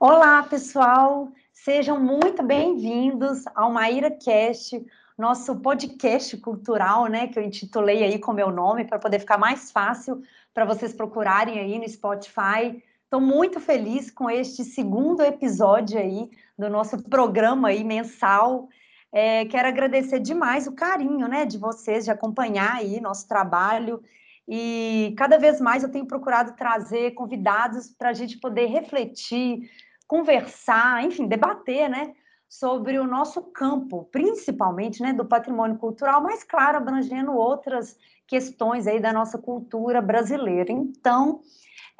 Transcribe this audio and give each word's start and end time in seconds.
Olá, 0.00 0.44
pessoal! 0.44 1.32
Sejam 1.52 1.98
muito 1.98 2.40
bem-vindos 2.40 3.42
ao 3.52 3.72
Maíra 3.72 4.08
Cast, 4.08 4.80
nosso 5.18 5.56
podcast 5.56 6.36
cultural, 6.36 7.08
né, 7.08 7.26
que 7.26 7.36
eu 7.36 7.42
intitulei 7.42 8.04
aí 8.04 8.16
com 8.16 8.32
meu 8.32 8.52
nome 8.52 8.84
para 8.84 9.00
poder 9.00 9.18
ficar 9.18 9.38
mais 9.38 9.72
fácil 9.72 10.22
para 10.54 10.64
vocês 10.64 10.92
procurarem 10.94 11.58
aí 11.58 11.80
no 11.80 11.88
Spotify. 11.88 12.80
Estou 13.02 13.20
muito 13.20 13.58
feliz 13.58 14.08
com 14.08 14.30
este 14.30 14.62
segundo 14.62 15.20
episódio 15.20 15.98
aí 15.98 16.30
do 16.56 16.70
nosso 16.70 17.02
programa 17.02 17.70
aí 17.70 17.82
mensal. 17.82 18.68
É, 19.10 19.46
quero 19.46 19.66
agradecer 19.66 20.20
demais 20.20 20.68
o 20.68 20.76
carinho, 20.76 21.26
né, 21.26 21.44
de 21.44 21.58
vocês 21.58 22.04
de 22.04 22.12
acompanhar 22.12 22.76
aí 22.76 23.00
nosso 23.00 23.26
trabalho 23.26 24.00
e 24.48 25.14
cada 25.18 25.38
vez 25.38 25.60
mais 25.60 25.82
eu 25.82 25.90
tenho 25.90 26.06
procurado 26.06 26.56
trazer 26.56 27.10
convidados 27.10 27.88
para 27.88 28.08
a 28.08 28.14
gente 28.14 28.38
poder 28.38 28.66
refletir, 28.66 29.68
conversar, 30.08 31.04
enfim, 31.04 31.28
debater, 31.28 31.88
né, 31.88 32.14
sobre 32.48 32.98
o 32.98 33.06
nosso 33.06 33.42
campo, 33.42 34.08
principalmente, 34.10 35.02
né, 35.02 35.12
do 35.12 35.24
patrimônio 35.24 35.76
cultural, 35.76 36.22
mas 36.22 36.42
claro, 36.42 36.78
abrangendo 36.78 37.32
outras 37.32 37.96
questões 38.26 38.86
aí 38.86 38.98
da 38.98 39.12
nossa 39.12 39.36
cultura 39.36 40.00
brasileira. 40.00 40.72
Então, 40.72 41.42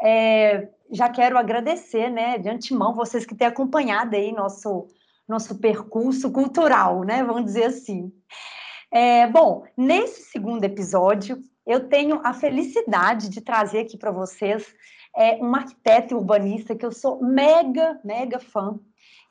é, 0.02 0.68
já 0.90 1.08
quero 1.10 1.36
agradecer, 1.36 2.10
né, 2.10 2.38
de 2.38 2.48
antemão, 2.48 2.94
vocês 2.94 3.26
que 3.26 3.34
têm 3.34 3.46
acompanhado 3.46 4.16
aí 4.16 4.32
nosso 4.32 4.88
nosso 5.28 5.58
percurso 5.58 6.32
cultural, 6.32 7.04
né, 7.04 7.22
vamos 7.22 7.44
dizer 7.44 7.64
assim. 7.64 8.10
É, 8.90 9.26
bom, 9.26 9.66
nesse 9.76 10.22
segundo 10.22 10.64
episódio, 10.64 11.38
eu 11.66 11.86
tenho 11.86 12.22
a 12.24 12.32
felicidade 12.32 13.28
de 13.28 13.42
trazer 13.42 13.80
aqui 13.80 13.98
para 13.98 14.10
vocês 14.10 14.74
é 15.16 15.36
um 15.42 15.54
arquiteto 15.54 16.14
e 16.14 16.16
urbanista 16.16 16.74
que 16.74 16.84
eu 16.84 16.92
sou 16.92 17.22
mega, 17.22 18.00
mega 18.04 18.38
fã 18.38 18.78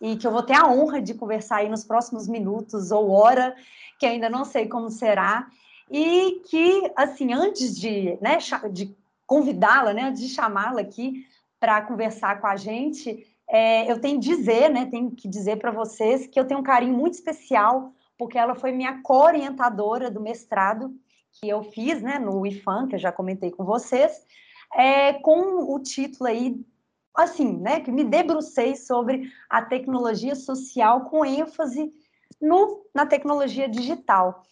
e 0.01 0.15
que 0.15 0.27
eu 0.27 0.31
vou 0.31 0.43
ter 0.43 0.55
a 0.55 0.67
honra 0.67 1.01
de 1.01 1.13
conversar 1.13 1.57
aí 1.57 1.69
nos 1.69 1.83
próximos 1.83 2.27
minutos 2.27 2.91
ou 2.91 3.09
hora, 3.09 3.55
que 3.99 4.05
ainda 4.05 4.29
não 4.29 4.45
sei 4.45 4.67
como 4.67 4.89
será, 4.89 5.47
e 5.89 6.41
que, 6.49 6.91
assim, 6.95 7.33
antes 7.33 7.79
de, 7.79 8.17
né, 8.21 8.37
de 8.71 8.95
convidá-la, 9.25 9.93
né, 9.93 10.03
antes 10.03 10.21
de 10.21 10.29
chamá-la 10.29 10.81
aqui 10.81 11.25
para 11.59 11.81
conversar 11.81 12.39
com 12.39 12.47
a 12.47 12.55
gente, 12.55 13.25
é, 13.49 13.89
eu 13.89 13.99
tenho 13.99 14.19
que 14.19 14.27
dizer, 14.27 14.69
né, 14.69 14.85
tenho 14.85 15.09
que 15.11 15.27
dizer 15.27 15.57
para 15.57 15.71
vocês 15.71 16.27
que 16.27 16.39
eu 16.39 16.45
tenho 16.45 16.59
um 16.59 16.63
carinho 16.63 16.93
muito 16.93 17.15
especial, 17.15 17.93
porque 18.17 18.37
ela 18.37 18.55
foi 18.55 18.71
minha 18.71 19.01
co-orientadora 19.01 20.11
do 20.11 20.19
mestrado 20.19 20.93
que 21.31 21.47
eu 21.47 21.63
fiz, 21.63 22.01
né, 22.01 22.19
no 22.19 22.45
IFAM, 22.45 22.87
que 22.87 22.95
eu 22.95 22.99
já 22.99 23.11
comentei 23.11 23.51
com 23.51 23.63
vocês, 23.63 24.25
é, 24.73 25.13
com 25.13 25.73
o 25.73 25.79
título 25.79 26.29
aí, 26.29 26.59
assim, 27.15 27.57
né, 27.57 27.79
que 27.79 27.91
me 27.91 28.03
debrucei 28.03 28.75
sobre 28.75 29.29
a 29.49 29.61
tecnologia 29.61 30.35
social 30.35 31.05
com 31.05 31.25
ênfase 31.25 31.91
no, 32.41 32.85
na 32.93 33.05
tecnologia 33.05 33.67
digital, 33.67 34.43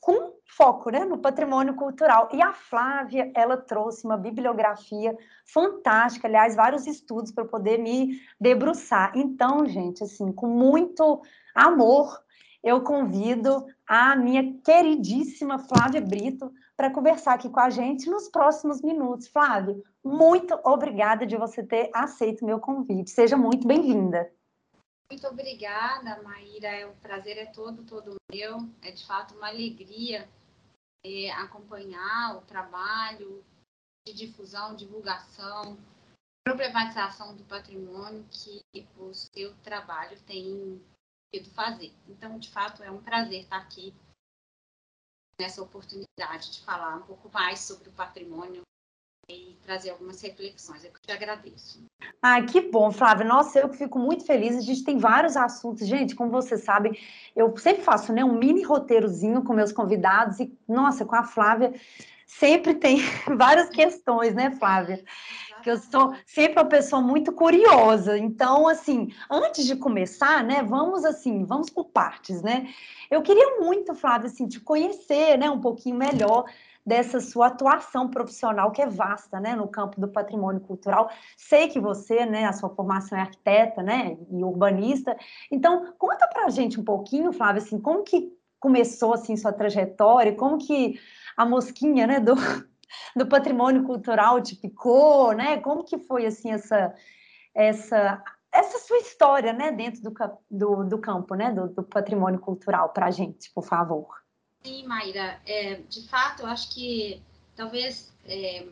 com 0.00 0.34
foco, 0.56 0.90
né, 0.90 1.04
no 1.04 1.18
patrimônio 1.18 1.74
cultural. 1.74 2.28
E 2.32 2.42
a 2.42 2.52
Flávia, 2.52 3.30
ela 3.34 3.56
trouxe 3.56 4.04
uma 4.04 4.16
bibliografia 4.16 5.16
fantástica, 5.46 6.28
aliás, 6.28 6.54
vários 6.54 6.86
estudos 6.86 7.32
para 7.32 7.44
poder 7.44 7.78
me 7.78 8.20
debruçar. 8.40 9.12
Então, 9.14 9.66
gente, 9.66 10.04
assim, 10.04 10.32
com 10.32 10.46
muito 10.46 11.22
amor, 11.54 12.20
eu 12.62 12.82
convido 12.82 13.66
a 13.86 14.14
minha 14.14 14.54
queridíssima 14.64 15.58
Flávia 15.58 16.00
Brito 16.00 16.52
para 16.76 16.92
conversar 16.92 17.34
aqui 17.34 17.48
com 17.48 17.60
a 17.60 17.70
gente 17.70 18.08
nos 18.10 18.28
próximos 18.28 18.82
minutos. 18.82 19.28
Flávia, 19.28 19.80
muito 20.04 20.58
obrigada 20.64 21.26
de 21.26 21.36
você 21.36 21.62
ter 21.62 21.90
aceito 21.94 22.44
meu 22.44 22.58
convite. 22.58 23.10
Seja 23.10 23.36
muito 23.36 23.66
bem-vinda. 23.66 24.32
Muito 25.10 25.26
obrigada, 25.26 26.22
Maíra. 26.22 26.88
O 26.90 26.96
prazer 26.96 27.36
é 27.36 27.46
todo, 27.46 27.84
todo 27.84 28.16
meu. 28.32 28.68
É 28.80 28.90
de 28.90 29.06
fato 29.06 29.34
uma 29.34 29.48
alegria 29.48 30.28
é, 31.04 31.30
acompanhar 31.32 32.36
o 32.36 32.40
trabalho 32.42 33.44
de 34.06 34.14
difusão, 34.14 34.74
divulgação, 34.74 35.76
problematização 36.44 37.36
do 37.36 37.44
patrimônio 37.44 38.24
que 38.30 38.62
o 38.96 39.12
seu 39.12 39.54
trabalho 39.62 40.18
tem 40.22 40.80
fazer. 41.54 41.92
Então, 42.08 42.38
de 42.38 42.50
fato, 42.50 42.82
é 42.82 42.90
um 42.90 43.02
prazer 43.02 43.40
estar 43.40 43.56
aqui 43.56 43.94
nessa 45.38 45.62
oportunidade 45.62 46.52
de 46.52 46.60
falar 46.64 46.96
um 46.96 47.02
pouco 47.02 47.30
mais 47.32 47.60
sobre 47.60 47.88
o 47.88 47.92
patrimônio 47.92 48.62
e 49.28 49.56
trazer 49.62 49.90
algumas 49.90 50.20
reflexões. 50.20 50.84
Eu 50.84 50.92
te 51.00 51.12
agradeço. 51.12 51.82
Ah, 52.20 52.42
que 52.42 52.60
bom, 52.60 52.90
Flávia. 52.90 53.24
Nossa, 53.24 53.60
eu 53.60 53.68
fico 53.72 53.98
muito 53.98 54.24
feliz. 54.24 54.56
A 54.56 54.60
gente 54.60 54.84
tem 54.84 54.98
vários 54.98 55.36
assuntos. 55.36 55.86
Gente, 55.86 56.14
como 56.14 56.30
vocês 56.30 56.64
sabem, 56.64 56.98
eu 57.34 57.56
sempre 57.56 57.82
faço 57.82 58.12
né, 58.12 58.24
um 58.24 58.36
mini 58.38 58.62
roteirozinho 58.62 59.42
com 59.42 59.52
meus 59.52 59.72
convidados 59.72 60.40
e, 60.40 60.52
nossa, 60.68 61.04
com 61.04 61.14
a 61.14 61.24
Flávia 61.24 61.72
sempre 62.26 62.74
tem 62.74 62.98
várias 63.36 63.68
questões, 63.68 64.34
né, 64.34 64.50
Flávia? 64.52 65.04
Que 65.62 65.70
eu 65.70 65.78
sou 65.78 66.14
sempre 66.26 66.60
uma 66.60 66.68
pessoa 66.68 67.00
muito 67.00 67.32
curiosa. 67.32 68.18
Então, 68.18 68.68
assim, 68.68 69.12
antes 69.30 69.64
de 69.64 69.76
começar, 69.76 70.44
né, 70.44 70.62
vamos 70.62 71.04
assim, 71.04 71.44
vamos 71.44 71.70
por 71.70 71.86
partes, 71.86 72.42
né? 72.42 72.68
Eu 73.10 73.22
queria 73.22 73.60
muito, 73.60 73.94
Flávia, 73.94 74.26
assim, 74.26 74.46
te 74.46 74.60
conhecer, 74.60 75.38
né, 75.38 75.48
um 75.48 75.60
pouquinho 75.60 75.96
melhor 75.96 76.44
dessa 76.84 77.20
sua 77.20 77.46
atuação 77.46 78.08
profissional 78.08 78.72
que 78.72 78.82
é 78.82 78.86
vasta, 78.86 79.38
né, 79.38 79.54
no 79.54 79.68
campo 79.68 80.00
do 80.00 80.08
patrimônio 80.08 80.60
cultural. 80.60 81.08
Sei 81.36 81.68
que 81.68 81.78
você, 81.78 82.26
né, 82.26 82.44
a 82.46 82.52
sua 82.52 82.70
formação 82.70 83.16
é 83.16 83.20
arquiteta, 83.20 83.82
né, 83.82 84.16
e 84.30 84.42
urbanista. 84.42 85.16
Então, 85.50 85.94
conta 85.96 86.26
pra 86.26 86.50
gente 86.50 86.80
um 86.80 86.84
pouquinho, 86.84 87.32
Flávia, 87.32 87.62
assim, 87.62 87.78
como 87.78 88.02
que 88.02 88.36
começou 88.58 89.14
assim 89.14 89.36
sua 89.36 89.52
trajetória, 89.52 90.34
como 90.34 90.56
que 90.56 90.98
a 91.36 91.44
mosquinha, 91.44 92.06
né, 92.06 92.20
do 92.20 92.34
do 93.14 93.26
patrimônio 93.26 93.84
cultural 93.84 94.42
te 94.42 94.56
picou, 94.56 95.32
né? 95.32 95.58
Como 95.58 95.84
que 95.84 95.98
foi 95.98 96.26
assim 96.26 96.52
essa 96.52 96.94
essa 97.54 98.22
essa 98.52 98.78
sua 98.80 98.98
história, 98.98 99.50
né, 99.54 99.72
dentro 99.72 100.02
do, 100.02 100.14
do, 100.50 100.84
do 100.84 100.98
campo, 100.98 101.34
né, 101.34 101.50
do, 101.50 101.68
do 101.68 101.82
patrimônio 101.82 102.38
cultural 102.38 102.90
para 102.90 103.06
a 103.06 103.10
gente, 103.10 103.50
por 103.50 103.64
favor. 103.64 104.06
Sim, 104.62 104.86
Mayra, 104.86 105.40
é, 105.46 105.76
de 105.88 106.06
fato, 106.06 106.42
eu 106.42 106.46
acho 106.48 106.70
que 106.70 107.22
talvez 107.56 108.12
é, 108.26 108.66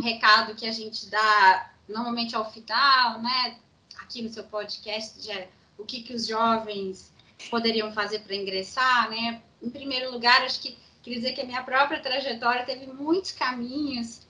um 0.00 0.04
recado 0.04 0.56
que 0.56 0.66
a 0.66 0.72
gente 0.72 1.08
dá 1.08 1.70
normalmente 1.88 2.34
ao 2.34 2.50
final, 2.50 3.22
né, 3.22 3.58
aqui 4.02 4.22
no 4.22 4.28
seu 4.28 4.42
podcast, 4.42 5.24
já, 5.24 5.46
o 5.78 5.84
que, 5.84 6.02
que 6.02 6.14
os 6.14 6.26
jovens 6.26 7.12
poderiam 7.48 7.92
fazer 7.92 8.20
para 8.20 8.34
ingressar, 8.34 9.10
né? 9.10 9.42
Em 9.62 9.70
primeiro 9.70 10.10
lugar, 10.12 10.42
acho 10.42 10.60
que 10.60 10.78
Queria 11.02 11.18
dizer 11.18 11.32
que 11.32 11.40
a 11.40 11.44
minha 11.44 11.62
própria 11.62 12.00
trajetória 12.00 12.64
teve 12.64 12.86
muitos 12.86 13.32
caminhos 13.32 14.20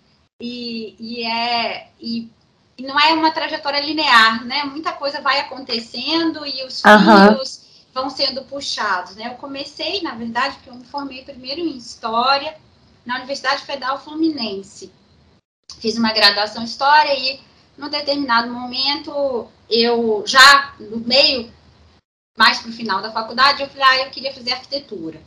e, 0.41 0.97
e 0.99 1.25
é 1.25 1.91
e, 2.00 2.31
e, 2.78 2.83
não 2.83 2.99
é 2.99 3.12
uma 3.12 3.31
trajetória 3.31 3.81
linear, 3.81 4.44
né? 4.44 4.65
Muita 4.65 4.93
coisa 4.93 5.21
vai 5.21 5.38
acontecendo 5.38 6.47
e 6.47 6.65
os 6.65 6.82
uhum. 6.82 7.37
fios 7.37 7.62
vão 7.93 8.09
sendo 8.09 8.43
puxados, 8.44 9.16
né? 9.16 9.28
Eu 9.28 9.34
comecei, 9.34 10.00
na 10.00 10.15
verdade, 10.15 10.56
porque 10.56 10.71
eu 10.71 10.75
me 10.75 10.84
formei 10.87 11.22
primeiro 11.22 11.61
em 11.61 11.77
História 11.77 12.56
na 13.05 13.16
Universidade 13.16 13.65
Federal 13.65 14.03
Fluminense. 14.03 14.91
Fiz 15.78 15.99
uma 15.99 16.12
graduação 16.12 16.62
em 16.62 16.66
História 16.66 17.12
e, 17.15 17.38
num 17.77 17.91
determinado 17.91 18.50
momento, 18.50 19.47
eu 19.69 20.25
já 20.27 20.75
no 20.81 20.99
meio, 20.99 21.53
mais 22.38 22.61
para 22.61 22.71
o 22.71 22.75
final 22.75 23.03
da 23.03 23.12
faculdade, 23.12 23.62
eu 23.62 23.69
falei, 23.69 23.84
ah, 23.84 24.06
eu 24.06 24.11
queria 24.11 24.32
fazer 24.32 24.53
arquitetura. 24.53 25.21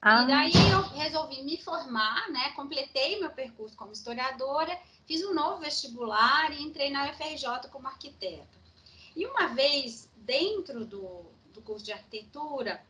Ah. 0.00 0.22
E 0.22 0.26
daí 0.26 0.70
eu 0.70 0.82
resolvi 0.82 1.42
me 1.42 1.56
formar, 1.56 2.28
né? 2.30 2.50
Completei 2.50 3.18
meu 3.18 3.30
percurso 3.30 3.76
como 3.76 3.92
historiadora, 3.92 4.78
fiz 5.06 5.24
um 5.24 5.34
novo 5.34 5.60
vestibular 5.60 6.52
e 6.52 6.62
entrei 6.62 6.90
na 6.90 7.10
UFRJ 7.10 7.68
como 7.70 7.88
arquiteta. 7.88 8.56
E 9.14 9.26
uma 9.26 9.48
vez 9.48 10.10
dentro 10.16 10.84
do, 10.84 11.24
do 11.52 11.62
curso 11.62 11.84
de 11.84 11.92
arquitetura, 11.92 12.82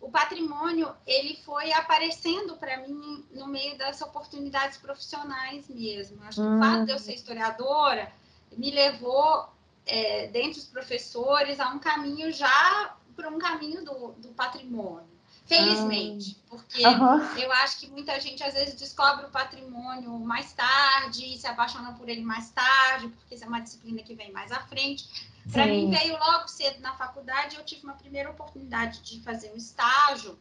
o 0.00 0.10
patrimônio 0.10 0.94
ele 1.06 1.36
foi 1.44 1.72
aparecendo 1.72 2.56
para 2.56 2.78
mim 2.86 3.24
no 3.32 3.46
meio 3.46 3.76
das 3.78 4.00
oportunidades 4.00 4.78
profissionais 4.78 5.68
mesmo. 5.68 6.22
Acho 6.24 6.40
que 6.40 6.46
hum. 6.46 6.56
o 6.56 6.60
fato 6.60 6.86
de 6.86 6.92
eu 6.92 6.98
ser 6.98 7.14
historiadora 7.14 8.12
me 8.52 8.70
levou, 8.70 9.48
é, 9.86 10.26
dentre 10.28 10.58
os 10.58 10.66
professores, 10.66 11.60
a 11.60 11.70
um 11.70 11.78
caminho 11.78 12.32
já 12.32 12.96
para 13.16 13.28
um 13.28 13.38
caminho 13.38 13.84
do, 13.84 14.12
do 14.12 14.28
patrimônio. 14.28 15.13
Felizmente, 15.46 16.38
ah. 16.40 16.46
porque 16.48 16.86
uhum. 16.86 17.38
eu 17.38 17.52
acho 17.52 17.78
que 17.78 17.86
muita 17.88 18.18
gente 18.18 18.42
às 18.42 18.54
vezes 18.54 18.74
descobre 18.74 19.26
o 19.26 19.30
patrimônio 19.30 20.18
mais 20.18 20.52
tarde, 20.54 21.36
se 21.36 21.46
apaixona 21.46 21.92
por 21.92 22.08
ele 22.08 22.22
mais 22.22 22.50
tarde, 22.50 23.08
porque 23.08 23.34
isso 23.34 23.44
é 23.44 23.46
uma 23.46 23.60
disciplina 23.60 24.02
que 24.02 24.14
vem 24.14 24.32
mais 24.32 24.50
à 24.50 24.60
frente. 24.60 25.06
Para 25.52 25.66
mim, 25.66 25.90
veio 25.90 26.18
logo 26.18 26.48
cedo 26.48 26.80
na 26.80 26.94
faculdade, 26.96 27.56
eu 27.56 27.64
tive 27.64 27.84
uma 27.84 27.92
primeira 27.92 28.30
oportunidade 28.30 29.00
de 29.02 29.20
fazer 29.20 29.52
um 29.52 29.56
estágio 29.56 30.38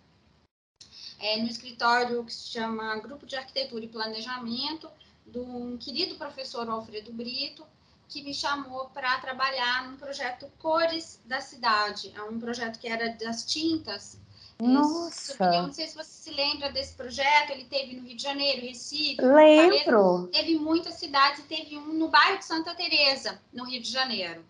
é, 1.20 1.38
no 1.38 1.48
escritório 1.48 2.24
que 2.24 2.34
se 2.34 2.50
chama 2.50 2.98
Grupo 3.00 3.26
de 3.26 3.36
Arquitetura 3.36 3.84
e 3.84 3.90
Planejamento, 3.90 4.90
de 5.26 5.40
um 5.40 5.78
querido 5.78 6.16
professor 6.16 6.70
Alfredo 6.70 7.12
Brito, 7.12 7.66
que 8.10 8.22
me 8.22 8.34
chamou 8.34 8.86
para 8.90 9.18
trabalhar 9.20 9.90
num 9.90 9.98
projeto 9.98 10.52
Cores 10.60 11.22
da 11.26 11.42
Cidade. 11.42 12.14
É 12.16 12.22
um 12.24 12.40
projeto 12.40 12.78
que 12.78 12.88
era 12.88 13.10
das 13.10 13.46
tintas. 13.46 14.20
Nossa! 14.62 15.44
Eu 15.44 15.64
não 15.64 15.74
sei 15.74 15.88
se 15.88 15.96
você 15.96 16.10
se 16.10 16.32
lembra 16.32 16.72
desse 16.72 16.94
projeto, 16.94 17.52
ele 17.52 17.66
teve 17.66 17.96
no 17.96 18.08
Rio 18.08 18.16
de 18.16 18.24
Janeiro, 18.24 18.62
Recife. 18.62 19.22
Lembro! 19.22 20.28
Teve 20.32 20.58
muitas 20.58 20.96
cidades 20.96 21.40
e 21.40 21.44
teve 21.44 21.78
um 21.78 21.94
no 21.94 22.08
bairro 22.08 22.38
de 22.38 22.46
Santa 22.46 22.74
Teresa, 22.76 23.42
no 23.52 23.66
Rio 23.66 23.82
de 23.82 23.92
Janeiro. 23.92 24.44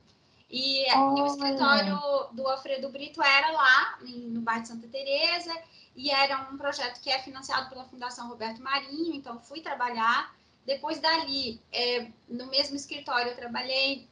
E, 0.50 0.88
e 0.88 0.94
o 0.94 1.26
escritório 1.26 2.00
do 2.32 2.48
Alfredo 2.48 2.90
Brito 2.90 3.24
era 3.24 3.52
lá, 3.52 3.98
no 4.02 4.42
bairro 4.42 4.62
de 4.62 4.68
Santa 4.68 4.88
Teresa, 4.88 5.52
e 5.96 6.12
era 6.12 6.48
um 6.52 6.58
projeto 6.58 7.02
que 7.02 7.10
é 7.10 7.20
financiado 7.20 7.70
pela 7.70 7.86
Fundação 7.86 8.28
Roberto 8.28 8.62
Marinho, 8.62 9.16
então 9.16 9.40
fui 9.40 9.62
trabalhar. 9.62 10.36
Depois 10.66 11.00
dali, 11.00 11.60
é, 11.72 12.08
no 12.30 12.48
mesmo 12.48 12.76
escritório, 12.76 13.32
eu 13.32 13.36
trabalhei 13.36 14.08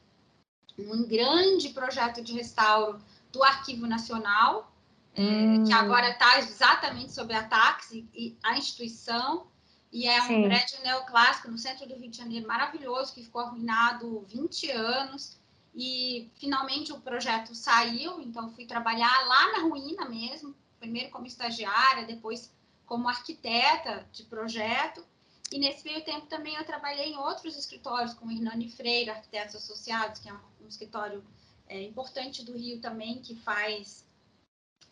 num 0.76 1.06
grande 1.06 1.68
projeto 1.68 2.22
de 2.22 2.32
restauro 2.32 3.00
do 3.30 3.42
Arquivo 3.42 3.86
Nacional, 3.86 4.71
hum. 5.16 5.62
é, 5.62 5.66
que 5.66 5.74
hum. 5.74 5.76
agora 5.76 6.10
está 6.10 6.38
exatamente 6.38 7.12
sob 7.12 7.32
ataques, 7.34 7.92
e, 7.92 8.36
a 8.42 8.56
instituição, 8.56 9.46
e 9.92 10.06
é 10.06 10.22
um 10.22 10.26
Sim. 10.26 10.42
prédio 10.44 10.82
neoclássico 10.82 11.50
no 11.50 11.58
centro 11.58 11.86
do 11.86 11.94
Rio 11.94 12.10
de 12.10 12.16
Janeiro, 12.16 12.46
maravilhoso, 12.46 13.12
que 13.12 13.22
ficou 13.22 13.42
arruinado 13.42 14.24
20 14.28 14.70
anos, 14.70 15.36
e 15.74 16.30
finalmente 16.36 16.92
o 16.92 17.00
projeto 17.00 17.54
saiu, 17.54 18.20
então 18.20 18.50
fui 18.50 18.66
trabalhar 18.66 19.26
lá 19.26 19.52
na 19.52 19.58
ruína 19.60 20.08
mesmo, 20.08 20.54
primeiro 20.78 21.10
como 21.10 21.26
estagiária, 21.26 22.04
depois 22.04 22.52
como 22.84 23.08
arquiteta 23.08 24.06
de 24.12 24.24
projeto. 24.24 25.04
E 25.50 25.58
nesse 25.58 25.84
meio 25.84 26.04
tempo 26.04 26.26
também 26.26 26.54
eu 26.56 26.64
trabalhei 26.64 27.12
em 27.12 27.16
outros 27.16 27.56
escritórios, 27.56 28.14
como 28.14 28.32
Hernani 28.32 28.68
Freire, 28.70 29.10
Arquitetos 29.10 29.54
Associados, 29.54 30.20
que 30.20 30.28
é 30.28 30.32
um, 30.32 30.68
escritório 30.68 31.24
é, 31.68 31.82
importante 31.82 32.44
do 32.44 32.56
Rio 32.56 32.80
também, 32.80 33.20
que 33.20 33.34
faz 33.36 34.06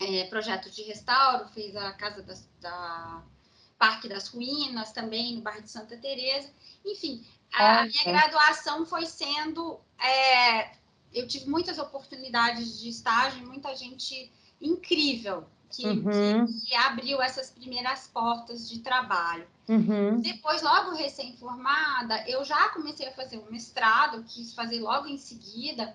é, 0.00 0.24
projeto 0.24 0.70
de 0.70 0.82
restauro, 0.82 1.46
fez 1.48 1.76
a 1.76 1.92
Casa 1.92 2.22
das, 2.22 2.48
da 2.60 3.22
Parque 3.78 4.08
das 4.08 4.28
Ruínas, 4.28 4.92
também 4.92 5.36
no 5.36 5.42
bairro 5.42 5.62
de 5.62 5.70
Santa 5.70 5.96
Teresa. 5.98 6.50
Enfim, 6.84 7.24
a, 7.52 7.84
minha 7.84 8.04
graduação 8.04 8.86
foi 8.86 9.04
sendo... 9.04 9.78
É, 9.98 10.72
eu 11.12 11.28
tive 11.28 11.48
muitas 11.48 11.78
oportunidades 11.78 12.80
de 12.80 12.88
estágio, 12.88 13.46
muita 13.46 13.76
gente 13.76 14.32
incrível 14.60 15.46
que, 15.68 15.86
uhum. 15.86 16.46
que, 16.46 16.66
que, 16.66 16.74
abriu 16.74 17.20
essas 17.20 17.50
primeiras 17.50 18.08
portas 18.08 18.68
de 18.68 18.80
trabalho. 18.80 19.46
Uhum. 19.68 20.20
Depois, 20.20 20.62
logo 20.62 20.96
recém-formada, 20.96 22.24
eu 22.28 22.44
já 22.44 22.70
comecei 22.70 23.06
a 23.08 23.12
fazer 23.12 23.38
um 23.38 23.50
mestrado, 23.50 24.24
quis 24.24 24.54
fazer 24.54 24.80
logo 24.80 25.06
em 25.06 25.18
seguida, 25.18 25.94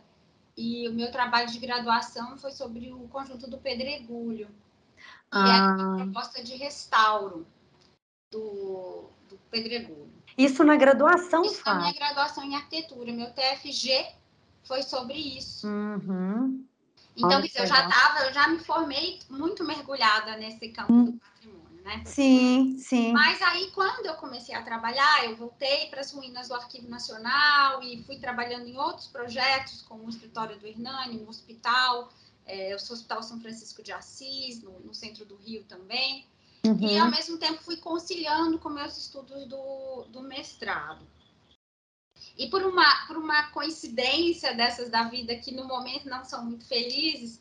e 0.57 0.87
o 0.87 0.93
meu 0.93 1.11
trabalho 1.11 1.49
de 1.51 1.59
graduação 1.59 2.37
foi 2.37 2.51
sobre 2.51 2.91
o 2.91 3.07
conjunto 3.09 3.49
do 3.49 3.57
Pedregulho, 3.57 4.47
que 4.47 5.37
ah. 5.37 5.77
é 5.79 5.83
uma 5.83 5.97
proposta 5.97 6.43
de 6.43 6.55
restauro 6.55 7.45
do, 8.31 9.09
do 9.29 9.37
Pedregulho. 9.51 10.13
Isso 10.37 10.63
na 10.63 10.75
graduação, 10.75 11.43
Isso 11.43 11.63
na 11.65 11.75
minha 11.75 11.93
graduação 11.93 12.43
em 12.43 12.55
arquitetura. 12.55 13.11
Meu 13.11 13.31
TFG 13.31 14.05
foi 14.63 14.83
sobre 14.83 15.13
isso. 15.13 15.67
Uhum. 15.67 16.65
Então, 17.15 17.37
Olha, 17.37 17.49
eu 17.55 17.65
já 17.65 17.87
estava, 17.87 18.25
eu 18.25 18.33
já 18.33 18.47
me 18.49 18.59
formei 18.59 19.19
muito 19.29 19.63
mergulhada 19.63 20.35
nesse 20.35 20.67
campo 20.69 20.91
hum. 20.91 21.05
do 21.05 21.13
patrimônio, 21.13 21.64
né? 21.85 22.01
Sim, 22.03 22.77
sim. 22.79 23.13
Mas 23.13 23.39
aí, 23.43 23.69
quando 23.69 24.07
eu 24.07 24.15
comecei 24.15 24.55
a 24.55 24.63
trabalhar, 24.63 25.25
eu 25.25 25.35
voltei 25.35 25.85
para 25.87 26.01
as 26.01 26.11
ruínas 26.11 26.47
do 26.47 26.55
Arquivo 26.55 26.89
Nacional 26.89 27.83
e 27.83 28.03
fui 28.03 28.17
trabalhando 28.17 28.67
em 28.67 28.75
outros 28.75 29.05
projetos, 29.05 29.83
como 29.83 30.03
o 30.03 30.09
escritório 30.09 30.57
do 30.57 30.65
Hernani, 30.65 31.19
no 31.19 31.29
hospital, 31.29 32.11
é, 32.43 32.73
o 32.73 32.75
Hospital 32.75 33.21
São 33.21 33.39
Francisco 33.39 33.83
de 33.83 33.91
Assis, 33.91 34.63
no, 34.63 34.79
no 34.79 34.95
centro 34.95 35.25
do 35.25 35.35
Rio 35.35 35.63
também. 35.65 36.25
Uhum. 36.65 36.75
E, 36.81 36.97
ao 36.97 37.11
mesmo 37.11 37.37
tempo, 37.37 37.61
fui 37.61 37.77
conciliando 37.77 38.57
com 38.57 38.69
meus 38.69 38.97
estudos 38.97 39.45
do, 39.47 40.05
do 40.09 40.21
mestrado. 40.21 41.05
E 42.35 42.49
por 42.49 42.63
uma, 42.63 43.05
por 43.05 43.15
uma 43.15 43.51
coincidência 43.51 44.55
dessas 44.55 44.89
da 44.89 45.03
vida 45.03 45.35
que 45.35 45.51
no 45.51 45.67
momento 45.67 46.09
não 46.09 46.25
são 46.25 46.43
muito 46.43 46.65
felizes, 46.65 47.39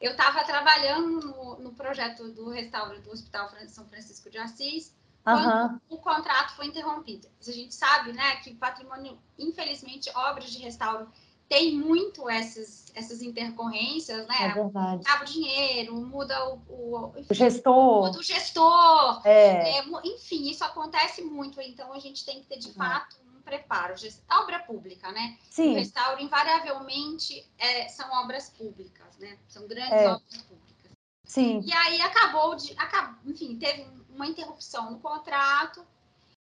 eu 0.00 0.12
estava 0.12 0.44
trabalhando 0.44 1.20
no, 1.20 1.58
no, 1.58 1.72
projeto 1.72 2.28
do 2.32 2.50
restauro 2.50 3.00
do 3.00 3.10
Hospital 3.10 3.50
São 3.68 3.86
Francisco 3.86 4.30
de 4.30 4.38
Assis, 4.38 4.94
quando 5.24 5.72
uhum. 5.72 5.80
o 5.88 5.98
contrato 5.98 6.54
foi 6.54 6.66
interrompido. 6.66 7.28
A 7.40 7.50
gente 7.50 7.74
sabe, 7.74 8.12
né, 8.12 8.36
que 8.36 8.54
patrimônio, 8.54 9.18
infelizmente, 9.38 10.10
obras 10.14 10.50
de 10.50 10.58
restauro 10.58 11.08
tem 11.48 11.76
muito 11.76 12.28
essas, 12.28 12.86
essas 12.94 13.22
intercorrências, 13.22 14.26
né? 14.26 14.36
É 14.40 14.52
verdade. 14.52 15.02
Acaba 15.02 15.22
o 15.22 15.26
dinheiro, 15.26 15.94
muda 15.94 16.48
o, 16.48 16.60
o, 16.68 17.12
enfim, 17.16 17.26
o 17.30 17.34
gestor. 17.34 18.06
Muda 18.06 18.18
o 18.18 18.22
gestor. 18.22 19.22
É. 19.24 19.78
É, 19.78 19.84
enfim, 20.04 20.50
isso 20.50 20.64
acontece 20.64 21.22
muito. 21.22 21.60
Então, 21.60 21.92
a 21.92 21.98
gente 22.00 22.24
tem 22.24 22.40
que 22.40 22.46
ter, 22.46 22.58
de 22.58 22.68
uhum. 22.68 22.74
fato, 22.74 23.16
preparo, 23.46 23.94
obra 24.28 24.58
pública, 24.58 25.12
né? 25.12 25.38
Sim. 25.48 25.72
O 25.72 25.74
restauro, 25.76 26.20
invariavelmente, 26.20 27.48
é, 27.56 27.88
são 27.88 28.10
obras 28.20 28.50
públicas, 28.50 29.16
né? 29.18 29.38
São 29.46 29.68
grandes 29.68 29.92
é. 29.92 30.08
obras 30.08 30.42
públicas. 30.42 30.90
Sim. 31.24 31.60
E 31.64 31.72
aí 31.72 32.00
acabou 32.02 32.56
de. 32.56 32.72
Acabou, 32.76 33.18
enfim, 33.24 33.56
teve 33.56 33.86
uma 34.10 34.26
interrupção 34.26 34.90
no 34.90 34.98
contrato. 34.98 35.86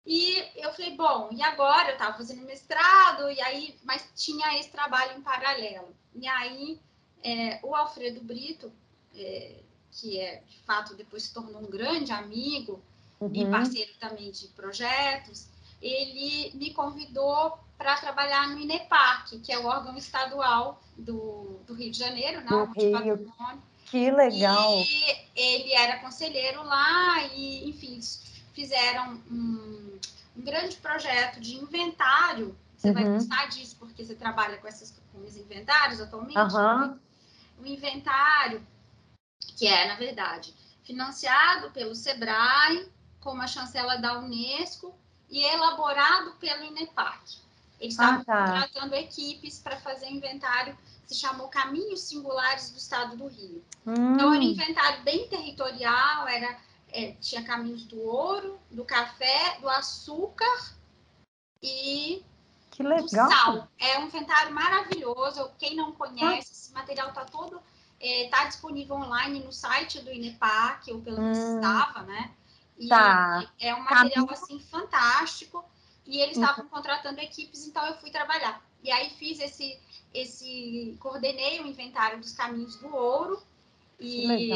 E 0.05 0.37
eu 0.57 0.73
falei, 0.73 0.95
bom, 0.97 1.31
e 1.33 1.43
agora? 1.43 1.91
Eu 1.91 1.93
estava 1.95 2.17
fazendo 2.17 2.45
mestrado, 2.45 3.31
e 3.31 3.41
aí, 3.41 3.79
mas 3.85 4.11
tinha 4.15 4.59
esse 4.59 4.71
trabalho 4.71 5.17
em 5.17 5.23
paralelo. 5.23 5.95
E 6.15 6.27
aí, 6.29 6.81
é, 7.23 7.61
o 7.63 7.75
Alfredo 7.75 8.21
Brito, 8.21 8.71
é, 9.15 9.61
que 9.93 10.19
é, 10.19 10.43
de 10.49 10.59
fato, 10.65 10.95
depois 10.95 11.23
se 11.23 11.33
tornou 11.33 11.63
um 11.63 11.71
grande 11.71 12.13
amigo 12.13 12.83
uhum. 13.21 13.31
e 13.33 13.49
parceiro 13.49 13.93
também 14.01 14.31
de 14.33 14.49
projetos, 14.49 15.49
ele 15.83 16.53
me 16.55 16.73
convidou 16.73 17.59
para 17.77 17.97
trabalhar 17.97 18.49
no 18.49 18.61
INEPAC, 18.61 19.41
que 19.41 19.53
é 19.53 19.59
o 19.59 19.67
órgão 19.67 19.97
estadual 19.97 20.81
do, 20.97 21.61
do 21.67 21.75
Rio 21.75 21.91
de 21.91 21.99
Janeiro, 21.99 22.41
né? 22.41 22.47
Do 22.47 22.65
Rio. 22.73 23.33
Que 23.87 24.11
legal! 24.11 24.79
E 24.79 25.17
ele 25.35 25.75
era 25.75 25.99
conselheiro 25.99 26.63
lá 26.63 27.25
e, 27.35 27.69
enfim, 27.69 28.01
fizeram 28.55 29.21
um, 29.31 29.99
um 30.37 30.43
grande 30.43 30.77
projeto 30.77 31.41
de 31.41 31.57
inventário. 31.57 32.57
Você 32.77 32.89
uhum. 32.89 32.95
vai 32.95 33.05
gostar 33.05 33.47
disso, 33.49 33.77
porque 33.79 34.05
você 34.05 34.15
trabalha 34.15 34.57
com, 34.59 34.69
essas, 34.69 34.95
com 35.13 35.19
os 35.19 35.37
inventários 35.37 36.01
atualmente. 36.01 36.39
Uhum. 36.39 36.99
Um 37.61 37.67
inventário 37.67 38.65
que 39.57 39.67
é, 39.67 39.89
na 39.89 39.97
verdade, 39.97 40.55
financiado 40.85 41.71
pelo 41.73 41.95
SEBRAE, 41.95 42.89
com 43.21 43.33
uma 43.33 43.47
chancela 43.47 43.97
da 43.97 44.19
Unesco, 44.19 44.95
e 45.33 45.43
elaborado 45.43 46.33
pelo 46.33 46.63
INEPAC. 46.63 47.39
Eles 47.81 47.95
estavam 47.95 48.21
ah, 48.21 48.25
tá. 48.25 48.45
contratando 48.45 48.95
equipes 48.95 49.59
para 49.59 49.81
fazer 49.81 50.09
inventário, 50.09 50.79
se 51.07 51.17
chamou 51.17 51.49
Caminhos 51.49 52.03
Singulares 52.03 52.71
do 52.71 52.77
Estado 52.77 53.17
do 53.17 53.27
Rio. 53.27 53.65
Hum. 53.87 54.15
Então, 54.15 54.33
era 54.33 54.41
um 54.41 54.43
inventário 54.43 55.03
bem 55.03 55.27
territorial, 55.27 56.29
era, 56.29 56.57
é, 56.93 57.13
tinha 57.21 57.43
caminhos 57.43 57.85
do 57.87 58.01
ouro, 58.01 58.61
do 58.71 58.85
café, 58.85 59.59
do 59.61 59.69
açúcar 59.69 60.77
e 61.63 62.23
que 62.71 62.83
legal. 62.83 63.03
do 63.03 63.09
sal. 63.09 63.69
É 63.79 63.99
um 63.99 64.07
inventário 64.07 64.55
maravilhoso. 64.55 65.51
Quem 65.59 65.75
não 65.75 65.93
conhece, 65.93 66.51
ah. 66.51 66.53
esse 66.53 66.73
material 66.73 67.09
está 67.09 67.25
todo 67.25 67.61
está 68.03 68.45
é, 68.45 68.49
disponível 68.49 68.97
online 68.97 69.41
no 69.41 69.53
site 69.53 70.01
do 70.01 70.13
INEPAC, 70.13 70.93
ou 70.93 71.01
pelo 71.01 71.21
hum. 71.23 71.33
que 71.33 71.39
estava, 71.39 72.03
né? 72.03 72.33
E 72.83 72.89
tá. 72.89 73.49
é 73.61 73.73
um 73.75 73.83
material 73.83 74.29
assim 74.31 74.59
fantástico. 74.59 75.65
E 76.05 76.19
eles 76.21 76.37
uhum. 76.37 76.43
estavam 76.43 76.69
contratando 76.69 77.21
equipes, 77.21 77.65
então 77.67 77.87
eu 77.87 77.95
fui 77.95 78.11
trabalhar. 78.11 78.61
E 78.83 78.91
aí 78.91 79.11
fiz 79.11 79.39
esse, 79.39 79.79
esse 80.13 80.97
coordenei 80.99 81.61
o 81.61 81.67
inventário 81.67 82.19
dos 82.19 82.33
caminhos 82.33 82.77
do 82.77 82.93
ouro. 82.95 83.41
E, 84.01 84.51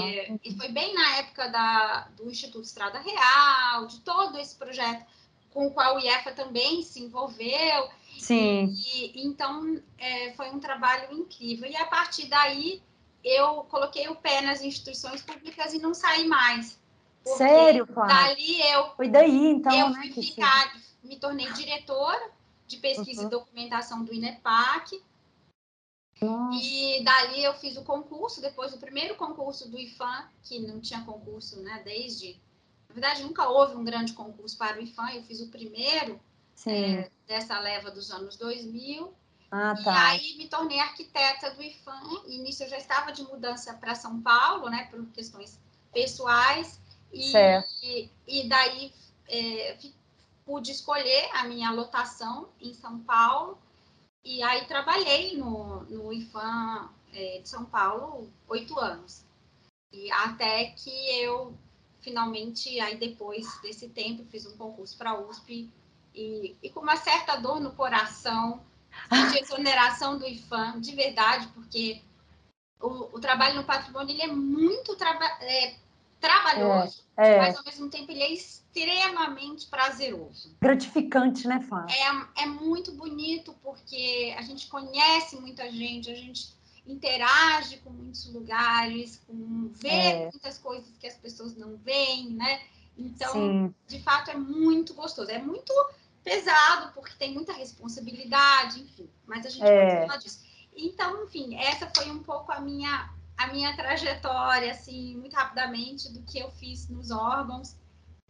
e 0.45 0.57
foi 0.57 0.69
bem 0.71 0.93
na 0.93 1.19
época 1.19 1.49
da, 1.49 2.09
do 2.17 2.29
Instituto 2.29 2.65
Estrada 2.65 2.99
Real, 2.99 3.87
de 3.87 4.01
todo 4.01 4.37
esse 4.39 4.57
projeto 4.57 5.07
com 5.51 5.69
o 5.69 5.71
qual 5.71 5.97
o 5.97 6.01
IEFA 6.01 6.33
também 6.33 6.83
se 6.83 7.01
envolveu. 7.01 7.89
Sim. 8.19 8.75
E, 8.75 9.25
então, 9.25 9.81
é, 9.99 10.33
foi 10.33 10.51
um 10.51 10.59
trabalho 10.59 11.17
incrível. 11.17 11.71
E 11.71 11.77
a 11.77 11.87
partir 11.87 12.27
daí, 12.27 12.83
eu 13.23 13.65
coloquei 13.71 14.09
o 14.09 14.17
pé 14.17 14.41
nas 14.41 14.63
instituições 14.63 15.23
públicas 15.23 15.73
e 15.73 15.79
não 15.79 15.95
saí 15.95 16.27
mais. 16.27 16.77
Sério, 17.27 17.87
Flávia? 17.87 18.15
Dali 18.15 18.61
eu. 18.71 18.91
Foi 18.91 19.09
daí, 19.09 19.47
então. 19.47 19.75
Eu 19.75 19.91
né, 19.91 20.11
fui 20.13 20.23
ficar, 20.23 20.81
me 21.03 21.17
tornei 21.17 21.51
diretora 21.53 22.31
de 22.67 22.77
pesquisa 22.79 23.23
uhum. 23.23 23.27
e 23.27 23.31
documentação 23.31 24.05
do 24.05 24.15
INEPAC. 24.15 25.03
Nossa. 26.21 26.59
E 26.63 27.05
dali 27.05 27.45
eu 27.45 27.55
fiz 27.55 27.77
o 27.77 27.83
concurso, 27.83 28.41
depois 28.41 28.73
do 28.73 28.79
primeiro 28.79 29.17
concurso 29.17 29.69
do 29.69 29.79
IFAM, 29.79 30.27
que 30.43 30.61
não 30.61 30.81
tinha 30.81 31.03
concurso, 31.03 31.61
né, 31.61 31.83
desde. 31.85 32.41
Na 32.89 32.95
verdade, 32.95 33.23
nunca 33.23 33.49
houve 33.49 33.77
um 33.77 33.85
grande 33.85 34.15
concurso 34.15 34.57
para 34.57 34.79
o 34.79 34.83
IFAM, 34.83 35.11
eu 35.11 35.23
fiz 35.25 35.41
o 35.41 35.49
primeiro 35.49 36.19
é, 36.67 37.11
dessa 37.27 37.59
leva 37.59 37.91
dos 37.91 38.11
anos 38.11 38.37
2000. 38.37 39.03
Uhum. 39.05 39.15
Ah, 39.51 39.75
tá. 39.85 39.93
E 39.93 40.21
aí 40.21 40.39
me 40.39 40.49
tornei 40.49 40.81
arquiteta 40.81 41.51
do 41.51 41.63
IFAM, 41.63 42.25
e 42.27 42.39
nisso 42.39 42.65
eu 42.65 42.69
já 42.69 42.79
estava 42.79 43.13
de 43.13 43.23
mudança 43.23 43.75
para 43.75 43.95
São 43.95 44.21
Paulo, 44.23 44.71
né, 44.71 44.89
por 44.91 45.05
questões 45.09 45.61
pessoais, 45.93 46.81
e, 47.13 47.33
e, 47.83 48.11
e, 48.27 48.49
daí 48.49 48.93
é, 49.29 49.79
pude 50.45 50.71
escolher 50.71 51.31
a 51.33 51.45
minha 51.45 51.71
lotação 51.71 52.49
em 52.61 52.75
São 52.75 53.01
Paulo, 53.01 53.59
e 54.25 54.43
aí 54.43 54.67
trabalhei 54.67 55.37
no, 55.37 55.83
no 55.85 56.13
IFAM 56.13 56.91
é, 57.13 57.39
de 57.39 57.49
São 57.49 57.65
Paulo 57.65 58.31
oito 58.49 58.79
anos. 58.79 59.25
E 59.93 60.11
até 60.11 60.67
que 60.71 60.91
eu 61.21 61.57
finalmente, 62.07 62.79
aí 62.79 62.97
depois 62.97 63.61
desse 63.61 63.89
tempo, 63.89 64.25
fiz 64.31 64.47
um 64.47 64.57
concurso 64.57 64.97
para 64.97 65.11
a 65.11 65.21
USP 65.21 65.69
e, 66.15 66.57
e, 66.63 66.71
com 66.71 66.79
uma 66.79 66.97
certa 66.97 67.35
dor 67.35 67.61
no 67.61 67.73
coração, 67.73 68.65
de 69.11 69.39
exoneração 69.39 70.17
do 70.17 70.25
IFAM, 70.25 70.81
de 70.81 70.95
verdade, 70.95 71.49
porque 71.49 72.01
o, 72.81 73.17
o 73.17 73.21
trabalho 73.21 73.57
no 73.57 73.65
patrimônio 73.65 74.15
ele 74.15 74.23
é 74.23 74.29
muito 74.29 74.97
é, 75.41 75.75
trabalhoso, 76.21 77.05
é, 77.17 77.35
é. 77.35 77.39
mas 77.39 77.57
ao 77.57 77.65
mesmo 77.65 77.89
tempo 77.91 78.11
ele 78.11 78.23
é 78.23 78.33
extremamente 78.33 79.67
prazeroso. 79.67 80.57
Gratificante, 80.61 81.47
né, 81.47 81.61
Fábio? 81.61 81.95
É, 81.95 82.43
é 82.43 82.47
muito 82.47 82.93
bonito 82.93 83.55
porque 83.63 84.35
a 84.37 84.43
gente 84.43 84.67
conhece 84.69 85.37
muita 85.37 85.71
gente, 85.71 86.11
a 86.11 86.15
gente 86.15 86.57
interage 86.87 87.79
com 87.79 87.91
muitos 87.91 88.33
lugares, 88.33 89.21
com 89.27 89.69
vê 89.73 89.89
é. 89.89 90.31
muitas 90.31 90.59
coisas 90.59 90.97
que 90.99 91.07
as 91.07 91.17
pessoas 91.17 91.57
não 91.57 91.77
veem, 91.77 92.31
né? 92.31 92.61
Então, 92.97 93.33
Sim. 93.33 93.75
de 93.87 94.01
fato, 94.01 94.31
é 94.31 94.37
muito 94.37 94.95
gostoso. 94.95 95.31
É 95.31 95.39
muito 95.39 95.73
pesado, 96.25 96.93
porque 96.95 97.15
tem 97.19 97.33
muita 97.33 97.53
responsabilidade, 97.53 98.81
enfim. 98.81 99.09
Mas 99.27 99.45
a 99.47 99.51
gente 99.51 99.65
é. 99.65 99.87
pode 99.87 100.07
falar 100.07 100.17
disso. 100.19 100.45
Então, 100.75 101.25
enfim, 101.25 101.57
essa 101.57 101.91
foi 101.95 102.11
um 102.11 102.23
pouco 102.23 102.53
a 102.53 102.61
minha, 102.61 103.11
a 103.37 103.47
minha 103.49 103.77
trajetória, 103.77 104.71
assim, 104.71 105.17
muito 105.17 105.35
rapidamente, 105.35 106.13
do 106.13 106.23
que 106.23 106.39
eu 106.39 106.51
fiz 106.51 106.89
nos 106.89 107.11
órgãos. 107.11 107.77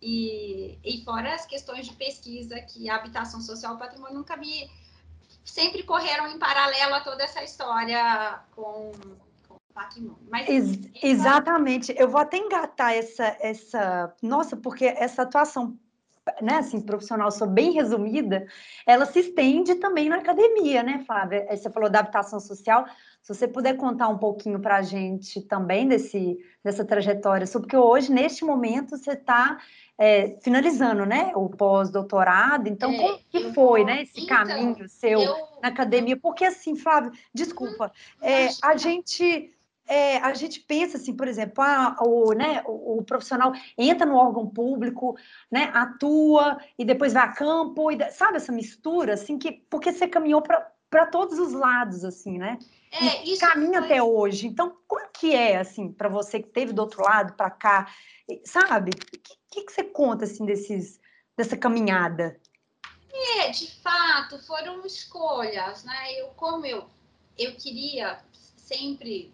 E, 0.02 0.78
e 0.84 1.02
fora 1.04 1.34
as 1.34 1.46
questões 1.46 1.86
de 1.86 1.94
pesquisa, 1.94 2.60
que 2.60 2.88
a 2.90 2.96
habitação 2.96 3.40
social 3.40 3.76
e 3.76 3.78
patrimônio 3.78 4.16
nunca 4.16 4.36
me 4.36 4.70
sempre 5.44 5.82
correram 5.84 6.28
em 6.28 6.38
paralelo 6.38 6.94
a 6.94 7.00
toda 7.00 7.22
essa 7.22 7.42
história 7.42 8.40
com, 8.54 8.92
com 9.48 9.54
o 9.54 9.60
patrimônio. 9.72 10.18
Mas, 10.30 10.48
Ex 10.48 10.78
exatamente. 11.02 11.94
Eu 11.96 12.08
vou 12.08 12.20
até 12.20 12.36
engatar 12.36 12.92
essa, 12.92 13.36
essa. 13.40 14.14
Nossa, 14.20 14.56
porque 14.56 14.84
essa 14.84 15.22
atuação 15.22 15.78
né, 16.42 16.56
assim, 16.56 16.80
profissional 16.80 17.30
sou 17.30 17.46
bem 17.46 17.72
resumida, 17.72 18.46
ela 18.86 19.06
se 19.06 19.20
estende 19.20 19.76
também 19.76 20.08
na 20.08 20.16
academia, 20.16 20.82
né, 20.82 21.02
Flávia? 21.06 21.46
Você 21.50 21.70
falou 21.70 21.88
da 21.88 22.00
adaptação 22.00 22.40
social. 22.40 22.86
Se 23.22 23.34
você 23.34 23.48
puder 23.48 23.76
contar 23.76 24.08
um 24.08 24.18
pouquinho 24.18 24.60
para 24.60 24.76
a 24.76 24.82
gente 24.82 25.40
também 25.42 25.88
desse, 25.88 26.38
dessa 26.62 26.84
trajetória, 26.84 27.46
porque 27.52 27.76
hoje, 27.76 28.12
neste 28.12 28.44
momento, 28.44 28.96
você 28.96 29.12
está 29.12 29.58
é, 29.98 30.36
finalizando, 30.42 31.06
né, 31.06 31.32
o 31.34 31.48
pós-doutorado. 31.48 32.68
Então, 32.68 32.92
é, 32.92 32.96
como 32.96 33.18
que 33.30 33.40
foi, 33.52 33.80
vou... 33.80 33.86
né, 33.86 34.02
esse 34.02 34.20
então, 34.20 34.36
caminho 34.36 34.88
seu 34.88 35.20
eu... 35.20 35.34
na 35.62 35.68
academia? 35.68 36.16
Porque 36.16 36.44
assim, 36.44 36.76
Flávio, 36.76 37.12
desculpa, 37.34 37.92
é, 38.20 38.48
a 38.62 38.76
gente 38.76 39.55
é, 39.86 40.18
a 40.18 40.34
gente 40.34 40.60
pensa 40.60 40.96
assim, 40.96 41.14
por 41.14 41.28
exemplo, 41.28 41.62
ah, 41.62 41.96
o, 42.00 42.32
né, 42.32 42.62
o, 42.66 42.98
o, 42.98 43.02
profissional 43.04 43.52
entra 43.78 44.06
no 44.06 44.16
órgão 44.16 44.46
público, 44.48 45.16
né, 45.50 45.70
atua 45.74 46.58
e 46.78 46.84
depois 46.84 47.12
vai 47.12 47.24
a 47.24 47.32
campo, 47.32 47.90
e, 47.90 48.10
sabe 48.10 48.36
essa 48.36 48.52
mistura, 48.52 49.14
assim, 49.14 49.38
que 49.38 49.52
porque 49.70 49.92
você 49.92 50.08
caminhou 50.08 50.42
para 50.42 51.06
todos 51.06 51.38
os 51.38 51.52
lados, 51.52 52.04
assim, 52.04 52.38
né? 52.38 52.58
É, 52.92 53.24
e 53.24 53.38
caminha 53.38 53.80
foi... 53.80 53.84
até 53.84 54.02
hoje. 54.02 54.46
Então, 54.46 54.76
como 54.86 55.06
que 55.18 55.34
é, 55.34 55.58
assim, 55.58 55.92
para 55.92 56.08
você 56.08 56.40
que 56.40 56.48
teve 56.48 56.72
do 56.72 56.82
outro 56.82 57.02
lado, 57.02 57.34
para 57.34 57.50
cá, 57.50 57.92
sabe? 58.44 58.90
O 58.90 58.96
que, 58.96 59.18
que, 59.50 59.62
que, 59.64 59.72
você 59.72 59.84
conta, 59.84 60.24
assim, 60.24 60.44
desses, 60.44 61.00
dessa 61.36 61.56
caminhada? 61.56 62.38
É, 63.38 63.50
de 63.50 63.70
fato, 63.80 64.38
foram 64.46 64.84
escolhas, 64.84 65.84
né? 65.84 66.20
Eu, 66.20 66.28
como 66.28 66.66
eu, 66.66 66.86
eu 67.38 67.54
queria 67.56 68.18
sempre, 68.56 69.32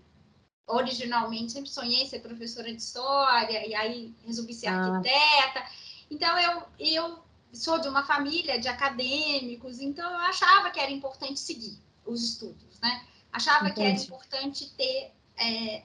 originalmente, 0.66 1.52
sempre 1.52 1.70
sonhei 1.70 2.06
ser 2.06 2.20
professora 2.20 2.70
de 2.70 2.80
história, 2.80 3.66
e 3.66 3.74
aí 3.74 4.14
resolvi 4.24 4.54
ser 4.54 4.68
ah. 4.68 4.94
arquiteta. 4.94 5.64
Então, 6.10 6.38
eu, 6.38 6.62
eu 6.78 7.18
sou 7.52 7.78
de 7.78 7.88
uma 7.88 8.04
família 8.04 8.58
de 8.58 8.68
acadêmicos, 8.68 9.80
então 9.80 10.10
eu 10.10 10.18
achava 10.18 10.70
que 10.70 10.80
era 10.80 10.90
importante 10.90 11.38
seguir 11.40 11.78
os 12.04 12.22
estudos, 12.22 12.80
né? 12.80 13.06
Achava 13.32 13.68
Entendi. 13.68 13.74
que 13.74 13.82
era 13.82 14.02
importante 14.02 14.70
ter 14.76 15.12
é, 15.36 15.84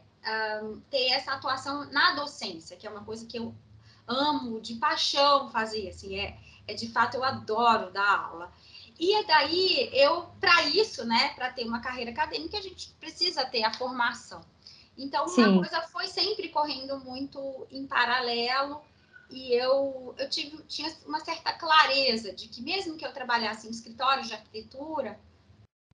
um, 0.64 0.80
ter 0.90 1.08
essa 1.12 1.34
atuação 1.34 1.90
na 1.92 2.16
docência, 2.16 2.76
que 2.76 2.86
é 2.86 2.90
uma 2.90 3.04
coisa 3.04 3.26
que 3.26 3.38
eu 3.38 3.56
amo 4.08 4.62
de 4.62 4.76
paixão 4.76 5.50
fazer, 5.50 5.90
assim, 5.90 6.20
é, 6.20 6.38
é 6.68 6.74
de 6.74 6.90
fato 6.90 7.16
eu 7.16 7.24
adoro 7.24 7.92
dar 7.92 8.20
aula. 8.20 8.52
E 9.00 9.14
é 9.14 9.24
daí 9.24 9.90
eu, 9.94 10.24
para 10.40 10.64
isso, 10.64 11.06
né, 11.06 11.30
para 11.36 11.52
ter 11.52 11.66
uma 11.66 11.82
carreira 11.82 12.12
acadêmica, 12.12 12.58
a 12.58 12.62
gente 12.62 12.90
precisa 13.00 13.46
ter 13.46 13.64
a 13.64 13.74
formação. 13.74 14.44
Então, 14.98 15.27
Sim. 15.27 15.44
uma 15.44 15.60
coisa 15.60 15.82
foi 15.88 16.08
sempre 16.08 16.50
correndo 16.50 17.00
muito 17.00 17.68
em 17.70 17.86
paralelo, 17.86 18.82
e 19.30 19.54
eu, 19.54 20.16
eu 20.18 20.30
tive, 20.30 20.63
tinha 20.63 20.92
uma 21.06 21.20
certa 21.20 21.54
clareza 21.54 22.34
de 22.34 22.48
que, 22.48 22.62
mesmo 22.62 22.96
que 22.96 23.06
eu 23.06 23.13
trabalhasse 23.13 23.68
em 23.68 23.72
escritório 23.72 24.24
de 24.24 24.34
arquitetura, 24.34 25.20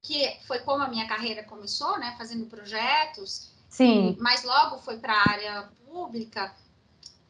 que 0.02 0.38
foi 0.46 0.60
como 0.60 0.84
a 0.84 0.88
minha 0.88 1.08
carreira 1.08 1.44
começou, 1.44 1.98
né, 1.98 2.14
fazendo 2.18 2.46
projetos, 2.46 3.52
Sim. 3.70 4.16
mas 4.20 4.44
logo 4.44 4.78
foi 4.80 4.98
para 5.00 5.14
a 5.14 5.30
área 5.30 5.70
pública. 5.86 6.56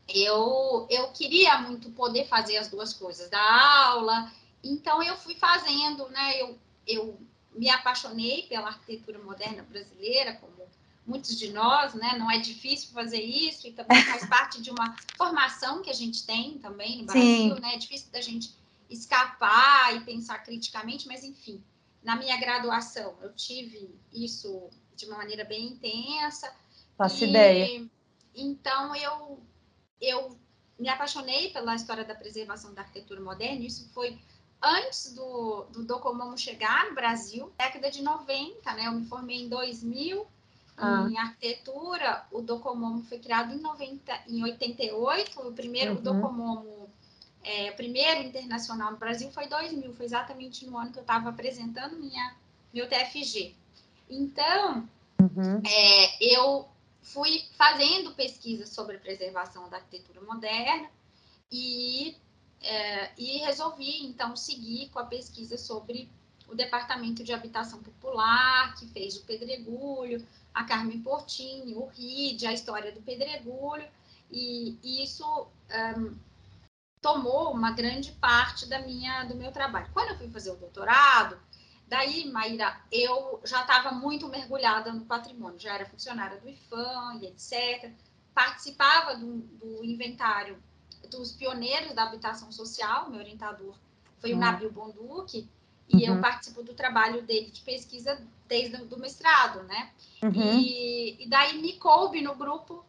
Eu, 0.09 0.85
eu 0.89 1.07
queria 1.11 1.59
muito 1.59 1.89
poder 1.91 2.27
fazer 2.27 2.57
as 2.57 2.67
duas 2.67 2.93
coisas, 2.93 3.29
dar 3.29 3.87
aula. 3.87 4.29
Então, 4.61 5.01
eu 5.01 5.15
fui 5.15 5.35
fazendo, 5.35 6.09
né? 6.09 6.41
Eu, 6.41 6.59
eu 6.85 7.17
me 7.53 7.69
apaixonei 7.69 8.43
pela 8.43 8.67
arquitetura 8.67 9.19
moderna 9.19 9.63
brasileira, 9.63 10.33
como 10.33 10.52
muitos 11.05 11.37
de 11.37 11.51
nós, 11.51 11.93
né? 11.93 12.17
Não 12.17 12.29
é 12.31 12.37
difícil 12.37 12.89
fazer 12.93 13.21
isso 13.21 13.67
e 13.67 13.73
também 13.73 14.01
faz 14.03 14.25
parte 14.25 14.61
de 14.61 14.69
uma 14.69 14.95
formação 15.17 15.81
que 15.81 15.89
a 15.89 15.93
gente 15.93 16.25
tem 16.25 16.57
também 16.59 16.99
no 16.99 17.05
Brasil, 17.05 17.55
Sim. 17.55 17.61
né? 17.61 17.75
É 17.75 17.77
difícil 17.77 18.11
da 18.11 18.21
gente 18.21 18.55
escapar 18.89 19.95
e 19.95 20.01
pensar 20.01 20.39
criticamente, 20.39 21.07
mas 21.07 21.23
enfim, 21.23 21.63
na 22.03 22.15
minha 22.15 22.37
graduação 22.37 23.15
eu 23.21 23.33
tive 23.33 23.93
isso 24.11 24.69
de 24.95 25.05
uma 25.05 25.17
maneira 25.17 25.43
bem 25.43 25.67
intensa. 25.67 26.53
Faço 26.97 27.23
e, 27.25 27.29
ideia. 27.29 27.89
Então, 28.35 28.95
eu, 28.95 29.39
eu 29.99 30.37
me 30.79 30.89
apaixonei 30.89 31.49
pela 31.51 31.75
história 31.75 32.03
da 32.03 32.15
preservação 32.15 32.73
da 32.73 32.81
arquitetura 32.81 33.21
moderna. 33.21 33.65
Isso 33.65 33.89
foi 33.93 34.19
antes 34.61 35.13
do, 35.13 35.65
do 35.71 35.83
Docomomo 35.83 36.37
chegar 36.37 36.87
no 36.89 36.95
Brasil, 36.95 37.51
década 37.57 37.91
de 37.91 38.01
90, 38.01 38.73
né? 38.73 38.87
Eu 38.87 38.93
me 38.93 39.05
formei 39.05 39.41
em 39.41 39.49
2000 39.49 40.25
ah. 40.77 41.07
em 41.09 41.17
arquitetura. 41.17 42.25
O 42.31 42.41
Docomomo 42.41 43.03
foi 43.03 43.19
criado 43.19 43.53
em, 43.53 43.59
90, 43.59 44.13
em 44.27 44.43
88. 44.43 45.47
O 45.47 45.53
primeiro 45.53 45.95
uhum. 45.95 46.01
Docomomo, 46.01 46.89
é, 47.43 47.71
o 47.71 47.75
primeiro 47.75 48.21
internacional 48.23 48.91
no 48.91 48.97
Brasil 48.97 49.31
foi 49.31 49.47
2000. 49.47 49.93
Foi 49.93 50.05
exatamente 50.05 50.65
no 50.65 50.77
ano 50.77 50.91
que 50.91 50.99
eu 50.99 51.03
estava 51.03 51.29
apresentando 51.29 51.97
minha, 51.97 52.35
meu 52.73 52.87
TFG. 52.87 53.55
Então, 54.09 54.87
uhum. 55.19 55.61
é, 55.65 56.35
eu 56.35 56.67
fui 57.01 57.43
fazendo 57.57 58.13
pesquisas 58.13 58.69
sobre 58.69 58.97
preservação 58.97 59.69
da 59.69 59.77
arquitetura 59.77 60.21
moderna 60.21 60.89
e, 61.51 62.15
é, 62.61 63.11
e 63.17 63.37
resolvi, 63.39 64.05
então, 64.05 64.35
seguir 64.35 64.89
com 64.89 64.99
a 64.99 65.05
pesquisa 65.05 65.57
sobre 65.57 66.09
o 66.47 66.55
Departamento 66.55 67.23
de 67.23 67.33
Habitação 67.33 67.81
Popular, 67.81 68.75
que 68.75 68.87
fez 68.87 69.17
o 69.17 69.23
Pedregulho, 69.23 70.25
a 70.53 70.63
Carmen 70.63 71.01
Portini, 71.01 71.75
o 71.75 71.87
RID, 71.87 72.45
a 72.45 72.53
história 72.53 72.91
do 72.91 73.01
Pedregulho, 73.01 73.87
e, 74.31 74.77
e 74.83 75.03
isso 75.03 75.47
um, 75.97 76.15
tomou 77.01 77.51
uma 77.51 77.71
grande 77.71 78.11
parte 78.13 78.67
da 78.67 78.79
minha, 78.79 79.23
do 79.25 79.35
meu 79.35 79.51
trabalho. 79.51 79.89
Quando 79.93 80.09
eu 80.09 80.17
fui 80.17 80.29
fazer 80.29 80.51
o 80.51 80.55
doutorado, 80.55 81.39
Daí, 81.85 82.31
Maíra, 82.31 82.81
eu 82.91 83.39
já 83.43 83.61
estava 83.61 83.91
muito 83.91 84.27
mergulhada 84.27 84.91
no 84.91 85.05
patrimônio, 85.05 85.59
já 85.59 85.75
era 85.75 85.85
funcionária 85.85 86.39
do 86.39 86.49
IFAM 86.49 87.19
e 87.21 87.27
etc. 87.27 87.91
Participava 88.33 89.15
do, 89.15 89.37
do 89.37 89.83
inventário 89.83 90.57
dos 91.11 91.33
pioneiros 91.33 91.93
da 91.93 92.03
habitação 92.03 92.51
social, 92.51 93.11
meu 93.11 93.19
orientador 93.19 93.75
foi 94.23 94.31
o 94.31 94.35
uhum. 94.35 94.39
Nabil 94.39 94.71
Bonduque, 94.71 95.49
e 95.93 96.09
uhum. 96.09 96.15
eu 96.15 96.21
participo 96.21 96.63
do 96.63 96.73
trabalho 96.73 97.21
dele 97.21 97.51
de 97.51 97.61
pesquisa 97.61 98.19
desde 98.47 98.75
o 98.75 98.99
mestrado, 98.99 99.63
né? 99.63 99.91
Uhum. 100.21 100.59
E, 100.59 101.23
e, 101.23 101.29
daí 101.29 101.61
me 101.61 101.73
coube 101.73 102.21
no 102.21 102.35
grupo 102.35 102.83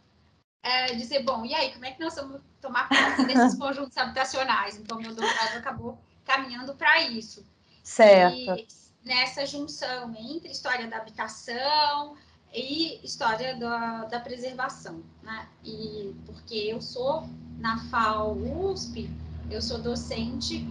é, 0.62 0.94
dizer, 0.94 1.22
bom, 1.22 1.44
e 1.44 1.54
aí, 1.54 1.72
como 1.72 1.84
é 1.84 1.90
que 1.90 2.00
nós 2.02 2.14
vamos 2.14 2.40
tomar 2.60 2.88
conta 2.88 3.24
desses 3.24 3.56
conjuntos 3.58 3.96
habitacionais? 3.96 4.78
Então, 4.78 4.98
meu 4.98 5.14
doutorado 5.14 5.56
acabou 5.56 5.98
caminhando 6.24 6.74
para 6.74 7.02
isso. 7.02 7.46
Certo. 7.82 8.34
E, 8.34 8.66
nessa 9.04 9.44
junção 9.44 10.14
entre 10.16 10.50
história 10.50 10.86
da 10.86 10.96
habitação 10.96 12.16
e 12.54 13.04
história 13.04 13.54
da, 13.56 14.04
da 14.04 14.20
preservação, 14.20 15.02
né? 15.22 15.46
E 15.62 16.14
porque 16.24 16.54
eu 16.54 16.80
sou 16.80 17.28
na 17.58 17.78
FAO 17.90 18.32
USP, 18.32 19.10
eu 19.50 19.60
sou 19.60 19.78
docente 19.78 20.66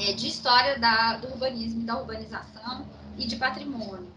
é, 0.00 0.12
de 0.12 0.28
história 0.28 0.78
da, 0.78 1.16
do 1.18 1.28
urbanismo 1.28 1.82
e 1.82 1.84
da 1.84 1.98
urbanização 1.98 2.86
e 3.16 3.26
de 3.26 3.36
patrimônio. 3.36 4.12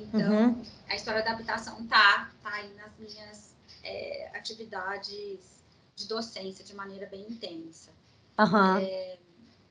Então, 0.00 0.48
uhum. 0.48 0.62
a 0.88 0.94
história 0.94 1.22
da 1.22 1.32
habitação 1.32 1.86
tá, 1.86 2.30
tá 2.42 2.50
aí 2.50 2.72
nas 2.74 2.96
minhas 2.98 3.54
é, 3.82 4.30
atividades 4.34 5.64
de 5.96 6.06
docência 6.06 6.64
de 6.64 6.74
maneira 6.74 7.06
bem 7.06 7.22
intensa. 7.22 7.90
Uhum. 8.38 8.78
É, 8.78 9.18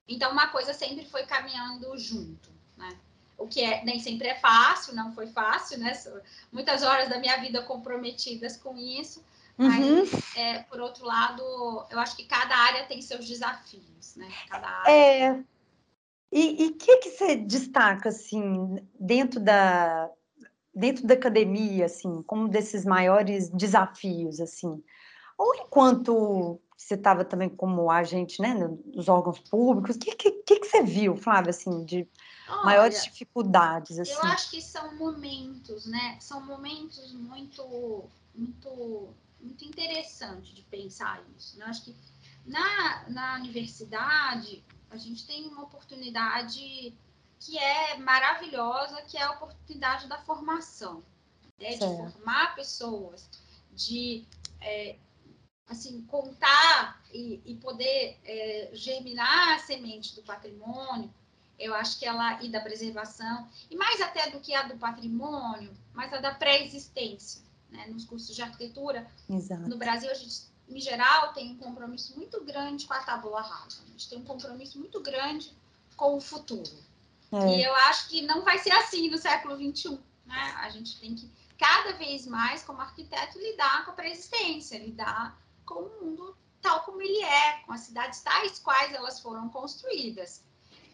então, 0.07 0.31
uma 0.31 0.47
coisa 0.47 0.73
sempre 0.73 1.05
foi 1.05 1.25
caminhando 1.25 1.97
junto, 1.97 2.49
né? 2.75 2.97
O 3.37 3.47
que 3.47 3.61
é, 3.61 3.83
nem 3.85 3.99
sempre 3.99 4.27
é 4.27 4.35
fácil, 4.35 4.95
não 4.95 5.13
foi 5.13 5.27
fácil, 5.27 5.77
né? 5.77 5.93
Muitas 6.51 6.83
horas 6.83 7.07
da 7.07 7.19
minha 7.19 7.37
vida 7.37 7.61
comprometidas 7.61 8.57
com 8.57 8.75
isso, 8.77 9.23
uhum. 9.57 9.67
mas, 9.67 10.35
é, 10.35 10.59
por 10.63 10.79
outro 10.79 11.05
lado, 11.05 11.41
eu 11.89 11.99
acho 11.99 12.15
que 12.15 12.25
cada 12.25 12.55
área 12.55 12.85
tem 12.85 13.01
seus 13.01 13.27
desafios, 13.27 14.15
né? 14.15 14.29
Cada 14.49 14.67
área... 14.67 14.91
É... 14.91 15.43
E 16.29 16.67
o 16.67 16.73
que, 16.73 16.97
que 16.97 17.11
você 17.11 17.37
destaca, 17.37 18.09
assim, 18.09 18.85
dentro 18.99 19.39
da, 19.39 20.11
dentro 20.77 21.07
da 21.07 21.15
academia, 21.15 21.85
assim, 21.85 22.21
como 22.21 22.47
desses 22.47 22.85
maiores 22.85 23.49
desafios, 23.49 24.39
assim? 24.39 24.83
Ou 25.35 25.55
enquanto 25.55 26.61
você 26.77 26.93
estava 26.93 27.25
também 27.25 27.49
como 27.49 27.89
agente, 27.89 28.39
né, 28.39 28.53
nos 28.93 29.09
órgãos 29.09 29.39
públicos, 29.39 29.95
o 29.95 29.99
que, 29.99 30.15
que, 30.15 30.31
que, 30.31 30.63
você 30.63 30.83
viu, 30.83 31.17
Flávia, 31.17 31.49
assim, 31.49 31.83
de 31.83 32.07
Olha, 32.47 32.63
maiores 32.63 33.03
dificuldades, 33.03 33.97
assim? 33.97 34.11
Eu 34.11 34.23
acho 34.23 34.51
que 34.51 34.61
são 34.61 34.95
momentos, 34.95 35.87
né, 35.87 36.17
são 36.19 36.45
momentos 36.45 37.11
muito, 37.13 38.03
muito, 38.35 39.09
muito 39.47 39.65
interessantes 39.65 40.53
de 40.53 40.61
pensar 40.63 41.23
isso, 41.37 41.57
né? 41.57 41.65
Acho 41.65 41.85
que 41.85 41.95
na, 42.45 43.09
na 43.09 43.35
universidade, 43.35 44.63
a 44.89 44.97
gente 44.97 45.25
tem 45.25 45.47
uma 45.47 45.63
oportunidade 45.63 46.93
que 47.39 47.57
é 47.57 47.97
maravilhosa, 47.97 49.01
que 49.03 49.17
é 49.17 49.23
a 49.23 49.31
oportunidade 49.31 50.07
da 50.07 50.17
formação, 50.19 51.03
né? 51.59 51.71
de 51.71 51.77
formar 51.77 52.55
pessoas, 52.55 53.29
de 53.73 54.25
é, 54.61 54.95
assim 55.67 56.01
contar 56.03 57.01
e, 57.11 57.41
e 57.45 57.55
poder 57.55 58.19
é, 58.23 58.69
germinar 58.73 59.55
a 59.55 59.59
semente 59.59 60.15
do 60.15 60.23
patrimônio. 60.23 61.13
Eu 61.59 61.73
acho 61.73 61.97
que 61.97 62.05
ela 62.05 62.41
e 62.43 62.49
da 62.49 62.61
preservação 62.61 63.49
e 63.69 63.75
mais 63.75 63.99
até 63.99 64.29
do 64.29 64.39
que 64.39 64.53
a 64.53 64.63
do 64.63 64.77
patrimônio, 64.77 65.75
mas 65.93 66.13
a 66.13 66.17
da 66.17 66.33
pré-existência, 66.33 67.41
né? 67.69 67.85
Nos 67.87 68.05
cursos 68.05 68.35
de 68.35 68.41
arquitetura, 68.41 69.09
Exato. 69.29 69.69
no 69.69 69.77
Brasil 69.77 70.09
a 70.09 70.13
gente 70.13 70.47
em 70.69 70.79
geral 70.81 71.33
tem 71.33 71.51
um 71.51 71.57
compromisso 71.57 72.15
muito 72.15 72.43
grande 72.43 72.85
com 72.85 72.93
a 72.93 72.99
tábula 72.99 73.41
rasa. 73.41 73.81
A 73.83 73.91
gente 73.91 74.09
tem 74.09 74.17
um 74.17 74.25
compromisso 74.25 74.77
muito 74.77 75.01
grande 75.01 75.55
com 75.95 76.17
o 76.17 76.21
futuro. 76.21 76.69
É. 77.31 77.57
E 77.57 77.63
eu 77.63 77.73
acho 77.75 78.09
que 78.09 78.21
não 78.21 78.43
vai 78.43 78.57
ser 78.59 78.71
assim 78.71 79.09
no 79.09 79.17
século 79.17 79.55
XXI. 79.55 79.97
Né? 80.25 80.55
A 80.57 80.69
gente 80.69 80.99
tem 80.99 81.15
que, 81.15 81.31
cada 81.57 81.93
vez 81.93 82.25
mais, 82.27 82.63
como 82.63 82.81
arquiteto, 82.81 83.39
lidar 83.39 83.85
com 83.85 83.91
a 83.91 83.93
preexistência, 83.93 84.77
lidar 84.77 85.41
com 85.65 85.83
o 85.83 86.05
mundo 86.05 86.37
tal 86.61 86.83
como 86.83 87.01
ele 87.01 87.23
é, 87.23 87.59
com 87.65 87.71
as 87.71 87.81
cidades 87.81 88.19
tais 88.21 88.59
quais 88.59 88.93
elas 88.93 89.21
foram 89.21 89.47
construídas. 89.49 90.43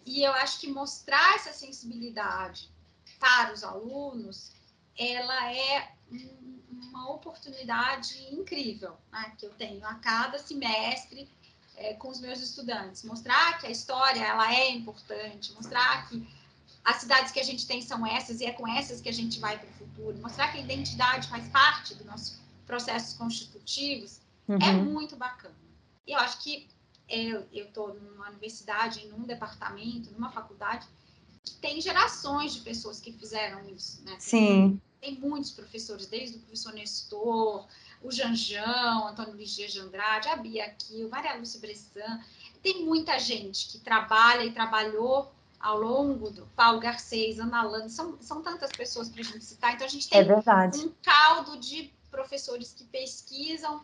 E 0.06 0.22
eu 0.22 0.32
acho 0.34 0.60
que 0.60 0.72
mostrar 0.72 1.36
essa 1.36 1.54
sensibilidade 1.54 2.70
para 3.20 3.54
os 3.54 3.64
alunos, 3.64 4.52
ela 4.98 5.52
é 5.52 5.96
uma 6.90 7.10
oportunidade 7.12 8.28
incrível 8.32 8.98
né? 9.12 9.34
que 9.38 9.46
eu 9.46 9.52
tenho 9.52 9.86
a 9.86 9.96
cada 9.96 10.38
semestre 10.40 11.30
é, 11.76 11.94
com 11.94 12.10
os 12.10 12.20
meus 12.20 12.40
estudantes, 12.40 13.04
mostrar 13.04 13.60
que 13.60 13.68
a 13.68 13.72
história 13.72 14.20
ela 14.20 14.54
é 14.54 14.70
importante, 14.72 15.52
mostrar 15.54 16.08
que 16.08 16.28
as 16.84 16.98
cidades 16.98 17.32
que 17.32 17.40
a 17.40 17.44
gente 17.44 17.66
tem 17.66 17.82
são 17.82 18.06
essas 18.06 18.42
e 18.42 18.46
é 18.46 18.52
com 18.52 18.68
essas 18.68 19.02
que 19.02 19.10
a 19.10 19.14
gente 19.14 19.40
vai 19.40 19.58
para 19.58 19.70
o 19.70 19.74
futuro, 19.74 20.18
mostrar 20.20 20.52
que 20.52 20.58
a 20.58 20.62
identidade 20.62 21.28
faz 21.28 21.48
parte 21.48 21.96
dos 21.96 22.06
nossos 22.06 22.40
processos 22.66 23.18
constitutivos, 23.18 24.20
é 24.48 24.52
uhum. 24.52 24.62
é 24.62 24.72
muito 24.74 25.16
bacana. 25.16 25.56
E 26.06 26.12
eu 26.12 26.20
acho 26.20 26.40
que 26.40 26.68
eu 27.08 27.48
estou 27.52 27.94
numa 27.94 28.30
universidade, 28.30 29.06
num 29.08 29.24
departamento, 29.24 30.12
numa 30.12 30.32
faculdade, 30.32 30.88
que 31.44 31.54
tem 31.56 31.80
gerações 31.82 32.54
de 32.54 32.62
pessoas 32.62 33.00
que 33.00 33.12
fizeram 33.12 33.68
isso, 33.70 34.02
né? 34.04 34.16
Sim. 34.20 34.82
Tem, 35.04 35.16
muitos 35.16 35.52
professores, 35.52 36.08
desde 36.08 36.38
o 36.38 36.40
professor 36.40 36.72
Nestor, 36.72 37.68
o 38.02 38.10
Janjão, 38.10 39.10
Antônio 39.10 39.36
Dias 39.36 39.74
de 39.74 39.82
Andrade, 39.82 40.30
a 40.30 40.38
Bia 40.38 40.74
o 40.92 41.10
Maria 41.10 41.36
Lúcia 41.36 41.60
Bressan. 41.60 42.24
Tem 42.62 42.86
muita 42.86 43.20
gente 43.20 43.68
que 43.68 43.80
trabalha 43.80 44.46
e 44.46 44.54
trabalhou 44.54 45.30
ao 45.60 45.78
longo 45.78 46.30
do 46.30 46.46
Paulo 46.56 46.80
Garcês, 46.80 47.38
Ana 47.38 47.64
Landa, 47.64 47.90
são, 47.90 48.18
são 48.22 48.42
tantas 48.42 48.72
pessoas 48.72 49.10
para 49.10 49.20
a 49.20 49.24
gente 49.24 49.44
citar, 49.44 49.74
então 49.74 49.88
a 49.88 49.90
gente 49.90 50.10
tem 50.10 50.20
é 50.20 50.86
um 50.86 50.94
caldo 51.02 51.58
de 51.58 51.94
professores 52.10 52.74
que 52.74 52.86
pesquisam 52.86 53.84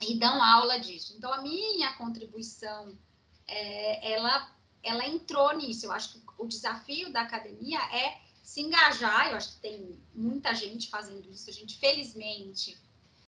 e 0.00 0.16
dão 0.16 0.40
aula 0.40 0.78
disso. 0.78 1.14
Então, 1.16 1.32
a 1.32 1.42
minha 1.42 1.92
contribuição, 1.94 2.96
é, 3.48 4.12
ela, 4.12 4.48
ela 4.82 5.06
entrou 5.06 5.56
nisso. 5.56 5.86
Eu 5.86 5.92
acho 5.92 6.12
que 6.12 6.22
o 6.38 6.46
desafio 6.46 7.12
da 7.12 7.22
academia 7.22 7.80
é 7.92 8.29
se 8.42 8.60
engajar, 8.60 9.30
eu 9.30 9.36
acho 9.36 9.54
que 9.54 9.60
tem 9.60 9.98
muita 10.14 10.54
gente 10.54 10.88
fazendo 10.90 11.30
isso, 11.30 11.48
a 11.48 11.52
gente, 11.52 11.78
felizmente, 11.78 12.76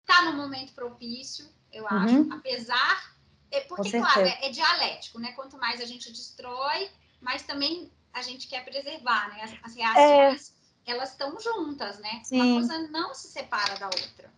está 0.02 0.24
no 0.24 0.34
momento 0.34 0.74
propício, 0.74 1.48
eu 1.72 1.84
uhum. 1.84 1.90
acho, 1.90 2.34
apesar. 2.34 3.18
É, 3.50 3.62
porque, 3.62 3.92
claro, 3.92 4.22
é, 4.22 4.48
é, 4.48 4.50
dialético, 4.50 5.20
né? 5.20 5.32
Quanto 5.32 5.58
mais 5.58 5.80
a 5.80 5.86
gente 5.86 6.12
destrói, 6.12 6.90
mais 7.22 7.44
também 7.44 7.92
a 8.14 8.22
gente 8.22 8.48
quer 8.48 8.64
preservar, 8.66 9.30
né? 9.30 9.44
As, 9.44 9.54
as 9.64 9.76
reações, 9.76 10.54
é. 10.86 10.92
elas 10.92 11.12
estão 11.12 11.40
juntas, 11.40 12.00
né? 12.00 12.22
Sim. 12.24 12.42
Uma 12.42 12.60
coisa 12.60 12.88
não 12.90 13.14
se 13.14 13.30
separa 13.30 13.78
da 13.78 13.86
outra. 13.86 14.34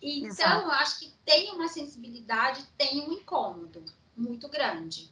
Então, 0.00 0.28
Exato. 0.28 0.62
eu 0.64 0.70
acho 0.70 0.98
que 0.98 1.14
tem 1.24 1.52
uma 1.52 1.68
sensibilidade, 1.68 2.62
tem 2.76 3.00
um 3.00 3.12
incômodo 3.12 3.84
muito 4.16 4.48
grande 4.48 5.10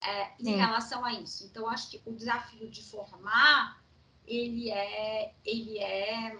é, 0.00 0.32
em 0.38 0.44
Sim. 0.44 0.56
relação 0.56 1.04
a 1.04 1.12
isso. 1.12 1.44
Então, 1.44 1.62
eu 1.62 1.68
acho 1.68 1.90
que 1.90 2.02
o 2.04 2.12
desafio 2.12 2.68
de 2.68 2.82
formar, 2.82 3.81
ele 4.26 4.70
é, 4.70 5.32
ele 5.44 5.78
é 5.78 6.36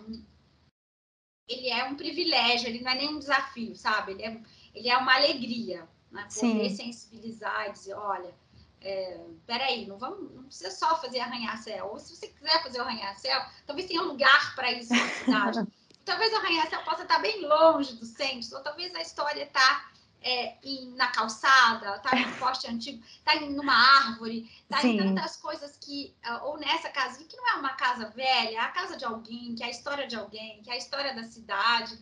ele 1.48 1.68
é 1.68 1.84
um 1.84 1.96
privilégio, 1.96 2.68
ele 2.68 2.80
não 2.80 2.92
é 2.92 2.94
nem 2.94 3.08
um 3.08 3.18
desafio, 3.18 3.74
sabe? 3.76 4.12
Ele 4.12 4.22
é, 4.22 4.40
ele 4.74 4.88
é 4.88 4.96
uma 4.96 5.14
alegria, 5.14 5.88
né? 6.10 6.22
Poder 6.22 6.70
Sim. 6.70 6.76
sensibilizar 6.76 7.68
e 7.68 7.72
dizer, 7.72 7.94
olha, 7.94 8.34
é, 8.80 9.20
peraí, 9.46 9.86
não, 9.86 9.98
vamos, 9.98 10.34
não 10.34 10.44
precisa 10.44 10.70
só 10.70 11.00
fazer 11.00 11.20
arranha-céu. 11.20 11.88
Ou 11.92 11.98
se 11.98 12.16
você 12.16 12.28
quiser 12.28 12.62
fazer 12.62 12.78
o 12.78 12.82
arranha-céu, 12.82 13.40
talvez 13.66 13.88
tenha 13.88 14.02
lugar 14.02 14.54
para 14.54 14.72
isso 14.72 14.92
na 14.92 15.08
cidade. 15.08 15.66
talvez 16.04 16.32
o 16.32 16.36
arranha-céu 16.36 16.82
possa 16.84 17.02
estar 17.02 17.18
bem 17.18 17.46
longe 17.46 17.94
do 17.94 18.04
centro, 18.04 18.56
ou 18.56 18.62
talvez 18.62 18.94
a 18.94 19.02
história 19.02 19.42
está 19.42 19.91
é, 20.22 20.56
em, 20.62 20.94
na 20.94 21.08
calçada, 21.08 21.98
tá 21.98 22.16
em 22.16 22.26
um 22.26 22.34
poste 22.34 22.68
antigo, 22.68 23.02
tá 23.24 23.36
em 23.36 23.50
numa 23.50 23.74
árvore, 23.74 24.50
tá 24.68 24.78
Sim. 24.78 24.90
em 24.90 24.98
tantas 24.98 25.36
coisas 25.36 25.76
que, 25.76 26.14
ah, 26.22 26.44
ou 26.44 26.58
nessa 26.58 26.88
casa, 26.88 27.22
que 27.24 27.36
não 27.36 27.48
é 27.50 27.54
uma 27.54 27.74
casa 27.74 28.08
velha, 28.10 28.56
é 28.56 28.58
a 28.58 28.68
casa 28.68 28.96
de 28.96 29.04
alguém, 29.04 29.54
que 29.54 29.62
é 29.62 29.66
a 29.66 29.70
história 29.70 30.06
de 30.06 30.16
alguém, 30.16 30.62
que 30.62 30.70
é 30.70 30.74
a 30.74 30.78
história 30.78 31.14
da 31.14 31.24
cidade. 31.24 31.98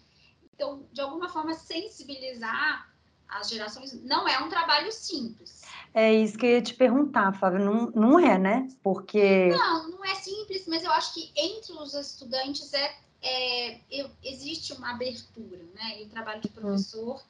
Então, 0.55 0.87
de 0.93 1.01
alguma 1.01 1.29
forma, 1.29 1.55
sensibilizar 1.55 2.89
as 3.29 3.49
gerações 3.49 3.93
não 4.03 4.29
é 4.29 4.39
um 4.41 4.49
trabalho 4.49 4.91
simples. 4.93 5.63
É 5.95 6.13
isso 6.13 6.37
que 6.37 6.47
eu 6.47 6.51
ia 6.51 6.63
te 6.63 6.75
perguntar, 6.75 7.33
Fábio, 7.33 7.65
não, 7.65 7.91
não 7.91 8.19
é, 8.19 8.39
né? 8.39 8.69
Porque... 8.83 9.49
Não, 9.49 9.89
não 9.91 10.05
é 10.05 10.15
simples, 10.15 10.67
mas 10.67 10.85
eu 10.85 10.91
acho 10.93 11.15
que 11.15 11.33
entre 11.37 11.73
os 11.73 11.95
estudantes 11.95 12.73
é, 12.75 12.97
é 13.23 13.81
existe 14.23 14.73
uma 14.73 14.91
abertura, 14.91 15.59
né? 15.75 16.01
E 16.01 16.05
o 16.05 16.09
trabalho 16.09 16.41
de 16.41 16.49
uhum. 16.49 16.55
professor 16.55 17.23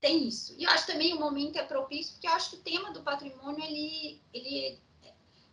tem 0.00 0.26
isso. 0.26 0.54
E 0.58 0.64
eu 0.64 0.70
acho 0.70 0.86
também 0.86 1.14
o 1.14 1.20
momento 1.20 1.58
é 1.58 1.62
propício, 1.62 2.14
porque 2.14 2.26
eu 2.26 2.32
acho 2.32 2.50
que 2.50 2.56
o 2.56 2.60
tema 2.60 2.92
do 2.92 3.02
patrimônio, 3.02 3.62
ele, 3.62 4.20
ele, 4.32 4.78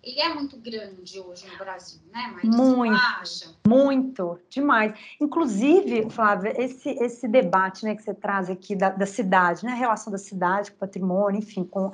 ele 0.02 0.20
é 0.22 0.34
muito 0.34 0.58
grande 0.58 1.20
hoje 1.20 1.46
no 1.50 1.58
Brasil, 1.58 2.00
né, 2.14 2.32
Mas 2.34 2.44
Muito, 2.46 2.96
acha? 2.96 3.54
muito, 3.68 4.40
demais. 4.50 4.98
Inclusive, 5.20 6.10
Flávia, 6.10 6.54
esse, 6.62 6.90
esse 6.90 7.28
debate 7.28 7.84
né, 7.84 7.96
que 7.96 8.04
você 8.04 8.14
traz 8.14 8.50
aqui 8.50 8.74
da, 8.74 8.90
da 8.90 9.06
cidade, 9.06 9.66
né, 9.66 9.74
a 9.74 9.76
relação 9.76 10.12
da 10.12 10.18
cidade 10.18 10.72
com 10.72 10.78
o 10.78 10.80
patrimônio, 10.80 11.40
enfim, 11.40 11.66
com 11.66 11.92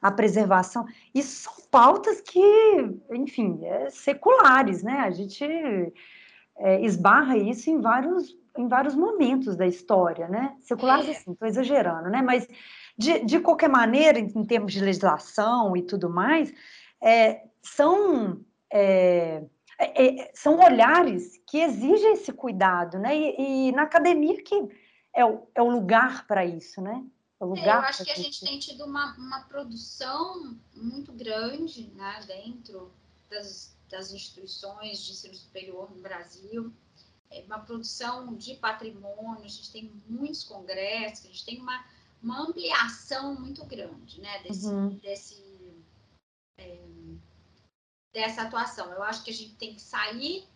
a 0.00 0.10
preservação, 0.12 0.86
isso 1.12 1.42
são 1.42 1.54
pautas 1.70 2.20
que, 2.20 2.40
enfim, 3.10 3.58
é 3.64 3.90
seculares, 3.90 4.82
né? 4.82 5.00
A 5.00 5.10
gente 5.10 5.44
é, 6.58 6.80
esbarra 6.84 7.36
isso 7.36 7.68
em 7.68 7.80
vários 7.80 8.36
em 8.58 8.68
vários 8.68 8.94
momentos 8.94 9.56
da 9.56 9.66
história, 9.66 10.28
né? 10.28 10.56
Seculares, 10.60 11.08
é. 11.08 11.10
assim, 11.12 11.32
estou 11.32 11.48
exagerando, 11.48 12.08
né? 12.10 12.22
Mas, 12.22 12.48
de, 12.96 13.24
de 13.24 13.40
qualquer 13.40 13.68
maneira, 13.68 14.18
em, 14.18 14.26
em 14.26 14.44
termos 14.44 14.72
de 14.72 14.80
legislação 14.80 15.76
e 15.76 15.82
tudo 15.82 16.08
mais, 16.08 16.52
é, 17.02 17.42
são 17.62 18.40
é, 18.72 19.44
é, 19.78 20.22
é, 20.22 20.32
são 20.34 20.58
olhares 20.58 21.40
que 21.46 21.58
exigem 21.58 22.12
esse 22.12 22.32
cuidado, 22.32 22.98
né? 22.98 23.16
E, 23.16 23.68
e 23.68 23.72
na 23.72 23.82
academia 23.82 24.42
que 24.42 24.68
é 25.14 25.24
o, 25.24 25.46
é 25.54 25.62
o 25.62 25.70
lugar 25.70 26.26
para 26.26 26.44
isso, 26.44 26.80
né? 26.80 27.04
É 27.38 27.44
o 27.44 27.48
lugar 27.48 27.82
eu 27.82 27.88
acho 27.88 28.04
que 28.04 28.10
a 28.10 28.16
gente 28.16 28.40
tem 28.40 28.58
tido 28.58 28.84
uma, 28.84 29.14
uma 29.16 29.40
produção 29.42 30.56
muito 30.74 31.12
grande 31.12 31.90
né, 31.94 32.20
dentro 32.26 32.90
das, 33.30 33.76
das 33.90 34.10
instituições 34.12 35.04
de 35.04 35.12
ensino 35.12 35.34
superior 35.34 35.90
no 35.94 36.00
Brasil, 36.00 36.72
uma 37.44 37.58
produção 37.58 38.34
de 38.34 38.54
patrimônio, 38.54 39.44
a 39.44 39.48
gente 39.48 39.70
tem 39.70 39.92
muitos 40.06 40.44
congressos, 40.44 41.24
a 41.24 41.28
gente 41.28 41.44
tem 41.44 41.60
uma, 41.60 41.84
uma 42.22 42.40
ampliação 42.40 43.34
muito 43.38 43.64
grande 43.64 44.20
né, 44.20 44.42
desse, 44.42 44.66
uhum. 44.66 44.88
desse 44.96 45.44
é, 46.58 46.78
dessa 48.12 48.42
atuação. 48.42 48.90
Eu 48.92 49.02
acho 49.02 49.22
que 49.22 49.30
a 49.30 49.34
gente 49.34 49.54
tem 49.56 49.74
que 49.74 49.80
sair 49.82 50.46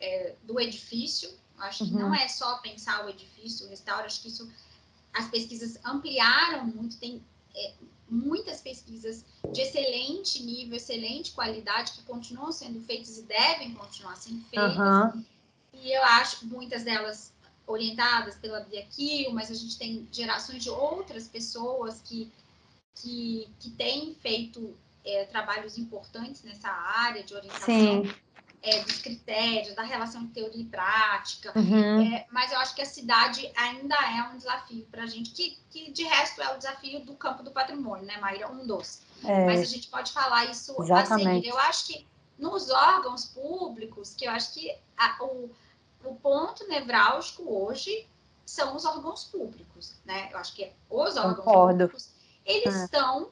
é, 0.00 0.34
do 0.42 0.58
edifício. 0.58 1.28
Eu 1.56 1.64
acho 1.64 1.84
uhum. 1.84 1.90
que 1.90 1.96
não 1.96 2.08
uhum. 2.08 2.14
é 2.14 2.28
só 2.28 2.58
pensar 2.58 3.04
o 3.04 3.10
edifício, 3.10 3.66
o 3.66 3.68
restauro. 3.68 4.06
Acho 4.06 4.22
que 4.22 4.28
isso 4.28 4.50
as 5.12 5.28
pesquisas 5.28 5.78
ampliaram 5.84 6.66
muito. 6.66 6.98
Tem 6.98 7.22
é, 7.54 7.74
muitas 8.08 8.60
pesquisas 8.60 9.24
de 9.52 9.60
excelente 9.60 10.42
nível, 10.42 10.76
excelente 10.76 11.32
qualidade 11.32 11.92
que 11.92 12.02
continuam 12.02 12.50
sendo 12.50 12.80
feitas 12.80 13.18
e 13.18 13.22
devem 13.22 13.74
continuar 13.74 14.16
sendo 14.16 14.42
feitas. 14.46 14.76
Uhum. 15.14 15.24
E 15.82 15.92
eu 15.92 16.02
acho 16.04 16.46
muitas 16.46 16.84
delas 16.84 17.32
orientadas 17.66 18.36
pela 18.36 18.60
Bia 18.60 18.84
Kiel, 18.86 19.32
mas 19.32 19.50
a 19.50 19.54
gente 19.54 19.76
tem 19.78 20.08
gerações 20.12 20.62
de 20.62 20.70
outras 20.70 21.26
pessoas 21.26 22.00
que, 22.02 22.32
que, 22.94 23.48
que 23.58 23.70
têm 23.70 24.14
feito 24.14 24.76
é, 25.04 25.24
trabalhos 25.24 25.76
importantes 25.78 26.42
nessa 26.42 26.68
área 26.68 27.22
de 27.24 27.34
orientação 27.34 28.04
é, 28.62 28.80
dos 28.84 28.98
critérios, 28.98 29.74
da 29.74 29.82
relação 29.82 30.24
de 30.24 30.32
teoria 30.32 30.62
e 30.62 30.66
prática, 30.66 31.52
uhum. 31.58 32.14
é, 32.14 32.26
mas 32.30 32.52
eu 32.52 32.58
acho 32.58 32.74
que 32.74 32.82
a 32.82 32.86
cidade 32.86 33.50
ainda 33.56 33.96
é 33.96 34.22
um 34.32 34.36
desafio 34.36 34.86
para 34.90 35.02
a 35.02 35.06
gente, 35.06 35.32
que, 35.32 35.58
que 35.68 35.90
de 35.90 36.04
resto 36.04 36.40
é 36.40 36.54
o 36.54 36.58
desafio 36.58 37.00
do 37.00 37.14
campo 37.14 37.42
do 37.42 37.50
patrimônio, 37.50 38.06
né, 38.06 38.18
Maíra? 38.18 38.50
Um 38.50 38.64
dos. 38.64 39.02
É. 39.24 39.46
Mas 39.46 39.60
a 39.60 39.64
gente 39.64 39.88
pode 39.88 40.12
falar 40.12 40.44
isso 40.44 40.80
Exatamente. 40.80 41.28
a 41.28 41.34
seguir. 41.34 41.48
Eu 41.48 41.58
acho 41.58 41.86
que 41.86 42.06
nos 42.38 42.70
órgãos 42.70 43.24
públicos, 43.24 44.14
que 44.14 44.26
eu 44.26 44.30
acho 44.30 44.54
que 44.54 44.72
a, 44.96 45.16
o, 45.24 45.50
o 46.04 46.14
ponto 46.16 46.66
nevrálgico 46.68 47.42
hoje 47.48 48.08
são 48.44 48.76
os 48.76 48.84
órgãos 48.84 49.24
públicos, 49.24 49.94
né? 50.04 50.28
Eu 50.32 50.38
acho 50.38 50.54
que 50.54 50.72
os 50.90 51.16
órgãos 51.16 51.44
Concordo. 51.44 51.88
públicos, 51.88 52.10
eles 52.44 52.74
é. 52.74 52.84
estão 52.84 53.30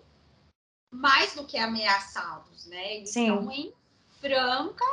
mais 0.91 1.35
do 1.35 1.45
que 1.45 1.59
ameaçados, 1.59 2.67
né? 2.67 2.97
Eles 2.97 3.11
Sim. 3.11 3.29
estão 3.29 3.51
em 3.51 3.73
franca 4.21 4.85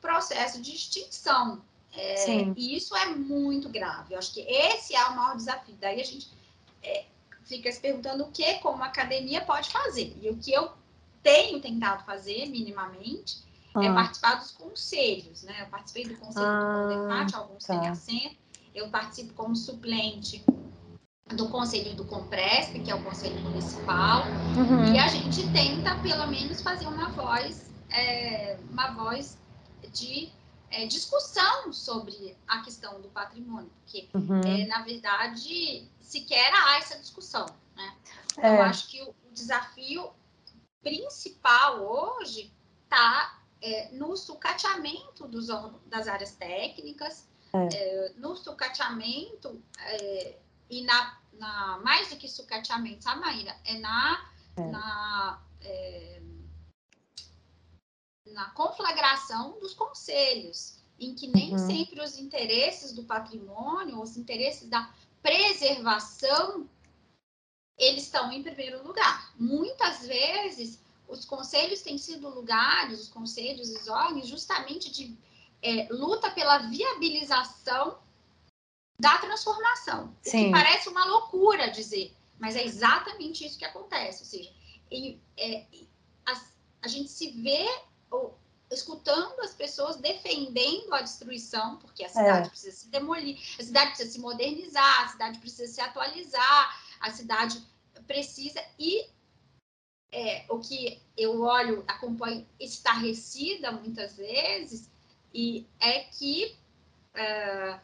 processo 0.00 0.60
de 0.60 0.74
extinção. 0.74 1.62
É, 1.94 2.44
e 2.56 2.74
isso 2.74 2.96
é 2.96 3.06
muito 3.06 3.68
grave. 3.68 4.14
Eu 4.14 4.18
acho 4.18 4.32
que 4.32 4.40
esse 4.40 4.94
é 4.94 5.04
o 5.04 5.14
maior 5.14 5.36
desafio. 5.36 5.76
Daí 5.78 6.00
a 6.00 6.04
gente 6.04 6.30
é, 6.82 7.04
fica 7.44 7.70
se 7.70 7.80
perguntando 7.80 8.24
o 8.24 8.30
que, 8.30 8.54
como 8.60 8.82
academia, 8.82 9.44
pode 9.44 9.70
fazer. 9.70 10.16
E 10.20 10.30
o 10.30 10.36
que 10.36 10.52
eu 10.52 10.72
tenho 11.22 11.60
tentado 11.60 12.04
fazer, 12.04 12.46
minimamente, 12.46 13.42
ah. 13.74 13.84
é 13.84 13.92
participar 13.92 14.34
dos 14.36 14.50
conselhos. 14.52 15.42
Né? 15.42 15.62
Eu 15.62 15.66
participei 15.66 16.06
do 16.06 16.16
conselho 16.16 16.46
ah, 16.46 16.86
do 16.86 16.94
Condefat, 16.94 17.34
alguns 17.34 17.64
tá. 17.64 17.78
têm 17.78 17.88
assento. 17.88 18.36
Eu 18.74 18.88
participo 18.88 19.34
como 19.34 19.54
suplente 19.54 20.44
do 21.34 21.48
Conselho 21.48 21.94
do 21.94 22.04
Compresp, 22.04 22.78
que 22.80 22.90
é 22.90 22.94
o 22.94 23.02
Conselho 23.02 23.38
Municipal, 23.40 24.24
uhum. 24.56 24.92
e 24.92 24.98
a 24.98 25.08
gente 25.08 25.50
tenta, 25.50 25.96
pelo 26.00 26.26
menos, 26.26 26.60
fazer 26.60 26.86
uma 26.86 27.08
voz, 27.10 27.70
é, 27.90 28.58
uma 28.70 28.90
voz 28.90 29.38
de 29.92 30.30
é, 30.70 30.86
discussão 30.86 31.72
sobre 31.72 32.36
a 32.46 32.60
questão 32.62 33.00
do 33.00 33.08
patrimônio, 33.08 33.70
porque, 33.82 34.08
uhum. 34.14 34.40
é, 34.40 34.66
na 34.66 34.82
verdade, 34.82 35.88
sequer 36.00 36.52
há 36.54 36.78
essa 36.78 36.98
discussão. 36.98 37.46
Né? 37.76 37.94
Então, 38.32 38.54
eu 38.54 38.62
acho 38.62 38.88
que 38.88 39.02
o 39.02 39.14
desafio 39.32 40.10
principal 40.82 41.80
hoje 41.80 42.52
está 42.84 43.41
é, 43.62 43.90
no 43.92 44.16
sucateamento 44.16 45.26
dos, 45.28 45.46
das 45.86 46.08
áreas 46.08 46.34
técnicas, 46.34 47.28
é. 47.52 47.68
É, 47.74 48.12
no 48.16 48.34
sucateamento 48.34 49.62
é, 49.78 50.38
e 50.70 50.82
na, 50.84 51.18
na, 51.34 51.78
mais 51.84 52.08
do 52.10 52.16
que 52.16 52.28
sucateamento, 52.28 53.04
sabe, 53.04 53.20
Maíra? 53.20 53.56
É 53.64 53.78
na, 53.78 54.32
é. 54.56 54.66
na, 54.70 55.42
na 58.32 58.50
conflagração 58.50 59.58
dos 59.60 59.74
conselhos, 59.74 60.78
em 60.98 61.14
que 61.14 61.28
nem 61.28 61.52
uhum. 61.52 61.58
sempre 61.58 62.00
os 62.00 62.16
interesses 62.16 62.92
do 62.92 63.04
patrimônio, 63.04 64.00
os 64.00 64.16
interesses 64.16 64.68
da 64.68 64.92
preservação, 65.22 66.68
eles 67.78 68.04
estão 68.04 68.32
em 68.32 68.42
primeiro 68.42 68.86
lugar. 68.86 69.32
Muitas 69.38 70.06
vezes, 70.06 70.81
os 71.12 71.24
conselhos 71.26 71.82
têm 71.82 71.98
sido 71.98 72.28
lugares, 72.28 73.00
os 73.00 73.08
conselhos 73.08 73.68
e 73.70 73.74
os 73.76 73.88
órgãos, 73.88 74.26
justamente 74.26 74.90
de 74.90 75.16
é, 75.60 75.86
luta 75.90 76.30
pela 76.30 76.58
viabilização 76.58 77.98
da 78.98 79.18
transformação. 79.18 80.16
Sim. 80.22 80.42
O 80.42 80.44
que 80.46 80.50
parece 80.52 80.88
uma 80.88 81.04
loucura 81.04 81.70
dizer, 81.70 82.16
mas 82.38 82.56
é 82.56 82.64
exatamente 82.64 83.44
isso 83.44 83.58
que 83.58 83.64
acontece. 83.64 84.22
Ou 84.22 84.26
seja, 84.26 84.52
e, 84.90 85.20
é, 85.36 85.66
a, 86.26 86.40
a, 86.82 86.88
gente 86.88 87.10
se 87.10 87.30
vê 87.30 87.66
ou, 88.10 88.38
escutando 88.70 89.38
as 89.40 89.54
pessoas 89.54 89.96
defendendo 89.96 90.94
a 90.94 91.02
destruição, 91.02 91.76
porque 91.76 92.04
a 92.04 92.08
cidade 92.08 92.46
é. 92.46 92.50
precisa 92.50 92.76
se 92.76 92.88
demolir, 92.88 93.38
a 93.58 93.62
cidade 93.62 93.90
precisa 93.90 94.10
se 94.10 94.18
modernizar, 94.18 95.04
a 95.04 95.08
cidade 95.08 95.38
precisa 95.38 95.72
se 95.72 95.80
atualizar, 95.80 96.82
a 97.00 97.10
cidade 97.10 97.62
precisa 98.06 98.62
e 98.78 99.06
é, 100.12 100.44
o 100.48 100.58
que 100.58 101.00
eu 101.16 101.40
olho, 101.40 101.82
acompanho 101.88 102.46
estarrecida 102.60 103.72
muitas 103.72 104.16
vezes, 104.16 104.90
e 105.34 105.66
é 105.80 106.00
que 106.00 106.54
uh, 107.14 107.80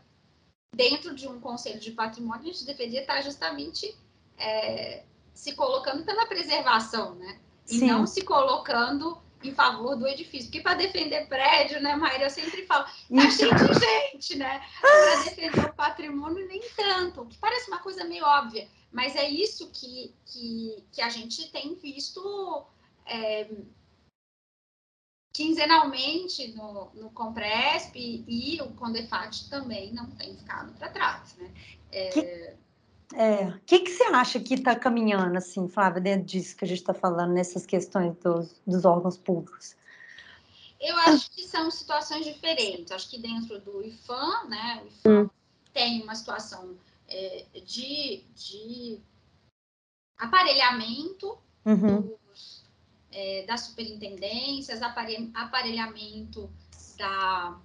dentro 0.75 1.15
de 1.15 1.27
um 1.27 1.41
conselho 1.41 1.81
de 1.81 1.93
patrimônio, 1.93 2.43
a 2.43 2.53
gente 2.53 2.67
deveria 2.67 3.01
estar 3.01 3.23
justamente 3.23 3.97
é, 4.37 5.05
se 5.33 5.55
colocando 5.55 6.05
pela 6.05 6.27
preservação, 6.27 7.15
né? 7.15 7.41
E 7.69 7.79
Sim. 7.79 7.87
não 7.87 8.07
se 8.07 8.23
colocando 8.23 9.21
em 9.43 9.55
favor 9.55 9.97
do 9.97 10.07
edifício. 10.07 10.47
Porque 10.47 10.61
para 10.61 10.75
defender 10.75 11.27
prédio, 11.29 11.81
né, 11.81 11.95
Maíra, 11.97 12.25
eu 12.25 12.31
sempre 12.31 12.67
falo, 12.67 12.85
tá 12.85 13.31
cheio 13.31 13.55
de 13.55 13.75
gente, 13.75 14.37
né? 14.37 14.61
Para 14.81 15.25
defender 15.25 15.65
o 15.67 15.73
patrimônio, 15.75 16.47
nem 16.47 16.61
tanto. 16.77 17.27
Que 17.27 17.39
parece 17.39 17.69
uma 17.69 17.79
coisa 17.79 18.05
meio 18.05 18.25
óbvia, 18.25 18.69
mas 18.93 19.15
é 19.17 19.29
isso 19.29 19.71
que, 19.71 20.15
que, 20.27 20.85
que 20.93 21.01
a 21.03 21.09
gente 21.09 21.51
tem 21.51 21.75
visto 21.75 22.65
é, 23.07 23.49
quinzenalmente 25.33 26.49
no, 26.55 26.91
no 26.95 27.11
Compresp 27.11 27.95
e 27.97 28.61
o 28.61 28.73
Condefat 28.73 29.49
também 29.49 29.93
não 29.93 30.11
tem 30.13 30.37
ficado 30.37 30.73
para 30.75 30.89
trás, 30.89 31.37
né? 31.37 31.53
É... 31.93 32.09
Que... 32.09 32.69
É, 33.15 33.45
o 33.49 33.61
que, 33.61 33.79
que 33.81 33.91
você 33.91 34.05
acha 34.05 34.39
que 34.39 34.53
está 34.53 34.77
caminhando, 34.77 35.39
assim, 35.39 35.67
Flávia, 35.67 35.99
dentro 35.99 36.27
disso 36.27 36.55
que 36.55 36.67
a 36.67 36.69
gente 36.69 36.81
está 36.81 36.93
falando, 36.93 37.33
nessas 37.33 37.65
questões 37.65 38.15
dos, 38.19 38.61
dos 38.67 38.85
órgãos 38.85 39.17
públicos? 39.17 39.75
Eu 40.79 40.95
acho 40.99 41.31
que 41.31 41.43
são 41.45 41.71
situações 41.71 42.27
diferentes. 42.27 42.93
Acho 42.93 43.09
que 43.09 43.19
dentro 43.19 43.59
do 43.61 43.83
IFAM, 43.83 44.49
né, 44.49 44.83
o 44.85 44.89
IFAM 44.89 45.23
hum. 45.23 45.31
tem 45.73 46.03
uma 46.03 46.15
situação 46.15 46.77
é, 47.09 47.47
de, 47.65 48.25
de 48.35 49.01
aparelhamento 50.19 51.39
uhum 51.65 52.19
é, 53.11 53.45
das 53.47 53.63
superintendências, 53.63 54.81
aparelhamento 54.83 56.53
da, 56.97 57.59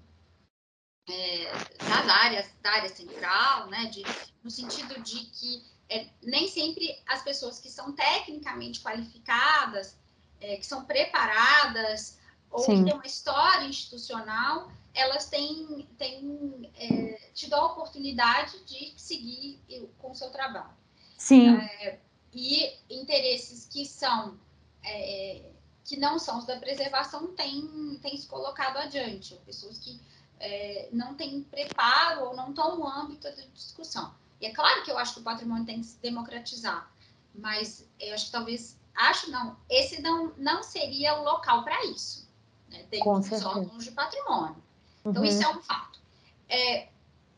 é, 1.10 1.52
das 1.78 2.10
áreas, 2.10 2.50
da 2.62 2.72
área 2.72 2.90
central, 2.90 3.68
né, 3.68 3.86
de, 3.86 4.04
no 4.44 4.50
sentido 4.50 5.00
de 5.02 5.26
que 5.26 5.64
é, 5.90 6.08
nem 6.22 6.48
sempre 6.48 6.98
as 7.08 7.24
pessoas 7.24 7.60
que 7.60 7.70
são 7.70 7.92
tecnicamente 7.94 8.82
qualificadas, 8.82 9.98
é, 10.40 10.58
que 10.58 10.66
são 10.66 10.86
preparadas, 10.86 12.20
ou 12.50 12.60
Sim. 12.60 12.78
que 12.78 12.90
têm 12.90 12.94
uma 12.94 13.06
história 13.06 13.66
institucional, 13.66 14.72
elas 14.94 15.28
têm, 15.30 15.88
têm 15.98 16.72
é, 16.76 17.20
tido 17.34 17.54
a 17.54 17.66
oportunidade 17.66 18.64
de 18.66 18.94
seguir 18.98 19.60
com 19.98 20.12
o 20.12 20.16
seu 20.16 20.30
trabalho. 20.30 20.74
Sim. 21.18 21.56
É, 21.56 22.00
e 22.32 22.74
interesses 22.90 23.66
que 23.66 23.86
são 23.86 24.38
é, 24.84 25.42
que 25.84 25.98
não 25.98 26.18
são 26.18 26.40
os 26.40 26.46
da 26.46 26.58
preservação 26.58 27.28
têm, 27.36 28.00
têm 28.02 28.18
se 28.18 28.28
colocado 28.28 28.78
adiante, 28.78 29.36
pessoas 29.46 29.78
que 29.80 30.00
é, 30.40 30.90
não 30.92 31.14
têm 31.16 31.44
preparo 31.44 32.26
ou 32.26 32.36
não 32.36 32.50
estão 32.50 32.78
no 32.78 32.88
âmbito 32.88 33.24
da 33.24 33.44
discussão. 33.54 34.14
E 34.40 34.46
é 34.46 34.54
claro 34.54 34.84
que 34.84 34.92
eu 34.92 34.98
acho 34.98 35.16
que 35.16 35.20
o 35.20 35.24
patrimônio 35.24 35.66
tem 35.66 35.80
que 35.80 35.88
se 35.88 35.98
democratizar, 36.00 36.92
mas 37.34 37.88
eu 38.00 38.14
acho 38.14 38.26
que 38.26 38.32
talvez, 38.32 38.78
acho 38.96 39.30
não, 39.32 39.58
esse 39.70 40.02
não, 40.02 40.34
não 40.38 40.64
seria 40.64 41.20
o 41.20 41.24
local 41.24 41.64
para 41.64 41.84
isso. 41.86 42.28
né, 42.70 42.84
dentro 42.90 43.20
dos 43.20 43.46
órgãos 43.46 43.84
de 43.84 43.92
patrimônio. 43.92 44.63
Então, 45.06 45.22
uhum. 45.22 45.28
isso 45.28 45.44
é 45.44 45.50
um 45.50 45.62
fato. 45.62 46.00
É, 46.48 46.88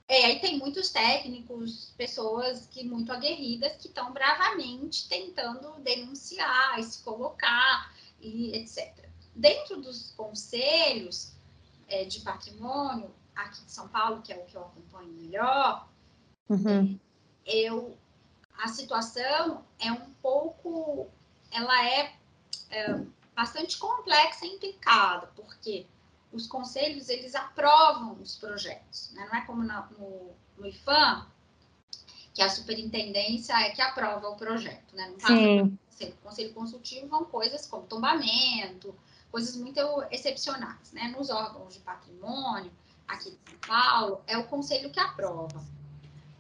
é, 0.07 0.25
aí 0.25 0.39
tem 0.39 0.59
muitos 0.59 0.89
técnicos, 0.89 1.93
pessoas 1.97 2.67
que 2.67 2.83
muito 2.83 3.11
aguerridas 3.11 3.73
que 3.77 3.87
estão 3.87 4.11
bravamente 4.13 5.09
tentando 5.09 5.79
denunciar, 5.79 6.81
se 6.83 7.01
colocar 7.03 7.91
e 8.19 8.55
etc. 8.55 9.09
Dentro 9.35 9.81
dos 9.81 10.11
conselhos 10.11 11.31
é, 11.87 12.05
de 12.05 12.21
patrimônio 12.21 13.09
aqui 13.35 13.63
de 13.63 13.71
São 13.71 13.87
Paulo, 13.87 14.21
que 14.21 14.31
é 14.31 14.37
o 14.37 14.45
que 14.45 14.55
eu 14.55 14.61
acompanho 14.61 15.11
melhor, 15.13 15.89
uhum. 16.49 16.99
é, 17.45 17.55
eu 17.55 17.97
a 18.57 18.67
situação 18.67 19.65
é 19.79 19.91
um 19.91 20.09
pouco, 20.21 21.09
ela 21.51 21.85
é, 21.87 22.15
é 22.69 23.01
bastante 23.35 23.77
complexa 23.77 24.45
e 24.45 24.55
implicada, 24.55 25.27
porque 25.35 25.85
os 26.35 26.47
conselhos 26.47 27.09
eles 27.09 27.33
aprovam 27.33 28.13
os 28.21 28.35
projetos, 28.35 29.11
né? 29.13 29.27
não 29.31 29.39
é 29.39 29.45
como 29.45 29.63
no, 29.63 29.85
no, 29.97 30.31
no 30.57 30.67
IFAM, 30.67 31.25
que 32.33 32.41
a 32.41 32.49
superintendência 32.49 33.53
é 33.61 33.69
que 33.69 33.81
aprova 33.81 34.27
o 34.27 34.35
projeto, 34.35 34.93
né? 34.93 35.07
Não 35.07 35.17
passa 35.17 35.33
Sim. 35.33 35.79
conselho, 35.89 36.17
conselho 36.21 36.53
consultivo 36.53 37.07
vão 37.07 37.23
coisas 37.23 37.65
como 37.65 37.87
tombamento, 37.87 38.93
coisas 39.31 39.55
muito 39.55 39.79
excepcionais, 40.11 40.91
né? 40.91 41.13
Nos 41.17 41.29
órgãos 41.29 41.73
de 41.73 41.79
patrimônio, 41.79 42.71
aqui 43.07 43.31
de 43.31 43.37
São 43.49 43.59
Paulo, 43.65 44.21
é 44.27 44.37
o 44.37 44.43
conselho 44.47 44.89
que 44.89 44.99
aprova. 44.99 45.63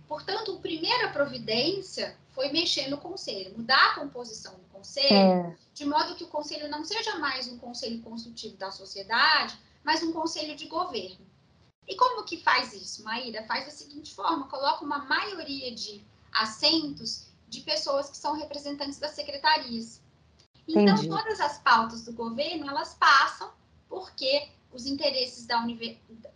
Portanto, 0.05 0.57
a 0.57 0.59
primeira 0.59 1.09
providência 1.09 2.17
foi 2.31 2.51
mexer 2.51 2.89
no 2.89 2.97
conselho, 2.97 3.57
mudar 3.57 3.91
a 3.91 3.95
composição 3.95 4.53
do 4.53 4.65
conselho, 4.65 5.15
é. 5.15 5.55
de 5.73 5.85
modo 5.85 6.15
que 6.15 6.25
o 6.25 6.27
conselho 6.27 6.69
não 6.69 6.83
seja 6.83 7.17
mais 7.17 7.47
um 7.47 7.57
conselho 7.57 8.01
consultivo 8.01 8.57
da 8.57 8.69
sociedade, 8.69 9.57
mas 9.85 10.01
um 10.01 10.11
conselho 10.11 10.55
de 10.55 10.65
governo. 10.65 11.25
E 11.87 11.95
como 11.95 12.23
que 12.23 12.37
faz 12.37 12.73
isso, 12.73 13.03
Maíra? 13.03 13.45
Faz 13.45 13.65
da 13.65 13.71
seguinte 13.71 14.15
forma: 14.15 14.47
coloca 14.47 14.83
uma 14.83 15.05
maioria 15.05 15.73
de 15.73 16.03
assentos 16.33 17.27
de 17.47 17.61
pessoas 17.61 18.09
que 18.09 18.17
são 18.17 18.33
representantes 18.33 18.97
das 18.97 19.11
secretarias. 19.11 20.01
Então, 20.67 20.95
Entendi. 20.95 21.09
todas 21.09 21.39
as 21.39 21.59
pautas 21.59 22.03
do 22.03 22.11
governo, 22.11 22.67
elas 22.67 22.95
passam 22.95 23.51
porque 23.87 24.49
os 24.73 24.87
interesses 24.87 25.45
da, 25.45 25.63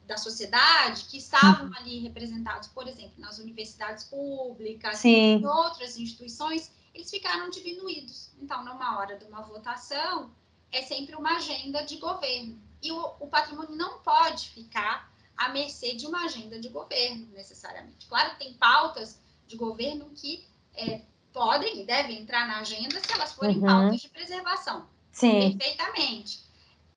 da 0.06 0.18
sociedade, 0.18 1.06
que 1.06 1.18
estavam 1.18 1.66
uhum. 1.66 1.74
ali 1.76 2.00
representados, 2.00 2.70
por 2.70 2.88
exemplo, 2.88 3.14
nas 3.18 3.40
universidades 3.40 4.04
públicas, 4.04 5.00
Sim. 5.00 5.40
em 5.40 5.46
outras 5.46 5.98
instituições, 5.98 6.72
eles 6.94 7.10
ficaram 7.10 7.50
diminuídos. 7.50 8.30
Então, 8.40 8.64
numa 8.64 9.00
hora 9.00 9.18
de 9.18 9.26
uma 9.26 9.42
votação, 9.42 10.32
é 10.72 10.84
sempre 10.84 11.16
uma 11.16 11.38
agenda 11.38 11.84
de 11.84 11.98
governo. 11.98 12.62
E 12.82 12.92
o, 12.92 13.16
o 13.20 13.28
patrimônio 13.28 13.76
não 13.76 14.00
pode 14.00 14.50
ficar 14.50 15.12
à 15.36 15.50
mercê 15.50 15.96
de 15.96 16.06
uma 16.06 16.26
agenda 16.26 16.60
de 16.60 16.70
governo, 16.70 17.28
necessariamente. 17.32 18.08
Claro 18.08 18.32
que 18.32 18.40
tem 18.40 18.54
pautas 18.54 19.20
de 19.48 19.56
governo 19.56 20.10
que 20.12 20.48
é, 20.76 21.02
podem 21.34 21.82
e 21.82 21.86
devem 21.86 22.20
entrar 22.20 22.48
na 22.48 22.60
agenda 22.60 23.00
se 23.00 23.12
elas 23.14 23.34
forem 23.34 23.58
uhum. 23.58 23.66
pautas 23.66 24.02
de 24.02 24.10
preservação. 24.10 24.88
Sim. 25.12 25.58
Perfeitamente. 25.58 26.44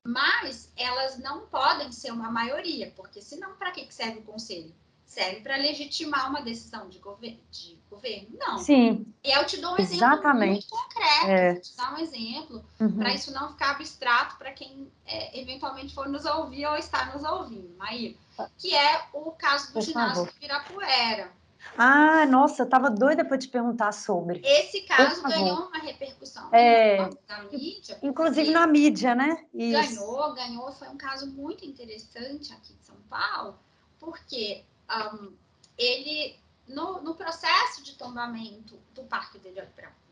Mas 0.05 0.73
elas 0.77 1.19
não 1.19 1.47
podem 1.47 1.93
ser 1.93 2.13
uma 2.13 2.31
maioria, 2.31 2.93
porque 2.97 3.23
senão, 3.23 3.55
para 3.55 3.71
que 3.71 3.93
serve 3.93 4.19
o 4.19 4.23
conselho? 4.23 4.75
Serve 5.13 5.43
para 5.43 5.57
legitimar 5.57 6.31
uma 6.31 6.41
decisão 6.41 6.89
de, 6.89 6.99
gover 6.99 7.39
de 7.51 7.79
governo? 7.91 8.29
Não. 8.39 8.59
Sim. 8.59 9.07
E 9.23 9.31
eu 9.31 9.45
te 9.45 9.61
dou 9.61 9.73
um 9.73 9.79
exemplo 9.79 10.07
Exatamente. 10.07 10.53
muito 10.53 10.71
concreto. 10.71 11.27
É. 11.27 11.55
Te 11.57 11.77
dar 11.77 11.95
um 11.95 11.99
exemplo 11.99 12.65
uhum. 12.81 12.97
para 12.97 13.13
isso 13.13 13.31
não 13.33 13.51
ficar 13.51 13.73
abstrato 13.73 14.37
para 14.39 14.53
quem 14.53 14.91
é, 15.05 15.39
eventualmente 15.39 15.95
for 15.95 16.09
nos 16.09 16.25
ouvir 16.25 16.65
ou 16.67 16.77
está 16.77 17.13
nos 17.13 17.23
ouvindo, 17.25 17.77
Maíra. 17.77 18.17
Que 18.57 18.75
é 18.75 19.05
o 19.13 19.31
caso 19.33 19.69
do 19.69 19.73
Por 19.75 19.83
ginásio 19.83 20.25
do 20.25 20.33
Pirapuera. 20.33 21.31
Ah, 21.77 22.27
nossa, 22.27 22.63
eu 22.63 22.65
estava 22.65 22.91
doida 22.91 23.25
para 23.25 23.39
te 23.39 23.49
perguntar 23.49 23.93
sobre. 23.93 24.41
Esse 24.43 24.81
caso 24.81 25.23
ganhou 25.23 25.69
uma 25.69 25.79
repercussão 25.79 26.49
é, 26.53 27.09
na 27.29 27.43
mídia. 27.53 27.99
Inclusive 28.03 28.51
na 28.51 28.67
mídia, 28.67 29.15
né? 29.15 29.45
Isso. 29.55 30.01
Ganhou, 30.01 30.35
ganhou. 30.35 30.73
Foi 30.73 30.89
um 30.89 30.97
caso 30.97 31.31
muito 31.31 31.65
interessante 31.65 32.53
aqui 32.53 32.75
de 32.75 32.85
São 32.85 32.97
Paulo, 33.09 33.59
porque 34.01 34.65
um, 34.93 35.35
ele, 35.79 36.39
no, 36.69 37.01
no, 37.03 37.15
processo 37.15 37.83
de 37.83 37.95
tombamento 37.95 38.79
do 38.95 39.05
Parque 39.05 39.39
de 39.39 39.49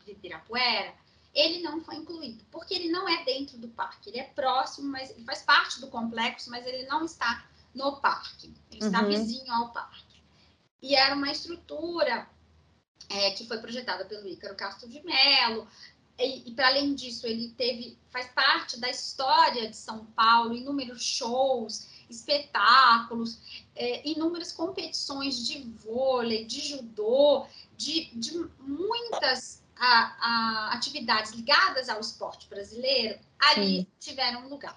Ibirapuera, 0.06 0.94
ele 1.34 1.62
não 1.62 1.80
foi 1.80 1.96
incluído, 1.96 2.44
porque 2.50 2.74
ele 2.74 2.90
não 2.90 3.08
é 3.08 3.24
dentro 3.24 3.56
do 3.58 3.68
parque, 3.68 4.10
ele 4.10 4.18
é 4.18 4.24
próximo, 4.24 4.90
mas 4.90 5.10
ele 5.10 5.24
faz 5.24 5.42
parte 5.42 5.80
do 5.80 5.88
complexo, 5.88 6.50
mas 6.50 6.66
ele 6.66 6.86
não 6.86 7.04
está 7.04 7.46
no 7.72 8.00
parque, 8.00 8.52
ele 8.70 8.84
está 8.84 9.02
uhum. 9.02 9.08
vizinho 9.08 9.52
ao 9.52 9.72
parque. 9.72 10.20
E 10.82 10.96
era 10.96 11.14
uma 11.14 11.30
estrutura 11.30 12.28
é, 13.08 13.30
que 13.32 13.46
foi 13.46 13.58
projetada 13.58 14.04
pelo 14.06 14.26
Ícaro 14.26 14.56
Castro 14.56 14.88
de 14.88 15.00
Mello, 15.04 15.68
e, 16.18 16.50
e 16.50 16.54
para 16.54 16.68
além 16.68 16.94
disso, 16.94 17.26
ele 17.26 17.50
teve, 17.56 17.96
faz 18.10 18.28
parte 18.32 18.78
da 18.78 18.90
história 18.90 19.68
de 19.68 19.76
São 19.76 20.04
Paulo, 20.06 20.54
inúmeros 20.54 21.02
shows, 21.02 21.86
espetáculos, 22.10 23.64
é, 23.74 24.08
inúmeras 24.08 24.52
competições 24.52 25.46
de 25.46 25.62
vôlei, 25.62 26.44
de 26.44 26.60
judô, 26.60 27.46
de, 27.76 28.10
de 28.14 28.46
muitas 28.58 29.62
a, 29.76 30.16
a, 30.20 30.72
atividades 30.74 31.32
ligadas 31.32 31.88
ao 31.88 32.00
esporte 32.00 32.48
brasileiro, 32.48 33.18
ali 33.38 33.78
Sim. 33.78 33.86
tiveram 33.98 34.48
lugar. 34.48 34.76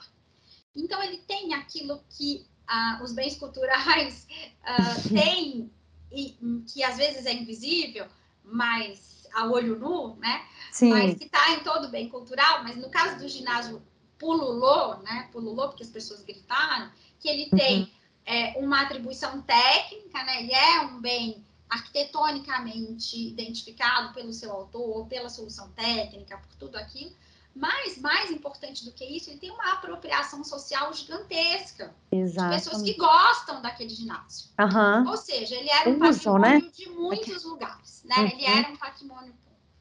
Então, 0.76 1.02
ele 1.04 1.18
tem 1.18 1.54
aquilo 1.54 2.02
que 2.10 2.46
ah, 2.68 3.02
os 3.04 3.14
bens 3.14 3.36
culturais 3.38 4.28
ah, 4.64 4.96
têm, 5.10 5.72
e 6.12 6.38
que 6.72 6.84
às 6.84 6.98
vezes 6.98 7.26
é 7.26 7.34
invisível, 7.34 8.08
mas 8.44 9.28
a 9.34 9.48
olho 9.48 9.78
nu, 9.78 10.16
né? 10.18 10.46
Sim. 10.72 10.90
Mas 10.90 11.18
que 11.18 11.26
está 11.26 11.52
em 11.52 11.60
todo 11.64 11.90
bem 11.90 12.08
cultural, 12.08 12.64
mas 12.64 12.78
no 12.78 12.90
caso 12.90 13.18
do 13.18 13.28
ginásio 13.28 13.82
pululou, 14.18 15.00
né? 15.00 15.30
Pululou 15.32 15.68
porque 15.68 15.84
as 15.84 15.90
pessoas 15.90 16.24
gritaram, 16.24 16.92
que 17.24 17.30
ele 17.30 17.50
tem 17.50 17.84
uhum. 17.84 17.90
é, 18.26 18.54
uma 18.60 18.82
atribuição 18.82 19.42
técnica, 19.42 20.22
né? 20.26 20.44
Ele 20.44 20.54
é 20.54 20.82
um 20.82 21.00
bem 21.00 21.42
arquitetonicamente 21.70 23.30
identificado 23.30 24.14
pelo 24.14 24.34
seu 24.34 24.52
autor, 24.52 25.08
pela 25.08 25.30
solução 25.30 25.72
técnica, 25.72 26.38
por 26.38 26.56
tudo 26.58 26.76
aquilo. 26.76 27.16
Mas, 27.56 27.98
mais 28.00 28.30
importante 28.30 28.84
do 28.84 28.92
que 28.92 29.06
isso, 29.06 29.30
ele 29.30 29.40
tem 29.40 29.52
uma 29.52 29.74
apropriação 29.74 30.44
social 30.44 30.92
gigantesca. 30.92 31.96
Exato. 32.12 32.50
De 32.50 32.56
pessoas 32.56 32.82
que 32.82 32.94
gostam 32.96 33.62
daquele 33.62 33.92
ginásio. 33.92 34.50
Uhum. 34.60 35.10
Ou 35.10 35.18
seja, 35.18 35.56
ele 35.56 35.70
era 35.70 35.90
um 35.90 35.98
né? 35.98 36.08
patrimônio 36.08 36.62
né? 36.62 36.72
de 36.76 36.90
muitos 36.90 37.44
lugares. 37.44 38.04
Né? 38.04 38.16
Uhum. 38.18 38.28
Ele 38.28 38.46
era 38.46 38.70
um 38.70 38.76
patrimônio. 38.76 39.34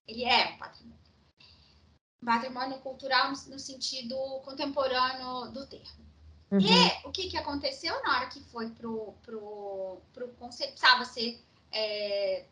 Ele 0.07 0.25
é 0.25 0.55
um 0.55 0.59
patrimônio. 0.59 1.03
Patrimônio 2.25 2.79
cultural 2.79 3.33
no, 3.33 3.51
no 3.51 3.59
sentido 3.59 4.15
contemporâneo 4.45 5.51
do 5.51 5.67
termo. 5.67 6.12
Uhum. 6.53 6.61
E 6.61 7.09
o 7.09 7.11
que, 7.11 7.31
que 7.31 7.37
aconteceu 7.39 7.95
na 8.03 8.17
hora 8.17 8.27
que 8.27 8.41
foi 8.41 8.69
pro, 8.69 9.15
pro, 9.23 10.03
pro 10.13 10.29
conselho? 10.35 10.71
Precisava 10.73 11.07
ser. 11.07 11.43
É, 11.73 12.45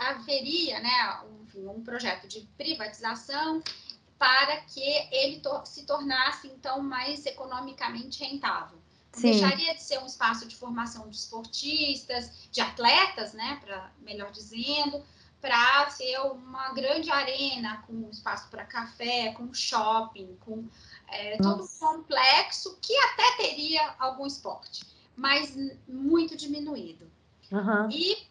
haveria 0.00 0.80
né, 0.80 1.20
um, 1.54 1.70
um, 1.70 1.84
projeto 1.84 2.26
de 2.26 2.40
privatização 2.56 3.62
para 4.18 4.56
que 4.62 4.80
ele 5.12 5.38
to 5.40 5.62
se 5.66 5.84
tornasse, 5.84 6.48
então, 6.48 6.82
mais 6.82 7.26
economicamente 7.26 8.24
rentável. 8.24 8.78
Sim. 9.12 9.32
Deixaria 9.32 9.74
de 9.74 9.82
ser 9.82 9.98
um 9.98 10.06
espaço 10.06 10.48
de 10.48 10.56
formação 10.56 11.08
de 11.10 11.16
esportistas, 11.16 12.48
de 12.50 12.60
atletas, 12.60 13.34
né, 13.34 13.60
pra, 13.62 13.92
melhor 14.00 14.32
dizendo, 14.32 15.04
para 15.40 15.88
ser 15.90 16.18
uma 16.20 16.72
grande 16.72 17.10
arena 17.10 17.82
com 17.86 18.08
espaço 18.10 18.48
para 18.48 18.64
café, 18.64 19.32
com 19.32 19.52
shopping, 19.54 20.36
com 20.40 20.66
é, 21.10 21.36
todo 21.38 21.64
um 21.64 21.68
complexo 21.78 22.78
que 22.80 22.96
até 22.96 23.36
teria 23.36 23.94
algum 23.98 24.26
esporte, 24.26 24.84
mas 25.16 25.56
muito 25.86 26.36
diminuído. 26.36 27.10
Uhum. 27.50 27.90
E 27.90 28.28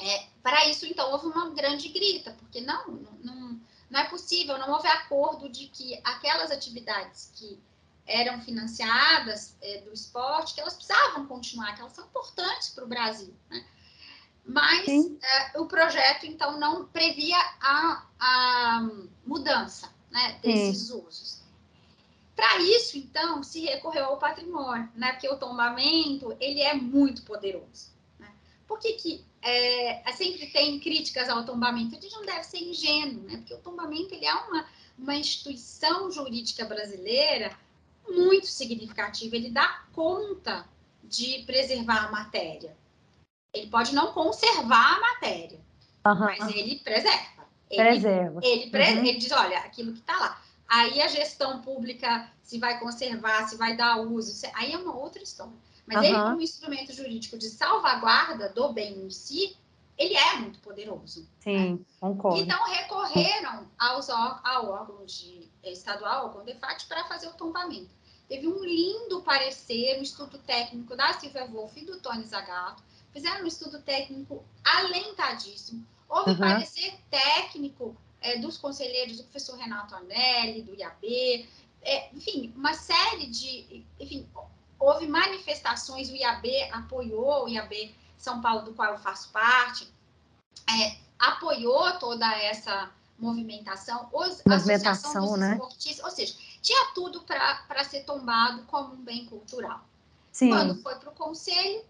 é, 0.00 0.26
para 0.42 0.68
isso, 0.68 0.86
então, 0.86 1.10
houve 1.12 1.26
uma 1.26 1.50
grande 1.50 1.88
grita, 1.88 2.32
porque 2.38 2.60
não, 2.60 2.86
não, 3.22 3.60
não 3.88 4.00
é 4.00 4.04
possível, 4.04 4.58
não 4.58 4.70
houve 4.72 4.88
acordo 4.88 5.48
de 5.48 5.68
que 5.68 5.98
aquelas 6.04 6.50
atividades 6.50 7.30
que 7.34 7.58
eram 8.06 8.40
financiadas 8.40 9.56
é, 9.62 9.80
do 9.80 9.92
esporte, 9.92 10.54
que 10.54 10.60
elas 10.60 10.74
precisavam 10.74 11.26
continuar, 11.26 11.74
que 11.74 11.80
elas 11.80 11.92
são 11.92 12.04
importantes 12.04 12.70
para 12.70 12.84
o 12.84 12.88
Brasil. 12.88 13.34
Né? 13.48 13.64
Mas 14.44 14.86
é, 14.88 15.58
o 15.58 15.66
projeto, 15.66 16.26
então, 16.26 16.58
não 16.58 16.86
previa 16.86 17.38
a, 17.60 18.06
a 18.18 18.90
mudança 19.24 19.90
né, 20.10 20.38
desses 20.42 20.88
Sim. 20.88 21.02
usos. 21.06 21.43
Para 22.34 22.58
isso, 22.58 22.98
então, 22.98 23.42
se 23.42 23.60
recorreu 23.60 24.06
ao 24.06 24.18
patrimônio, 24.18 24.88
né? 24.94 25.12
Porque 25.12 25.28
o 25.28 25.36
tombamento, 25.36 26.36
ele 26.40 26.60
é 26.60 26.74
muito 26.74 27.22
poderoso. 27.22 27.92
Né? 28.18 28.28
Por 28.66 28.78
que, 28.80 28.94
que 28.94 29.24
é, 29.40 30.02
sempre 30.12 30.46
tem 30.46 30.80
críticas 30.80 31.28
ao 31.28 31.44
tombamento? 31.44 31.96
A 31.96 32.00
gente 32.00 32.12
não 32.12 32.24
deve 32.24 32.42
ser 32.42 32.58
ingênuo, 32.58 33.22
né? 33.22 33.36
Porque 33.36 33.54
o 33.54 33.58
tombamento, 33.58 34.14
ele 34.14 34.26
é 34.26 34.34
uma, 34.34 34.66
uma 34.98 35.14
instituição 35.14 36.10
jurídica 36.10 36.64
brasileira 36.64 37.56
muito 38.08 38.46
significativo. 38.46 39.36
Ele 39.36 39.50
dá 39.50 39.84
conta 39.92 40.66
de 41.02 41.44
preservar 41.46 42.06
a 42.06 42.10
matéria. 42.10 42.76
Ele 43.52 43.68
pode 43.68 43.94
não 43.94 44.12
conservar 44.12 44.96
a 44.96 45.00
matéria, 45.00 45.60
uhum. 46.04 46.18
mas 46.18 46.48
ele 46.48 46.80
preserva. 46.80 47.46
Ele, 47.70 47.82
preserva. 47.82 48.40
Ele, 48.42 48.70
uhum. 48.72 49.06
ele 49.06 49.18
diz, 49.18 49.30
olha, 49.30 49.58
aquilo 49.58 49.92
que 49.92 50.00
está 50.00 50.18
lá. 50.18 50.43
Aí 50.68 51.00
a 51.00 51.08
gestão 51.08 51.60
pública, 51.60 52.30
se 52.42 52.58
vai 52.58 52.78
conservar, 52.80 53.48
se 53.48 53.56
vai 53.56 53.76
dar 53.76 54.00
uso, 54.00 54.32
se... 54.32 54.50
aí 54.54 54.72
é 54.72 54.78
uma 54.78 54.96
outra 54.96 55.22
história. 55.22 55.52
Mas 55.86 55.98
uhum. 55.98 56.04
ele, 56.04 56.14
como 56.14 56.40
instrumento 56.40 56.92
jurídico 56.92 57.36
de 57.36 57.48
salvaguarda 57.50 58.48
do 58.48 58.72
bem 58.72 58.98
em 58.98 59.10
si, 59.10 59.56
ele 59.96 60.16
é 60.16 60.36
muito 60.36 60.58
poderoso. 60.60 61.28
Sim, 61.40 61.74
né? 61.74 61.78
concordo. 62.00 62.40
Então, 62.40 62.64
recorreram 62.64 63.68
aos, 63.78 64.10
ao 64.10 64.70
órgão 64.70 65.04
de, 65.04 65.48
eh, 65.62 65.72
estadual, 65.72 66.26
ao 66.26 66.30
CONDEFAT, 66.32 66.86
para 66.86 67.04
fazer 67.04 67.28
o 67.28 67.34
tombamento. 67.34 67.90
Teve 68.28 68.48
um 68.48 68.64
lindo 68.64 69.20
parecer, 69.22 69.98
um 69.98 70.02
estudo 70.02 70.38
técnico 70.38 70.96
da 70.96 71.12
Silvia 71.12 71.46
Wolff 71.46 71.78
e 71.78 71.84
do 71.84 72.00
Tony 72.00 72.24
Zagato. 72.24 72.82
Fizeram 73.12 73.44
um 73.44 73.46
estudo 73.46 73.80
técnico 73.82 74.42
alentadíssimo. 74.64 75.86
Houve 76.08 76.32
uhum. 76.32 76.38
parecer 76.38 76.98
técnico 77.10 77.96
é, 78.24 78.38
dos 78.38 78.56
conselheiros 78.56 79.18
do 79.18 79.24
professor 79.24 79.56
Renato 79.56 79.94
Anelli, 79.94 80.62
do 80.62 80.74
IAB, 80.74 81.46
é, 81.82 82.10
enfim, 82.14 82.52
uma 82.56 82.72
série 82.72 83.26
de. 83.26 83.84
Enfim, 84.00 84.26
houve 84.80 85.06
manifestações, 85.06 86.08
o 86.08 86.16
IAB 86.16 86.46
apoiou, 86.72 87.44
o 87.44 87.48
IAB 87.48 87.94
São 88.16 88.40
Paulo, 88.40 88.62
do 88.62 88.72
qual 88.72 88.92
eu 88.92 88.98
faço 88.98 89.28
parte, 89.28 89.92
é, 90.68 90.96
apoiou 91.18 91.98
toda 91.98 92.26
essa 92.36 92.90
movimentação, 93.18 94.08
os, 94.10 94.42
movimentação, 94.46 95.36
né? 95.36 95.58
ou 95.60 96.10
seja, 96.10 96.34
tinha 96.62 96.92
tudo 96.94 97.20
para 97.20 97.84
ser 97.84 98.04
tombado 98.04 98.62
como 98.64 98.94
um 98.94 99.04
bem 99.04 99.26
cultural. 99.26 99.84
Sim. 100.32 100.48
Quando 100.48 100.82
foi 100.82 100.94
para 100.96 101.10
o 101.10 101.14
conselho, 101.14 101.84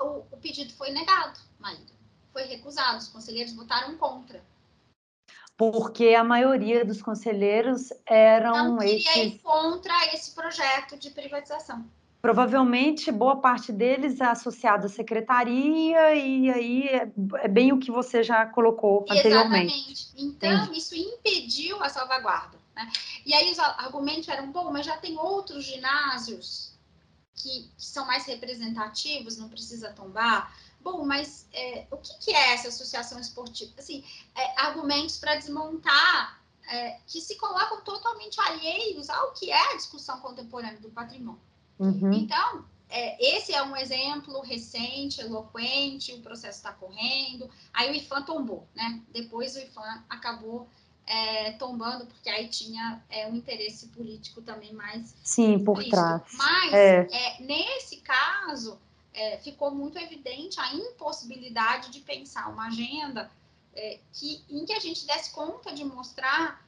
o 0.00 0.36
pedido 0.38 0.72
foi 0.74 0.90
negado, 0.90 1.38
Maíra. 1.60 1.96
Foi 2.32 2.42
recusado, 2.42 2.98
os 2.98 3.08
conselheiros 3.08 3.52
votaram 3.54 3.96
contra 3.96 4.44
porque 5.58 6.14
a 6.14 6.22
maioria 6.22 6.84
dos 6.84 7.02
conselheiros 7.02 7.92
eram 8.06 8.76
não 8.76 8.78
queria 8.78 8.96
esses... 8.96 9.16
ir 9.16 9.38
contra 9.40 10.14
esse 10.14 10.30
projeto 10.30 10.96
de 10.96 11.10
privatização. 11.10 11.84
Provavelmente 12.22 13.10
boa 13.10 13.36
parte 13.36 13.72
deles 13.72 14.20
é 14.20 14.26
associado 14.26 14.86
à 14.86 14.88
secretaria 14.88 16.14
e 16.14 16.50
aí 16.50 16.88
é, 16.88 17.12
é 17.38 17.48
bem 17.48 17.72
o 17.72 17.78
que 17.78 17.90
você 17.90 18.22
já 18.22 18.46
colocou 18.46 19.04
anteriormente. 19.10 19.74
Exatamente. 19.74 20.08
Então 20.16 20.64
Entendi. 20.64 20.78
isso 20.78 20.94
impediu 20.94 21.82
a 21.82 21.88
salvaguarda. 21.88 22.56
Né? 22.76 22.88
E 23.26 23.34
aí 23.34 23.50
os 23.50 23.58
argumentos 23.58 24.28
eram 24.28 24.52
bom, 24.52 24.72
mas 24.72 24.86
já 24.86 24.96
tem 24.96 25.18
outros 25.18 25.64
ginásios 25.64 26.72
que, 27.34 27.68
que 27.76 27.84
são 27.84 28.06
mais 28.06 28.24
representativos, 28.26 29.36
não 29.36 29.48
precisa 29.48 29.90
tombar. 29.90 30.52
Bom, 30.80 31.04
mas 31.04 31.46
é, 31.52 31.86
o 31.90 31.96
que, 31.96 32.18
que, 32.18 32.30
é 32.30 32.54
essa 32.54 32.68
associação 32.68 33.18
esportiva? 33.18 33.72
Assim, 33.78 34.04
é, 34.36 34.60
argumentos 34.60 35.16
para 35.16 35.36
desmontar 35.36 36.40
é, 36.70 36.98
que 37.06 37.20
se 37.20 37.36
colocam 37.36 37.80
totalmente 37.82 38.40
alheios 38.40 39.08
ao 39.10 39.32
que 39.32 39.50
é 39.50 39.72
a 39.72 39.76
discussão 39.76 40.20
contemporânea 40.20 40.80
do 40.80 40.90
patrimônio. 40.90 41.40
Uhum. 41.78 42.12
Então, 42.12 42.64
é, 42.90 43.36
esse 43.36 43.52
é 43.52 43.62
um 43.62 43.76
exemplo 43.76 44.40
recente, 44.40 45.20
eloquente, 45.20 46.12
o 46.14 46.22
processo 46.22 46.58
está 46.58 46.72
correndo. 46.72 47.48
Aí 47.72 47.90
o 47.90 47.94
IFAM 47.94 48.22
tombou, 48.22 48.66
né? 48.74 49.02
Depois 49.12 49.54
o 49.56 49.58
IFAM 49.58 50.04
acabou 50.08 50.68
é, 51.06 51.52
tombando, 51.52 52.06
porque 52.06 52.28
aí 52.28 52.48
tinha 52.48 53.02
é, 53.08 53.26
um 53.26 53.34
interesse 53.34 53.88
político 53.88 54.42
também 54.42 54.72
mais. 54.72 55.14
Sim, 55.22 55.62
por 55.64 55.82
trás. 55.84 56.22
Mas, 56.34 56.72
é. 56.72 57.08
é. 57.10 57.42
nesse 57.42 57.98
caso, 57.98 58.78
é, 59.18 59.38
ficou 59.38 59.72
muito 59.72 59.98
evidente 59.98 60.60
a 60.60 60.72
impossibilidade 60.72 61.90
de 61.90 62.00
pensar 62.00 62.48
uma 62.48 62.68
agenda 62.68 63.28
é, 63.74 63.98
que, 64.12 64.44
em 64.48 64.64
que 64.64 64.72
a 64.72 64.78
gente 64.78 65.04
desse 65.06 65.30
conta 65.32 65.72
de 65.72 65.84
mostrar 65.84 66.64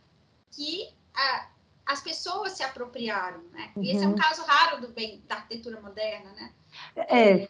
que 0.50 0.92
a, 1.14 1.48
as 1.86 2.00
pessoas 2.00 2.52
se 2.52 2.62
apropriaram, 2.64 3.42
né? 3.52 3.70
Uhum. 3.76 3.84
E 3.84 3.90
esse 3.90 4.04
é 4.04 4.06
um 4.06 4.10
uhum. 4.10 4.16
caso 4.16 4.42
raro 4.42 4.80
do 4.80 4.88
bem 4.88 5.22
da 5.28 5.36
arquitetura 5.36 5.80
moderna, 5.80 6.32
né? 6.32 6.52
É, 6.96 7.48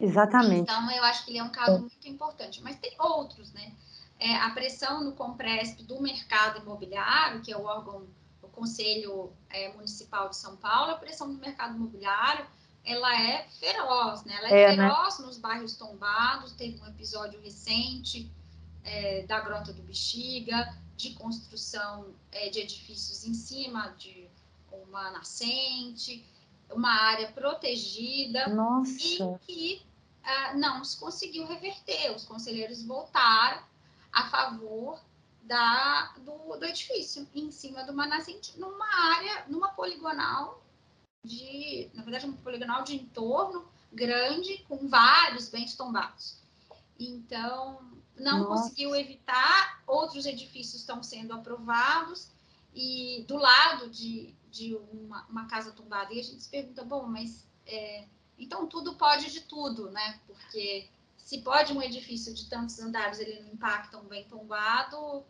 exatamente. 0.00 0.62
Então, 0.62 0.90
eu 0.90 1.04
acho 1.04 1.24
que 1.24 1.30
ele 1.30 1.38
é 1.38 1.44
um 1.44 1.52
caso 1.52 1.78
muito 1.78 2.08
importante. 2.08 2.60
Mas 2.62 2.76
tem 2.76 2.94
outros, 2.98 3.52
né? 3.52 3.72
É, 4.18 4.36
a 4.36 4.50
pressão 4.50 5.02
no 5.02 5.12
Compresp 5.12 5.82
do 5.82 6.00
mercado 6.00 6.60
imobiliário, 6.60 7.42
que 7.42 7.52
é 7.52 7.56
o 7.56 7.64
órgão, 7.64 8.06
o 8.40 8.48
Conselho 8.48 9.32
é, 9.50 9.72
Municipal 9.72 10.28
de 10.28 10.36
São 10.36 10.56
Paulo, 10.56 10.92
a 10.92 10.96
pressão 10.96 11.32
do 11.32 11.38
mercado 11.38 11.76
imobiliário, 11.76 12.46
ela 12.84 13.20
é 13.20 13.48
feroz, 13.60 14.24
né? 14.24 14.34
Ela 14.36 14.50
é, 14.50 14.60
é 14.62 14.76
né? 14.76 14.88
feroz 14.88 15.18
né? 15.18 15.26
nos 15.26 15.38
bairros 15.38 15.76
tombados. 15.76 16.52
Teve 16.52 16.80
um 16.80 16.86
episódio 16.86 17.40
recente 17.40 18.30
é, 18.84 19.22
da 19.22 19.40
Grota 19.40 19.72
do 19.72 19.82
Bexiga, 19.82 20.76
de 20.96 21.14
construção 21.14 22.14
é, 22.32 22.48
de 22.48 22.60
edifícios 22.60 23.24
em 23.24 23.34
cima 23.34 23.94
de 23.98 24.28
uma 24.70 25.10
nascente, 25.10 26.24
uma 26.70 26.90
área 26.90 27.30
protegida, 27.32 28.48
Nossa. 28.48 28.90
e 28.92 29.38
que 29.46 29.82
ah, 30.24 30.54
não 30.54 30.84
se 30.84 30.98
conseguiu 30.98 31.46
reverter. 31.46 32.14
Os 32.14 32.24
conselheiros 32.24 32.82
voltaram 32.82 33.62
a 34.12 34.28
favor 34.28 35.00
da, 35.42 36.14
do, 36.18 36.56
do 36.56 36.64
edifício, 36.64 37.28
em 37.34 37.50
cima 37.50 37.82
de 37.84 37.90
uma 37.90 38.06
nascente, 38.06 38.58
numa 38.58 38.86
área, 38.86 39.44
numa 39.48 39.68
poligonal 39.68 40.61
de, 41.24 41.90
na 41.94 42.02
verdade, 42.02 42.26
um 42.26 42.32
poligonal 42.32 42.82
de 42.82 42.96
entorno 42.96 43.68
grande 43.92 44.64
com 44.68 44.88
vários 44.88 45.48
bens 45.48 45.76
tombados. 45.76 46.38
Então, 46.98 47.80
não 48.18 48.40
Nossa. 48.40 48.62
conseguiu 48.62 48.94
evitar, 48.94 49.82
outros 49.86 50.26
edifícios 50.26 50.80
estão 50.80 51.02
sendo 51.02 51.32
aprovados, 51.32 52.30
e 52.74 53.24
do 53.28 53.36
lado 53.36 53.90
de, 53.90 54.34
de 54.50 54.74
uma, 54.92 55.26
uma 55.26 55.46
casa 55.46 55.72
tombada, 55.72 56.12
e 56.12 56.20
a 56.20 56.22
gente 56.22 56.42
se 56.42 56.48
pergunta, 56.48 56.84
bom, 56.84 57.06
mas 57.06 57.46
é, 57.66 58.06
então 58.38 58.66
tudo 58.66 58.94
pode 58.94 59.30
de 59.30 59.42
tudo, 59.42 59.90
né? 59.90 60.20
Porque 60.26 60.88
se 61.16 61.38
pode 61.38 61.72
um 61.72 61.82
edifício 61.82 62.34
de 62.34 62.48
tantos 62.48 62.78
andares, 62.80 63.18
ele 63.18 63.40
não 63.40 63.52
impacta 63.52 63.98
um 63.98 64.04
bem 64.04 64.24
tombado, 64.24 65.24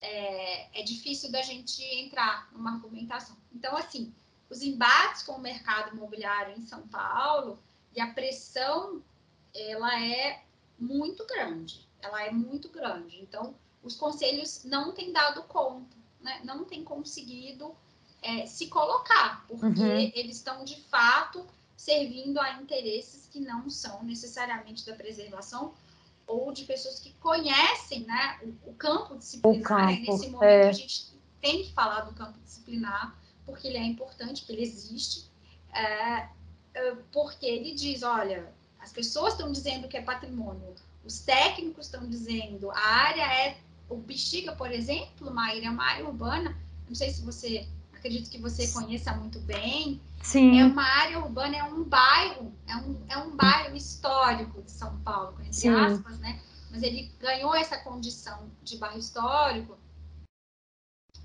é, 0.00 0.80
é 0.80 0.82
difícil 0.82 1.30
da 1.30 1.42
gente 1.42 1.82
entrar 1.82 2.50
numa 2.52 2.72
argumentação. 2.72 3.36
Então, 3.52 3.76
assim, 3.76 4.12
os 4.52 4.60
embates 4.60 5.22
com 5.22 5.32
o 5.32 5.40
mercado 5.40 5.96
imobiliário 5.96 6.54
em 6.54 6.60
São 6.66 6.86
Paulo 6.88 7.58
e 7.96 8.00
a 8.00 8.12
pressão 8.12 9.02
ela 9.54 9.98
é 9.98 10.42
muito 10.78 11.26
grande, 11.26 11.88
ela 12.02 12.22
é 12.22 12.30
muito 12.30 12.68
grande. 12.68 13.18
Então, 13.18 13.54
os 13.82 13.96
conselhos 13.96 14.62
não 14.64 14.92
têm 14.92 15.10
dado 15.10 15.42
conta, 15.44 15.96
né? 16.20 16.40
não 16.44 16.64
têm 16.64 16.84
conseguido 16.84 17.74
é, 18.20 18.44
se 18.44 18.66
colocar, 18.66 19.42
porque 19.48 19.80
uhum. 19.80 20.12
eles 20.14 20.36
estão 20.36 20.64
de 20.64 20.78
fato 20.82 21.46
servindo 21.74 22.38
a 22.38 22.52
interesses 22.60 23.26
que 23.26 23.40
não 23.40 23.70
são 23.70 24.02
necessariamente 24.02 24.84
da 24.84 24.94
preservação 24.94 25.72
ou 26.26 26.52
de 26.52 26.64
pessoas 26.64 27.00
que 27.00 27.12
conhecem 27.14 28.00
né, 28.00 28.38
o, 28.42 28.70
o 28.70 28.74
campo 28.74 29.16
disciplinar. 29.16 29.60
O 29.60 29.62
campo, 29.62 30.12
nesse 30.12 30.28
momento 30.28 30.44
é... 30.44 30.68
a 30.68 30.72
gente 30.72 31.10
tem 31.40 31.64
que 31.64 31.72
falar 31.72 32.02
do 32.02 32.14
campo 32.14 32.38
disciplinar, 32.44 33.16
porque 33.46 33.68
ele 33.68 33.78
é 33.78 33.84
importante, 33.84 34.42
porque 34.42 34.52
ele 34.52 34.62
existe, 34.62 35.30
é, 35.72 36.28
é, 36.74 36.94
porque 37.12 37.46
ele 37.46 37.74
diz, 37.74 38.02
olha, 38.02 38.52
as 38.80 38.92
pessoas 38.92 39.34
estão 39.34 39.50
dizendo 39.52 39.88
que 39.88 39.96
é 39.96 40.02
patrimônio, 40.02 40.74
os 41.04 41.20
técnicos 41.20 41.86
estão 41.86 42.08
dizendo, 42.08 42.70
a 42.70 42.78
área 42.78 43.22
é, 43.22 43.58
o 43.88 43.96
Bexiga, 43.96 44.52
por 44.52 44.70
exemplo, 44.70 45.32
Maíra, 45.32 45.66
é 45.66 45.70
uma 45.70 45.84
área 45.84 46.06
urbana, 46.06 46.56
não 46.88 46.94
sei 46.94 47.10
se 47.10 47.22
você, 47.22 47.66
acredito 47.92 48.30
que 48.30 48.38
você 48.38 48.68
conheça 48.68 49.12
muito 49.14 49.38
bem, 49.40 50.00
Sim. 50.22 50.60
é 50.60 50.64
uma 50.64 50.84
área 50.84 51.18
urbana, 51.18 51.56
é 51.56 51.64
um 51.64 51.84
bairro, 51.84 52.52
é 52.66 52.76
um, 52.76 53.04
é 53.08 53.16
um 53.18 53.36
bairro 53.36 53.76
histórico 53.76 54.62
de 54.62 54.70
São 54.70 54.98
Paulo, 55.00 55.36
entre 55.40 55.52
Sim. 55.52 55.74
aspas, 55.74 56.18
né? 56.18 56.40
Mas 56.70 56.82
ele 56.82 57.12
ganhou 57.20 57.54
essa 57.54 57.76
condição 57.78 58.50
de 58.62 58.78
bairro 58.78 58.98
histórico 58.98 59.76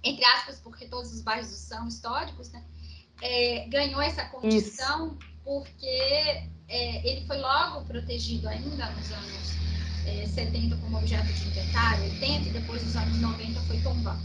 entre 0.04 0.24
aspas, 0.26 0.60
porque 0.60 0.86
todos 0.88 1.14
os 1.14 1.22
bairros 1.22 1.48
são 1.48 1.88
históricos, 1.88 2.52
né? 2.52 2.64
É, 3.22 3.68
ganhou 3.70 4.02
essa 4.02 4.26
condição 4.26 5.08
Isso. 5.08 5.18
porque 5.43 5.86
é, 6.68 7.10
ele 7.10 7.26
foi 7.26 7.38
logo 7.38 7.86
protegido 7.86 8.48
ainda 8.48 8.89
nos 8.91 9.12
anos 9.12 9.58
é, 10.06 10.28
70 10.28 10.78
como 10.78 10.98
objeto 10.98 11.26
de 11.26 11.48
inventário, 11.48 12.04
80, 12.04 12.50
e 12.50 12.52
depois 12.52 12.84
nos 12.84 12.95
anos 12.95 13.18
90 13.20 13.60
foi 13.62 13.82
tombado. 13.82 14.22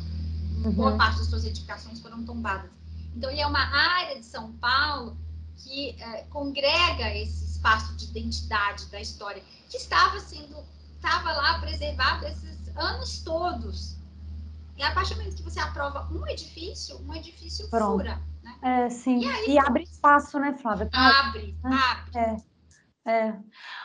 Uhum. 0.64 0.72
Boa 0.72 0.96
parte 0.96 1.18
das 1.18 1.26
suas 1.28 1.44
edificações 1.44 2.00
foram 2.00 2.24
tombadas. 2.24 2.70
Então, 3.16 3.30
ele 3.30 3.40
é 3.40 3.46
uma 3.46 3.64
área 3.64 4.18
de 4.18 4.24
São 4.24 4.52
Paulo 4.52 5.16
que 5.56 5.96
é, 6.00 6.22
congrega 6.30 7.14
esse 7.14 7.44
espaço 7.44 7.94
de 7.96 8.06
identidade 8.06 8.86
da 8.86 9.00
história, 9.00 9.42
que 9.68 9.76
estava 9.76 10.18
sendo, 10.20 10.56
estava 10.94 11.32
lá 11.32 11.58
preservado 11.60 12.26
esses 12.26 12.68
anos 12.76 13.20
todos 13.22 13.96
e 14.76 14.82
a 14.82 14.92
partir 14.92 15.14
do 15.14 15.20
momento 15.20 15.36
que 15.36 15.42
você 15.42 15.60
aprova 15.60 16.08
um 16.12 16.26
edifício, 16.26 17.00
um 17.06 17.14
edifício 17.14 17.68
Pronto. 17.70 17.98
fura. 17.98 18.20
Né? 18.42 18.58
É, 18.62 18.88
sim. 18.90 19.20
E, 19.20 19.28
aí, 19.28 19.50
e 19.50 19.58
abre 19.58 19.84
espaço, 19.84 20.38
né, 20.38 20.56
Flávia? 20.60 20.88
Abre, 20.92 21.56
é, 21.64 21.68
abre. 21.68 22.18
É. 22.18 22.52
É. 23.04 23.34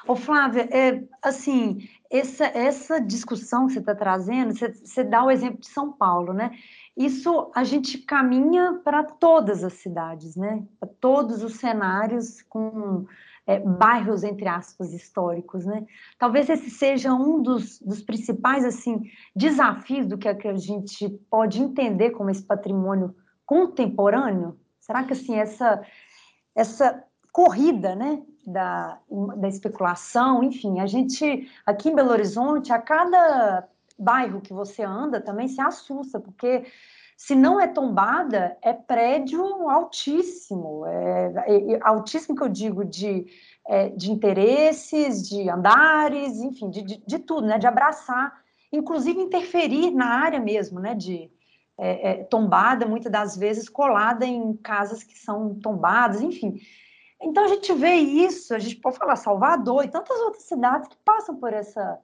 Ô, 0.07 0.15
Flávia, 0.15 0.69
é, 0.71 1.03
assim, 1.23 1.89
essa, 2.09 2.45
essa 2.45 3.01
discussão 3.01 3.65
que 3.65 3.73
você 3.73 3.79
está 3.79 3.95
trazendo, 3.95 4.55
você, 4.55 4.71
você 4.71 5.03
dá 5.03 5.23
o 5.23 5.31
exemplo 5.31 5.59
de 5.59 5.67
São 5.67 5.91
Paulo, 5.91 6.33
né? 6.33 6.51
Isso 6.95 7.51
a 7.55 7.63
gente 7.63 7.97
caminha 7.99 8.79
para 8.83 9.03
todas 9.03 9.63
as 9.63 9.73
cidades, 9.73 10.35
né? 10.35 10.63
Para 10.79 10.89
todos 10.99 11.41
os 11.41 11.55
cenários 11.55 12.43
com 12.43 13.07
é, 13.47 13.59
bairros, 13.59 14.25
entre 14.25 14.47
aspas, 14.47 14.93
históricos, 14.93 15.65
né? 15.65 15.85
Talvez 16.19 16.49
esse 16.49 16.69
seja 16.69 17.13
um 17.13 17.41
dos, 17.41 17.79
dos 17.79 18.01
principais, 18.01 18.65
assim, 18.65 19.09
desafios 19.33 20.05
do 20.05 20.17
que, 20.17 20.27
é 20.27 20.35
que 20.35 20.49
a 20.49 20.57
gente 20.57 21.07
pode 21.29 21.61
entender 21.61 22.11
como 22.11 22.29
esse 22.29 22.43
patrimônio 22.43 23.15
contemporâneo. 23.45 24.59
Será 24.81 25.05
que, 25.05 25.13
assim, 25.13 25.35
essa, 25.35 25.81
essa 26.53 27.01
corrida, 27.31 27.95
né, 27.95 28.21
da, 28.45 28.99
da 29.37 29.47
especulação, 29.47 30.43
enfim, 30.43 30.81
a 30.81 30.85
gente, 30.85 31.49
aqui 31.65 31.89
em 31.89 31.95
Belo 31.95 32.11
Horizonte, 32.11 32.73
a 32.73 32.81
cada 32.81 33.65
bairro 33.97 34.41
que 34.41 34.53
você 34.53 34.83
anda 34.83 35.21
também 35.21 35.47
se 35.47 35.61
assusta, 35.61 36.19
porque 36.19 36.65
se 37.17 37.33
não 37.33 37.59
é 37.59 37.65
tombada, 37.65 38.55
é 38.61 38.71
prédio 38.71 39.43
altíssimo, 39.67 40.85
é, 40.85 41.33
é, 41.47 41.79
altíssimo 41.81 42.35
que 42.35 42.43
eu 42.43 42.47
digo 42.47 42.85
de, 42.85 43.25
é, 43.67 43.89
de 43.89 44.11
interesses, 44.11 45.27
de 45.27 45.49
andares, 45.49 46.37
enfim, 46.37 46.69
de, 46.69 46.83
de, 46.83 47.03
de, 47.03 47.19
tudo, 47.19 47.47
né? 47.47 47.57
De 47.57 47.65
abraçar, 47.65 48.39
inclusive 48.71 49.19
interferir 49.19 49.89
na 49.89 50.05
área 50.05 50.39
mesmo, 50.39 50.79
né? 50.79 50.93
De 50.93 51.31
é, 51.75 52.11
é 52.11 52.23
tombada, 52.25 52.85
muitas 52.85 53.11
das 53.11 53.35
vezes 53.35 53.67
colada 53.67 54.23
em 54.23 54.55
casas 54.55 55.03
que 55.03 55.17
são 55.17 55.55
tombadas, 55.55 56.21
enfim. 56.21 56.61
Então 57.19 57.45
a 57.45 57.47
gente 57.47 57.73
vê 57.73 57.95
isso, 57.95 58.53
a 58.53 58.59
gente 58.59 58.75
pode 58.75 58.95
falar 58.99 59.15
Salvador 59.15 59.83
e 59.83 59.89
tantas 59.89 60.19
outras 60.19 60.43
cidades 60.43 60.87
que 60.87 60.97
passam 60.97 61.35
por 61.35 61.51
essa, 61.51 61.99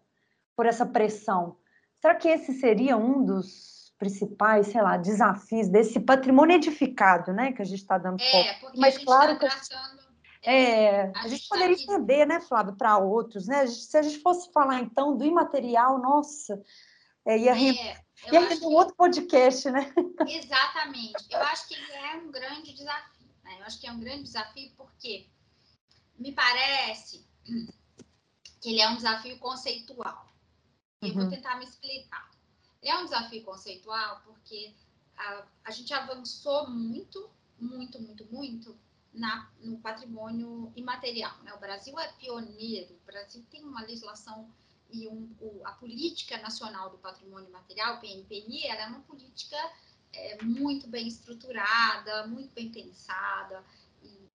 por 0.56 0.66
essa 0.66 0.88
pressão. 0.88 1.56
Será 2.02 2.16
que 2.16 2.28
esse 2.28 2.54
seria 2.54 2.98
um 2.98 3.24
dos 3.24 3.73
principais, 4.04 4.68
sei 4.68 4.82
lá, 4.82 4.98
desafios 4.98 5.70
desse 5.70 6.00
patrimônio 6.00 6.58
edificado, 6.58 7.32
né, 7.32 7.54
que 7.54 7.62
a 7.62 7.66
gente 7.66 7.80
está 7.80 7.98
dando 7.98 8.22
é, 8.22 8.54
Porque 8.56 8.78
Mas 8.78 8.98
claro 8.98 9.40
tá 9.40 9.48
que 9.50 9.56
tratando, 9.56 10.04
é, 10.44 11.04
a, 11.16 11.22
a 11.22 11.28
gente, 11.30 11.48
poderia 11.48 11.78
tá 11.78 11.84
entender, 11.84 12.26
né, 12.26 12.42
Flávio, 12.42 12.76
para 12.76 12.98
outros, 12.98 13.48
né? 13.48 13.66
Se 13.66 13.98
a 13.98 14.02
gente 14.02 14.20
fosse 14.20 14.52
falar 14.52 14.82
então 14.82 15.16
do 15.16 15.24
imaterial, 15.24 15.98
nossa, 16.00 16.62
é, 17.26 17.38
ia, 17.38 17.52
é, 17.52 17.56
ia 18.32 18.40
render 18.42 18.66
um 18.66 18.74
outro 18.74 18.94
podcast, 18.96 19.72
né? 19.72 19.90
Exatamente. 20.28 21.26
Eu 21.30 21.40
acho 21.44 21.68
que 21.70 21.76
ele 21.76 21.94
é 21.94 22.16
um 22.18 22.30
grande 22.30 22.74
desafio. 22.74 23.30
Né? 23.42 23.56
Eu 23.60 23.66
acho 23.66 23.80
que 23.80 23.88
é 23.88 23.92
um 23.94 24.00
grande 24.00 24.24
desafio 24.24 24.70
porque 24.76 25.30
me 26.20 26.34
parece 26.34 27.26
que 28.62 28.70
ele 28.70 28.82
é 28.82 28.90
um 28.90 28.98
desafio 28.98 29.40
conceitual. 29.40 30.34
E 31.02 31.08
eu 31.08 31.14
vou 31.14 31.24
uhum. 31.24 31.30
tentar 31.30 31.58
me 31.58 31.64
explicar. 31.64 32.30
É 32.84 32.98
um 32.98 33.06
desafio 33.06 33.44
conceitual 33.44 34.22
porque 34.26 34.74
a, 35.18 35.46
a 35.66 35.72
gente 35.72 35.94
avançou 35.94 36.70
muito, 36.70 37.30
muito, 37.60 38.02
muito, 38.02 38.26
muito 38.26 38.78
na, 39.14 39.50
no 39.62 39.78
patrimônio 39.80 40.72
imaterial. 40.76 41.38
Né? 41.44 41.54
O 41.54 41.60
Brasil 41.60 41.98
é 42.00 42.12
pioneiro, 42.14 42.94
o 42.94 43.06
Brasil 43.06 43.44
tem 43.50 43.64
uma 43.64 43.82
legislação 43.82 44.50
e 44.90 45.08
um, 45.08 45.36
o, 45.40 45.62
a 45.66 45.72
política 45.72 46.38
nacional 46.38 46.90
do 46.90 46.98
patrimônio 46.98 47.50
imaterial, 47.50 48.00
PNPI, 48.00 48.68
ela 48.68 48.84
é 48.84 48.88
uma 48.88 49.02
política 49.02 49.58
é, 50.14 50.44
muito 50.44 50.88
bem 50.88 51.08
estruturada, 51.08 52.28
muito 52.28 52.54
bem 52.54 52.72
pensada, 52.72 53.64
e, 54.04 54.28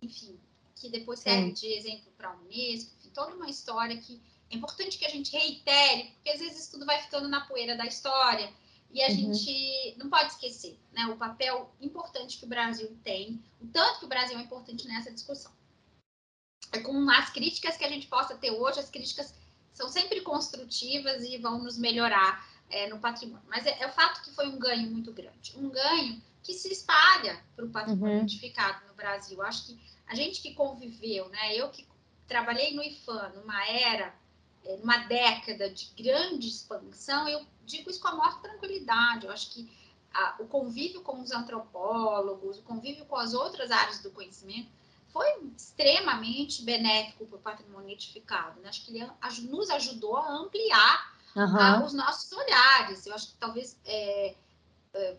enfim, 0.00 0.40
que 0.74 0.88
depois 0.88 1.20
serve 1.20 1.52
de 1.52 1.66
exemplo 1.66 2.10
para 2.16 2.30
a 2.30 2.36
Unesco, 2.36 2.94
enfim, 2.98 3.10
toda 3.10 3.34
uma 3.34 3.50
história 3.50 3.98
que 3.98 4.20
é 4.50 4.56
importante 4.56 4.98
que 4.98 5.04
a 5.04 5.10
gente 5.10 5.32
reitere, 5.32 6.12
porque 6.14 6.30
às 6.30 6.40
vezes 6.40 6.68
tudo 6.68 6.86
vai 6.86 7.00
ficando 7.02 7.28
na 7.28 7.42
poeira 7.42 7.76
da 7.76 7.84
história 7.84 8.52
e 8.90 9.02
a 9.02 9.08
uhum. 9.08 9.14
gente 9.14 9.94
não 9.98 10.08
pode 10.08 10.32
esquecer 10.32 10.78
né, 10.92 11.06
o 11.06 11.16
papel 11.16 11.70
importante 11.80 12.38
que 12.38 12.44
o 12.44 12.48
Brasil 12.48 12.96
tem, 13.02 13.42
o 13.60 13.66
tanto 13.66 14.00
que 14.00 14.04
o 14.04 14.08
Brasil 14.08 14.38
é 14.38 14.42
importante 14.42 14.86
nessa 14.86 15.12
discussão. 15.12 15.52
É 16.72 16.80
com 16.80 17.10
as 17.10 17.30
críticas 17.30 17.76
que 17.76 17.84
a 17.84 17.88
gente 17.88 18.06
possa 18.06 18.36
ter 18.36 18.50
hoje, 18.50 18.80
as 18.80 18.90
críticas 18.90 19.34
são 19.72 19.88
sempre 19.88 20.20
construtivas 20.20 21.22
e 21.24 21.36
vão 21.38 21.62
nos 21.62 21.76
melhorar 21.76 22.48
é, 22.70 22.88
no 22.88 22.98
patrimônio. 22.98 23.44
Mas 23.48 23.66
é, 23.66 23.82
é, 23.82 23.86
o 23.86 23.92
fato 23.92 24.22
que 24.22 24.30
foi 24.30 24.48
um 24.48 24.58
ganho 24.58 24.90
muito 24.90 25.12
grande, 25.12 25.54
um 25.56 25.68
ganho 25.68 26.22
que 26.42 26.54
se 26.54 26.72
espalha 26.72 27.42
para 27.54 27.64
o 27.64 27.70
patrimônio 27.70 28.16
uhum. 28.16 28.22
edificado 28.22 28.86
no 28.86 28.94
Brasil. 28.94 29.42
Acho 29.42 29.66
que 29.66 29.78
a 30.06 30.14
gente 30.14 30.40
que 30.40 30.54
conviveu, 30.54 31.28
né, 31.28 31.54
eu 31.56 31.68
que 31.70 31.86
trabalhei 32.26 32.74
no 32.74 32.82
IFAM, 32.82 33.32
numa 33.34 33.66
era 33.68 34.14
numa 34.78 34.98
década 35.06 35.70
de 35.70 35.90
grande 35.96 36.48
expansão, 36.48 37.28
eu 37.28 37.46
digo 37.64 37.90
isso 37.90 38.00
com 38.00 38.08
a 38.08 38.14
maior 38.14 38.40
tranquilidade. 38.40 39.26
Eu 39.26 39.32
acho 39.32 39.50
que 39.50 39.70
a, 40.12 40.36
o 40.40 40.46
convívio 40.46 41.02
com 41.02 41.20
os 41.20 41.30
antropólogos, 41.30 42.58
o 42.58 42.62
convívio 42.62 43.04
com 43.06 43.16
as 43.16 43.34
outras 43.34 43.70
áreas 43.70 44.00
do 44.00 44.10
conhecimento 44.10 44.70
foi 45.08 45.26
extremamente 45.56 46.62
benéfico 46.62 47.26
para 47.26 47.36
o 47.36 47.40
patrimônio 47.40 47.90
edificado. 47.90 48.60
Né? 48.60 48.68
Acho 48.68 48.84
que 48.84 48.96
ele 48.96 49.48
nos 49.48 49.70
ajudou 49.70 50.16
a 50.16 50.30
ampliar 50.30 51.16
uhum. 51.34 51.56
a, 51.56 51.84
os 51.84 51.92
nossos 51.92 52.30
olhares. 52.32 53.06
Eu 53.06 53.14
acho 53.14 53.28
que 53.28 53.38
talvez 53.38 53.78
é, 53.84 54.34
é, 54.94 55.16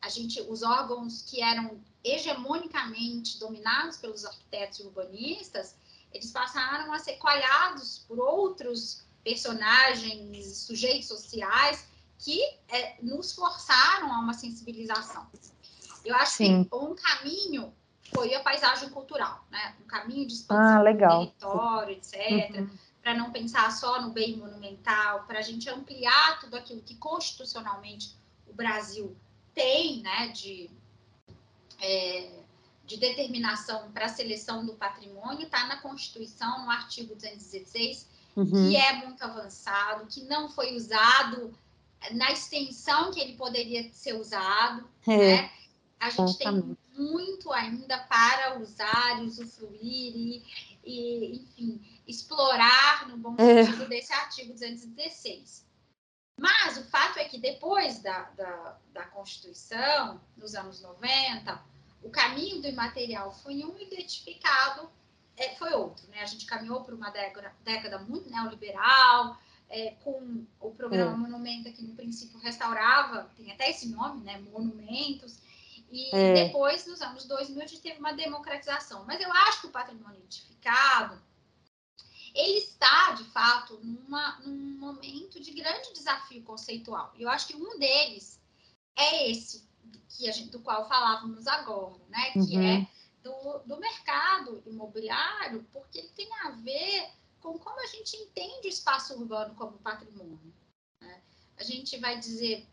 a 0.00 0.08
gente, 0.08 0.40
os 0.42 0.62
órgãos 0.62 1.22
que 1.22 1.42
eram 1.42 1.80
hegemonicamente 2.04 3.38
dominados 3.38 3.96
pelos 3.96 4.24
arquitetos 4.24 4.78
e 4.78 4.82
urbanistas, 4.84 5.74
eles 6.16 6.30
passaram 6.30 6.92
a 6.92 6.98
ser 6.98 7.16
coalhados 7.16 8.04
por 8.08 8.18
outros 8.18 9.04
personagens, 9.22 10.56
sujeitos 10.58 11.08
sociais 11.08 11.86
que 12.18 12.42
é, 12.68 12.96
nos 13.02 13.32
forçaram 13.32 14.12
a 14.12 14.18
uma 14.18 14.32
sensibilização. 14.32 15.26
Eu 16.04 16.14
acho 16.16 16.36
Sim. 16.36 16.64
que 16.64 16.74
um 16.74 16.94
caminho 16.94 17.72
foi 18.14 18.34
a 18.34 18.40
paisagem 18.40 18.88
cultural, 18.90 19.44
né? 19.50 19.74
Um 19.82 19.86
caminho 19.86 20.26
de 20.26 20.34
expansão 20.34 20.86
ah, 20.86 20.92
do 20.92 20.98
território, 20.98 21.94
etc. 21.96 22.56
Uhum. 22.56 22.70
Para 23.02 23.14
não 23.14 23.30
pensar 23.30 23.70
só 23.72 24.00
no 24.00 24.10
bem 24.10 24.36
monumental, 24.36 25.24
para 25.24 25.40
a 25.40 25.42
gente 25.42 25.68
ampliar 25.68 26.38
tudo 26.40 26.56
aquilo 26.56 26.80
que 26.80 26.94
constitucionalmente 26.96 28.16
o 28.46 28.54
Brasil 28.54 29.14
tem, 29.52 30.00
né? 30.00 30.28
De 30.28 30.70
é, 31.80 32.30
de 32.86 32.96
determinação 32.96 33.90
para 33.92 34.06
a 34.06 34.08
seleção 34.08 34.64
do 34.64 34.74
patrimônio 34.74 35.42
está 35.42 35.66
na 35.66 35.76
Constituição, 35.78 36.64
no 36.64 36.70
artigo 36.70 37.14
216, 37.14 38.08
uhum. 38.36 38.46
que 38.46 38.76
é 38.76 38.92
muito 39.04 39.22
avançado, 39.22 40.06
que 40.06 40.22
não 40.24 40.48
foi 40.48 40.74
usado 40.76 41.52
na 42.12 42.30
extensão 42.30 43.10
que 43.10 43.20
ele 43.20 43.36
poderia 43.36 43.90
ser 43.92 44.14
usado. 44.14 44.88
É. 45.06 45.42
Né? 45.42 45.52
A 45.98 46.10
gente 46.10 46.38
tem 46.38 46.76
muito 46.96 47.52
ainda 47.52 47.98
para 47.98 48.58
usar, 48.60 49.20
usufruir 49.22 49.82
e, 49.82 50.42
e 50.84 51.36
enfim, 51.36 52.02
explorar 52.06 53.08
no 53.08 53.16
bom 53.16 53.34
é. 53.38 53.64
sentido 53.64 53.84
é. 53.84 53.88
desse 53.88 54.12
artigo 54.12 54.52
216. 54.52 55.66
Mas 56.38 56.76
o 56.76 56.84
fato 56.84 57.18
é 57.18 57.24
que 57.24 57.38
depois 57.38 58.00
da, 58.00 58.24
da, 58.36 58.78
da 58.92 59.04
Constituição, 59.06 60.20
nos 60.36 60.54
anos 60.54 60.82
90, 60.82 61.58
o 62.06 62.10
caminho 62.10 62.60
do 62.62 62.68
imaterial 62.68 63.32
foi 63.32 63.64
um 63.64 63.76
identificado 63.78 64.88
é, 65.36 65.54
foi 65.56 65.72
outro, 65.72 66.08
né? 66.08 66.22
A 66.22 66.26
gente 66.26 66.46
caminhou 66.46 66.82
por 66.82 66.94
uma 66.94 67.10
década, 67.10 67.54
década 67.62 67.98
muito 67.98 68.30
neoliberal, 68.30 69.36
é, 69.68 69.90
com 70.02 70.46
o 70.60 70.70
programa 70.70 71.12
é. 71.12 71.16
Monumenta, 71.16 71.70
que 71.70 71.82
no 71.82 71.94
princípio 71.94 72.38
restaurava, 72.38 73.30
tem 73.36 73.52
até 73.52 73.68
esse 73.68 73.88
nome, 73.88 74.22
né? 74.22 74.38
Monumentos. 74.38 75.38
E 75.90 76.14
é. 76.14 76.46
depois, 76.46 76.86
nos 76.86 77.02
anos 77.02 77.26
2000, 77.26 77.62
a 77.62 77.66
gente 77.66 77.82
teve 77.82 77.98
uma 77.98 78.12
democratização. 78.12 79.04
Mas 79.04 79.20
eu 79.20 79.30
acho 79.30 79.62
que 79.62 79.66
o 79.66 79.70
patrimônio 79.70 80.22
edificado, 80.22 81.20
ele 82.34 82.58
está, 82.58 83.12
de 83.12 83.24
fato, 83.24 83.78
numa, 83.82 84.38
num 84.40 84.78
momento 84.78 85.38
de 85.38 85.50
grande 85.50 85.92
desafio 85.92 86.42
conceitual. 86.44 87.12
E 87.16 87.24
eu 87.24 87.28
acho 87.28 87.48
que 87.48 87.56
um 87.56 87.78
deles 87.78 88.40
é 88.96 89.30
esse, 89.30 89.65
gente, 90.08 90.50
do 90.50 90.60
qual 90.60 90.88
falávamos 90.88 91.46
agora, 91.46 92.00
né? 92.08 92.32
Que 92.32 92.56
uhum. 92.56 92.62
é 92.62 92.88
do, 93.26 93.58
do 93.66 93.80
mercado 93.80 94.62
imobiliário, 94.66 95.66
porque 95.72 95.98
ele 95.98 96.08
tem 96.10 96.28
a 96.44 96.50
ver 96.50 97.10
com 97.40 97.58
como 97.58 97.80
a 97.80 97.86
gente 97.86 98.16
entende 98.16 98.68
o 98.68 98.70
espaço 98.70 99.14
urbano 99.14 99.54
como 99.54 99.78
patrimônio. 99.78 100.54
Né? 101.00 101.22
A 101.56 101.64
gente 101.64 101.96
vai 101.98 102.18
dizer, 102.18 102.66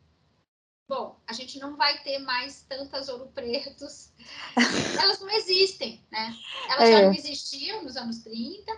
bom, 0.88 1.20
a 1.28 1.34
gente 1.34 1.60
não 1.60 1.76
vai 1.76 2.02
ter 2.04 2.20
mais 2.20 2.62
tantas 2.64 3.10
ouro 3.10 3.32
pretos, 3.34 4.12
elas 5.02 5.20
não 5.20 5.30
existem, 5.30 6.04
né? 6.12 6.36
Elas 6.70 6.90
é. 6.90 6.92
já 6.92 7.02
não 7.02 7.14
existiam 7.14 7.84
nos 7.84 7.98
anos 7.98 8.20
30, 8.20 8.72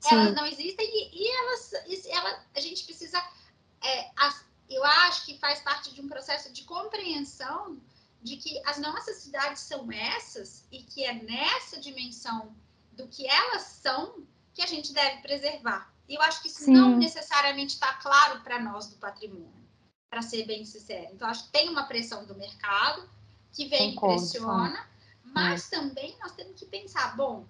Sim. 0.00 0.14
elas 0.14 0.34
não 0.34 0.46
existem 0.46 0.86
e, 0.86 1.22
e 1.22 1.30
elas, 1.30 1.72
ela, 2.06 2.46
a 2.54 2.60
gente 2.60 2.84
precisa, 2.84 3.18
é, 3.82 4.10
as, 4.16 4.44
eu 4.68 4.84
acho 4.84 5.26
que 5.26 5.38
faz 5.38 5.60
parte 5.60 5.92
de 5.94 6.00
um 6.00 6.08
processo 6.08 6.52
de 6.52 6.64
compreensão 6.64 7.80
de 8.22 8.36
que 8.36 8.60
as 8.66 8.78
nossas 8.78 9.16
cidades 9.16 9.62
são 9.62 9.90
essas 9.90 10.64
e 10.70 10.82
que 10.82 11.04
é 11.04 11.14
nessa 11.14 11.80
dimensão 11.80 12.54
do 12.92 13.08
que 13.08 13.26
elas 13.26 13.62
são 13.62 14.24
que 14.54 14.62
a 14.62 14.66
gente 14.66 14.92
deve 14.92 15.22
preservar. 15.22 15.92
E 16.08 16.14
eu 16.14 16.22
acho 16.22 16.42
que 16.42 16.48
isso 16.48 16.64
Sim. 16.64 16.72
não 16.72 16.96
necessariamente 16.96 17.74
está 17.74 17.94
claro 17.94 18.40
para 18.42 18.60
nós 18.60 18.86
do 18.86 18.96
patrimônio, 18.96 19.68
para 20.10 20.22
ser 20.22 20.46
bem 20.46 20.64
sincero. 20.64 21.08
Então, 21.12 21.28
acho 21.28 21.44
que 21.44 21.52
tem 21.52 21.68
uma 21.68 21.84
pressão 21.84 22.24
do 22.26 22.34
mercado 22.34 23.08
que 23.52 23.66
vem 23.66 23.94
Concordo, 23.94 24.20
pressiona, 24.20 24.88
mas 25.24 25.72
é. 25.72 25.76
também 25.76 26.16
nós 26.20 26.32
temos 26.32 26.58
que 26.58 26.66
pensar, 26.66 27.16
bom, 27.16 27.46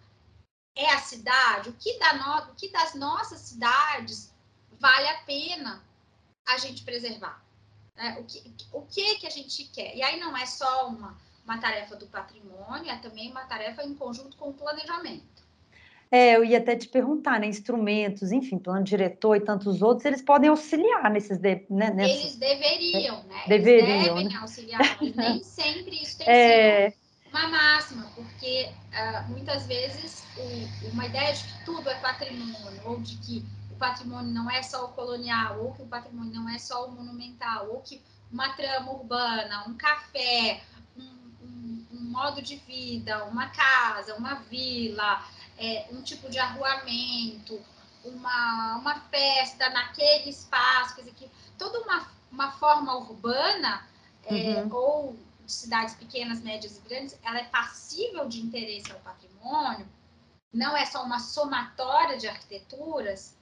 é 0.74 0.90
a 0.92 1.00
cidade, 1.00 1.68
o 1.68 1.72
que, 1.74 1.98
da 1.98 2.14
no, 2.14 2.52
o 2.52 2.54
que 2.54 2.68
das 2.68 2.94
nossas 2.94 3.40
cidades 3.40 4.32
vale 4.78 5.08
a 5.08 5.22
pena 5.22 5.82
a 6.46 6.58
gente 6.58 6.82
preservar? 6.82 7.42
Né? 7.96 8.16
O, 8.20 8.24
que, 8.24 8.42
o 8.72 8.82
que 8.82 9.14
que 9.16 9.26
a 9.26 9.30
gente 9.30 9.64
quer? 9.64 9.94
E 9.94 10.02
aí 10.02 10.18
não 10.18 10.36
é 10.36 10.46
só 10.46 10.88
uma, 10.88 11.16
uma 11.44 11.58
tarefa 11.58 11.96
do 11.96 12.06
patrimônio, 12.06 12.90
é 12.90 12.98
também 12.98 13.30
uma 13.30 13.44
tarefa 13.44 13.82
em 13.82 13.94
conjunto 13.94 14.36
com 14.36 14.50
o 14.50 14.54
planejamento. 14.54 15.32
É, 16.10 16.36
eu 16.36 16.44
ia 16.44 16.58
até 16.58 16.76
te 16.76 16.88
perguntar, 16.88 17.40
né? 17.40 17.46
Instrumentos, 17.46 18.32
enfim, 18.32 18.58
plano 18.58 18.84
diretor 18.84 19.34
e 19.34 19.40
tantos 19.40 19.80
outros, 19.80 20.04
eles 20.04 20.20
podem 20.20 20.50
auxiliar 20.50 21.10
nesses. 21.10 21.38
De, 21.38 21.64
né, 21.70 21.90
nessa... 21.90 22.12
Eles 22.12 22.36
deveriam, 22.36 23.22
né? 23.24 23.44
Deveriam, 23.48 23.88
eles 23.88 24.04
devem 24.04 24.28
né? 24.28 24.36
auxiliar, 24.36 24.98
mas 25.00 25.00
nem 25.16 25.42
sempre 25.42 26.02
isso 26.02 26.18
tem 26.18 26.28
é... 26.28 26.90
sido 26.90 27.02
uma 27.32 27.48
máxima, 27.48 28.06
porque 28.14 28.68
uh, 28.92 29.30
muitas 29.30 29.66
vezes 29.66 30.22
o, 30.36 30.88
uma 30.92 31.06
ideia 31.06 31.32
de 31.32 31.44
que 31.44 31.64
tudo 31.64 31.88
é 31.88 31.94
patrimônio, 31.94 32.82
ou 32.84 33.00
de 33.00 33.16
que 33.16 33.42
patrimônio 33.82 34.32
não 34.32 34.48
é 34.48 34.62
só 34.62 34.84
o 34.84 34.88
colonial, 34.90 35.58
ou 35.58 35.74
que 35.74 35.82
o 35.82 35.86
patrimônio 35.86 36.32
não 36.32 36.48
é 36.48 36.56
só 36.56 36.86
o 36.86 36.92
monumental, 36.92 37.68
ou 37.68 37.80
que 37.80 38.00
uma 38.30 38.50
trama 38.50 38.92
urbana, 38.92 39.64
um 39.66 39.74
café, 39.74 40.62
um, 40.96 41.02
um, 41.02 41.86
um 41.92 42.00
modo 42.04 42.40
de 42.40 42.54
vida, 42.58 43.24
uma 43.24 43.48
casa, 43.48 44.14
uma 44.14 44.34
vila, 44.34 45.26
é, 45.58 45.88
um 45.90 46.00
tipo 46.00 46.30
de 46.30 46.38
arruamento, 46.38 47.60
uma, 48.04 48.76
uma 48.76 49.00
festa 49.00 49.68
naquele 49.70 50.30
espaço, 50.30 50.94
quer 50.94 51.02
dizer, 51.02 51.16
que 51.16 51.30
toda 51.58 51.80
uma, 51.80 52.08
uma 52.30 52.52
forma 52.52 52.94
urbana 52.96 53.84
é, 54.26 54.62
uhum. 54.62 54.72
ou 54.72 55.16
de 55.44 55.52
cidades 55.52 55.96
pequenas, 55.96 56.40
médias 56.40 56.76
e 56.76 56.88
grandes, 56.88 57.18
ela 57.24 57.40
é 57.40 57.44
passível 57.44 58.28
de 58.28 58.40
interesse 58.40 58.92
ao 58.92 59.00
patrimônio, 59.00 59.88
não 60.52 60.76
é 60.76 60.86
só 60.86 61.02
uma 61.02 61.18
somatória 61.18 62.16
de 62.16 62.28
arquiteturas, 62.28 63.34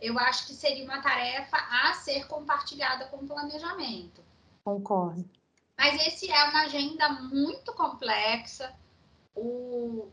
eu 0.00 0.18
acho 0.18 0.46
que 0.46 0.54
seria 0.54 0.84
uma 0.84 1.00
tarefa 1.00 1.56
a 1.56 1.94
ser 1.94 2.26
compartilhada 2.26 3.06
com 3.06 3.18
o 3.18 3.26
planejamento. 3.26 4.22
Concordo. 4.64 5.28
Mas 5.78 6.06
esse 6.06 6.30
é 6.30 6.44
uma 6.44 6.62
agenda 6.62 7.08
muito 7.08 7.72
complexa, 7.74 8.74
o, 9.34 10.08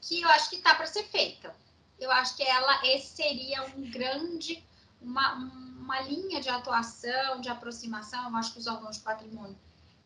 que 0.00 0.20
eu 0.20 0.28
acho 0.28 0.50
que 0.50 0.56
está 0.56 0.74
para 0.74 0.86
ser 0.86 1.04
feita. 1.04 1.54
Eu 1.98 2.10
acho 2.12 2.36
que 2.36 2.42
ela 2.42 2.86
esse 2.86 3.16
seria 3.16 3.64
um 3.64 3.90
grande, 3.90 4.62
uma, 5.00 5.34
uma 5.34 6.00
linha 6.02 6.40
de 6.40 6.48
atuação, 6.48 7.40
de 7.40 7.48
aproximação. 7.48 8.28
Eu 8.28 8.36
acho 8.36 8.52
que 8.52 8.58
os 8.58 8.66
órgãos 8.66 8.98
de 8.98 9.02
patrimônio 9.02 9.58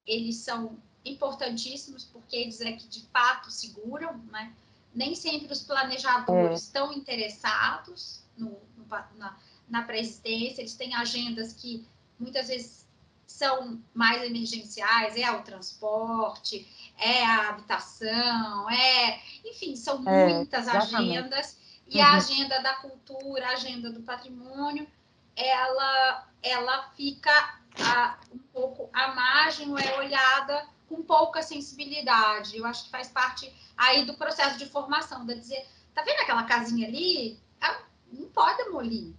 eles 0.07 0.37
são 0.37 0.79
importantíssimos 1.05 2.05
porque 2.05 2.37
eles 2.37 2.61
é 2.61 2.73
que 2.73 2.87
de 2.87 3.07
fato 3.07 3.51
seguram, 3.51 4.19
né? 4.31 4.55
Nem 4.95 5.15
sempre 5.15 5.53
os 5.53 5.63
planejadores 5.63 6.61
é. 6.61 6.65
estão 6.65 6.93
interessados 6.93 8.23
no, 8.37 8.59
no, 8.77 8.87
na, 9.17 9.39
na 9.69 9.83
pré-existência, 9.83 10.61
eles 10.61 10.75
têm 10.75 10.95
agendas 10.95 11.53
que 11.53 11.87
muitas 12.19 12.49
vezes 12.49 12.87
são 13.27 13.83
mais 13.95 14.23
emergenciais, 14.23 15.17
é 15.17 15.31
o 15.31 15.43
transporte, 15.43 16.69
é 16.99 17.25
a 17.25 17.49
habitação, 17.49 18.71
é, 18.71 19.21
enfim, 19.45 19.75
são 19.75 20.07
é, 20.09 20.35
muitas 20.35 20.69
agendas 20.69 21.59
e 21.89 21.99
uhum. 21.99 22.05
a 22.05 22.13
agenda 22.13 22.63
da 22.63 22.75
cultura, 22.77 23.47
a 23.47 23.53
agenda 23.53 23.91
do 23.91 24.03
patrimônio, 24.03 24.87
ela 25.35 26.29
ela 26.43 26.91
fica 26.97 27.31
a, 27.79 28.19
um 28.33 28.39
pouco 28.39 28.91
à 28.93 29.15
margem 29.15 29.71
ou 29.71 29.79
é 29.79 29.99
olhada 29.99 30.67
com 30.93 31.03
pouca 31.03 31.43
sensibilidade. 31.43 32.57
Eu 32.57 32.67
acho 32.67 32.85
que 32.85 32.91
faz 32.91 33.09
parte 33.09 33.51
aí 33.77 34.05
do 34.05 34.15
processo 34.15 34.59
de 34.59 34.67
formação, 34.67 35.25
de 35.25 35.35
dizer, 35.35 35.67
tá 35.95 36.03
vendo 36.03 36.21
aquela 36.21 36.45
casinha 36.45 36.87
ali? 36.87 37.41
Ela 37.59 37.83
não 38.13 38.29
pode 38.29 38.59
demolir. 38.65 39.15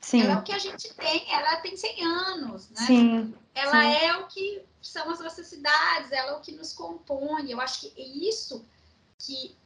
Sim. 0.00 0.22
Ela 0.22 0.32
é 0.32 0.36
o 0.36 0.42
que 0.42 0.52
a 0.52 0.58
gente 0.58 0.92
tem, 0.94 1.32
ela 1.32 1.56
tem 1.58 1.76
100 1.76 2.04
anos, 2.04 2.68
né? 2.70 2.86
Sim. 2.86 3.34
Ela 3.54 3.82
Sim. 3.82 4.04
é 4.04 4.16
o 4.16 4.26
que 4.26 4.62
são 4.82 5.08
as 5.08 5.20
nossas 5.20 5.46
cidades, 5.46 6.10
ela 6.10 6.32
é 6.32 6.34
o 6.34 6.40
que 6.40 6.50
nos 6.50 6.72
compõe. 6.72 7.48
Eu 7.48 7.60
acho 7.60 7.80
que 7.80 7.92
é 7.96 8.02
isso 8.02 8.66
que 9.16 9.56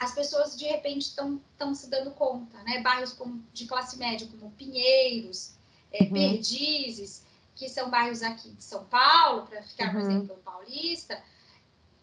as 0.00 0.12
pessoas 0.12 0.56
de 0.56 0.64
repente 0.64 1.02
estão 1.02 1.74
se 1.74 1.88
dando 1.88 2.10
conta, 2.10 2.60
né? 2.64 2.80
Bairros 2.80 3.12
como, 3.12 3.44
de 3.52 3.66
classe 3.66 3.96
média, 3.96 4.26
como 4.26 4.50
Pinheiros, 4.52 5.52
é, 5.92 6.04
uhum. 6.04 6.12
Perdizes, 6.12 7.22
que 7.58 7.68
são 7.68 7.90
bairros 7.90 8.22
aqui 8.22 8.50
de 8.50 8.62
São 8.62 8.84
Paulo, 8.84 9.46
para 9.46 9.62
ficar, 9.62 9.90
por 9.90 10.00
uhum. 10.00 10.08
exemplo, 10.08 10.36
paulista, 10.44 11.20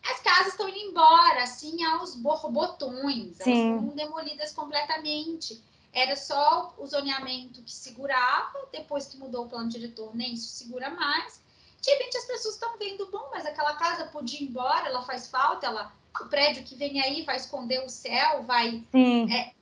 as 0.03 0.19
casas 0.19 0.47
estão 0.47 0.67
indo 0.67 0.77
embora, 0.77 1.43
assim, 1.43 1.83
aos 1.85 2.13
borbotões, 2.15 3.39
elas 3.39 3.79
foram 3.79 3.95
demolidas 3.95 4.51
completamente. 4.51 5.63
Era 5.93 6.15
só 6.17 6.75
o 6.77 6.85
zoneamento 6.85 7.63
que 7.63 7.71
segurava, 7.71 8.67
depois 8.71 9.07
que 9.07 9.17
mudou 9.17 9.45
o 9.45 9.49
plano 9.49 9.69
diretor, 9.69 10.13
nem 10.13 10.33
isso 10.33 10.49
segura 10.49 10.89
mais. 10.89 11.41
De 11.81 11.89
repente 11.89 12.17
as 12.17 12.25
pessoas 12.25 12.55
estão 12.55 12.77
vendo, 12.77 13.09
bom, 13.09 13.29
mas 13.31 13.45
aquela 13.45 13.75
casa 13.75 14.05
podia 14.07 14.41
ir 14.41 14.49
embora, 14.49 14.89
ela 14.89 15.03
faz 15.03 15.27
falta, 15.27 15.65
ela, 15.67 15.91
o 16.21 16.25
prédio 16.25 16.63
que 16.63 16.75
vem 16.75 17.01
aí 17.01 17.23
vai 17.23 17.37
esconder 17.37 17.83
o 17.83 17.89
céu, 17.89 18.43
vai. 18.43 18.83
Sim. 18.91 19.31
É, 19.33 19.53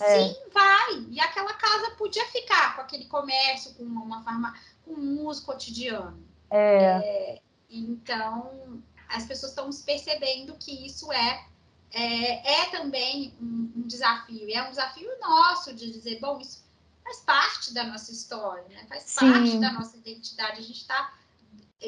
é. 0.00 0.18
Sim, 0.18 0.36
vai. 0.52 1.06
E 1.08 1.20
aquela 1.20 1.54
casa 1.54 1.92
podia 1.92 2.26
ficar 2.26 2.74
com 2.74 2.82
aquele 2.82 3.06
comércio, 3.06 3.72
com 3.74 3.84
uma 3.84 4.22
farmácia, 4.22 4.60
com 4.60 4.75
um 4.86 5.26
uso 5.26 5.44
cotidiano. 5.44 6.22
É. 6.50 6.84
é 6.84 7.42
então, 7.68 8.82
as 9.08 9.24
pessoas 9.24 9.52
estão 9.52 9.70
percebendo 9.84 10.54
que 10.54 10.86
isso 10.86 11.12
é 11.12 11.46
é, 11.90 12.62
é 12.62 12.70
também 12.70 13.34
um, 13.40 13.72
um, 13.76 13.86
desafio. 13.86 14.48
E 14.48 14.52
é 14.52 14.62
um 14.62 14.70
desafio 14.70 15.08
nosso 15.20 15.74
de 15.74 15.90
dizer, 15.90 16.20
bom, 16.20 16.38
isso 16.40 16.62
faz 17.02 17.20
parte 17.20 17.72
da 17.72 17.84
nossa 17.84 18.12
história, 18.12 18.68
né? 18.68 18.84
faz 18.88 19.04
Sim. 19.04 19.32
parte 19.32 19.58
da 19.58 19.72
nossa 19.72 19.96
identidade. 19.96 20.58
A 20.58 20.62
gente 20.62 20.80
está 20.80 21.14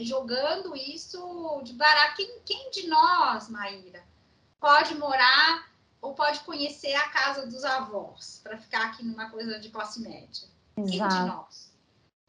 jogando 0.01 0.75
isso 0.77 1.61
de 1.63 1.73
barato. 1.75 2.17
Quem, 2.17 2.41
quem 2.45 2.71
de 2.71 2.87
nós, 2.87 3.49
Maíra, 3.49 4.03
pode 4.61 4.95
morar 4.95 5.69
ou 6.01 6.15
pode 6.15 6.41
conhecer 6.41 6.95
a 6.95 7.09
casa 7.09 7.47
dos 7.47 7.65
avós 7.65 8.41
para 8.43 8.57
ficar 8.57 8.87
aqui 8.87 9.05
numa 9.05 9.29
coisa 9.31 9.59
de 9.59 9.69
classe 9.69 10.01
média? 10.01 10.49
Exato. 10.77 10.89
Quem 10.89 11.09
de 11.09 11.27
nós? 11.27 11.68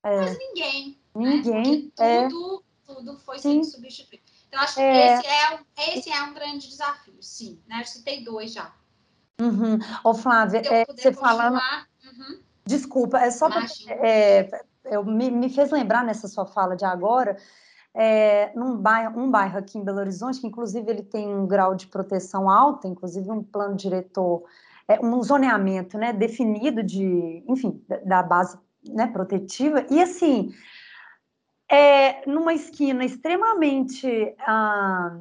É. 0.04 0.22
Mas 0.22 0.38
ninguém. 0.38 1.00
Ninguém. 1.16 1.84
Né? 1.84 1.92
Porque 1.96 2.04
é. 2.04 2.28
tudo, 2.28 2.64
é. 2.64 2.94
tudo 2.94 3.20
foi 3.20 3.40
sendo 3.40 3.64
substituído. 3.66 4.24
Então, 4.48 4.62
acho 4.62 4.76
que 4.76 4.82
é. 4.82 5.20
Esse, 5.20 5.28
é 5.28 5.56
um, 5.56 5.94
esse 5.94 6.12
é 6.12 6.24
um 6.24 6.34
grande 6.34 6.68
desafio, 6.68 7.22
sim. 7.22 7.62
Né? 7.68 7.82
Eu 7.82 7.86
citei 7.86 8.24
dois 8.24 8.54
já. 8.54 8.74
Uhum. 9.40 9.80
Ô, 10.04 10.14
Flávia, 10.14 10.62
é, 10.66 10.86
você 10.86 11.14
falando. 11.14 11.56
Uhum. 11.56 12.40
Desculpa, 12.66 13.20
é 13.20 13.32
só 13.32 13.50
para. 13.50 13.66
É, 13.90 14.50
eu, 14.86 15.04
me, 15.04 15.32
me 15.32 15.50
fez 15.50 15.72
lembrar 15.72 16.04
nessa 16.04 16.28
sua 16.28 16.46
fala 16.46 16.76
de 16.76 16.86
agora. 16.86 17.38
É, 17.94 18.52
num 18.56 18.78
bairro, 18.78 19.20
um 19.20 19.32
bairro 19.32 19.58
aqui 19.58 19.78
em 19.78 19.84
Belo 19.84 20.00
Horizonte, 20.00 20.40
que 20.40 20.48
inclusive 20.48 20.90
ele 20.90 21.02
tem 21.02 21.34
um 21.34 21.48
grau 21.48 21.74
de 21.74 21.88
proteção 21.88 22.50
alta, 22.50 22.88
inclusive 22.88 23.30
um 23.32 23.42
plano 23.42 23.76
diretor, 23.76 24.44
é, 24.88 25.00
um 25.04 25.22
zoneamento 25.24 25.98
né, 25.98 26.14
definido 26.14 26.84
de, 26.84 27.44
enfim, 27.48 27.84
da 28.06 28.22
base 28.22 28.58
né, 28.84 29.08
protetiva, 29.08 29.86
e 29.90 30.02
assim, 30.02 30.54
é, 31.72 32.28
numa 32.28 32.54
esquina 32.54 33.06
extremamente 33.06 34.34
ah, 34.40 35.18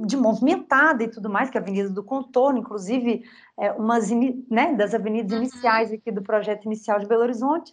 de 0.00 0.16
movimentada 0.16 1.02
e 1.02 1.08
tudo 1.08 1.30
mais, 1.30 1.48
que 1.48 1.56
é 1.56 1.60
a 1.60 1.62
Avenida 1.62 1.88
do 1.88 2.04
Contorno, 2.04 2.58
inclusive 2.58 3.24
é, 3.58 3.72
umas 3.72 4.10
né, 4.10 4.74
das 4.74 4.94
avenidas 4.94 5.32
uhum. 5.32 5.38
iniciais 5.38 5.90
aqui 5.90 6.12
do 6.12 6.22
projeto 6.22 6.66
inicial 6.66 6.98
de 6.98 7.06
Belo 7.06 7.22
Horizonte, 7.22 7.72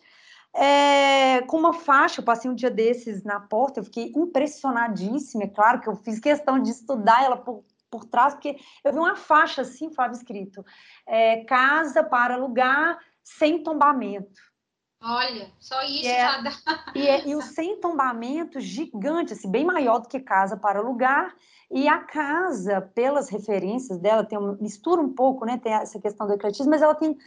é, 0.56 1.42
com 1.42 1.58
uma 1.58 1.74
faixa, 1.74 2.22
eu 2.22 2.26
passei 2.26 2.50
um 2.50 2.56
dia 2.56 2.70
desses 2.70 3.24
na 3.24 3.40
porta, 3.40 3.80
eu 3.80 3.84
fiquei 3.84 4.14
impressionadíssima, 4.16 5.44
é 5.44 5.48
claro 5.48 5.82
que 5.82 5.90
eu 5.90 5.96
fiz 5.96 6.20
questão 6.20 6.62
de 6.62 6.70
estudar 6.70 7.24
ela 7.24 7.38
por, 7.38 7.66
por 7.90 8.06
trás, 8.06 8.36
porque 8.36 8.58
eu 8.84 8.94
vi 8.94 9.00
uma 9.00 9.16
faixa 9.16 9.64
assim, 9.64 9.92
Flávio, 9.92 10.16
escrito, 10.16 10.64
é, 11.08 11.44
casa 11.44 12.04
para 12.04 12.36
alugar 12.36 13.00
sem 13.24 13.64
tombamento. 13.64 14.53
Olha, 15.06 15.52
só 15.60 15.84
isso 15.84 16.08
é, 16.08 16.22
já 16.22 16.42
dá. 16.42 16.52
E, 16.96 17.08
é, 17.08 17.28
e 17.28 17.36
o 17.36 17.42
sem 17.42 17.78
tombamento 17.78 18.62
gigante, 18.62 19.34
assim, 19.34 19.52
bem 19.52 19.66
maior 19.66 20.00
do 20.00 20.08
que 20.08 20.20
casa 20.20 20.56
para 20.56 20.80
alugar. 20.80 21.36
E 21.70 21.90
a 21.90 21.98
casa, 22.00 22.82
pelas 22.96 23.30
referências 23.30 24.00
dela, 24.00 24.24
tem 24.24 24.38
uma, 24.38 24.54
mistura 24.62 25.02
um 25.02 25.10
pouco, 25.14 25.46
né? 25.46 25.60
Tem 25.62 25.74
essa 25.74 26.00
questão 26.00 26.26
do 26.26 26.34
ecletismo, 26.34 26.70
mas 26.70 26.82
ela 26.82 26.96
tem 26.96 27.18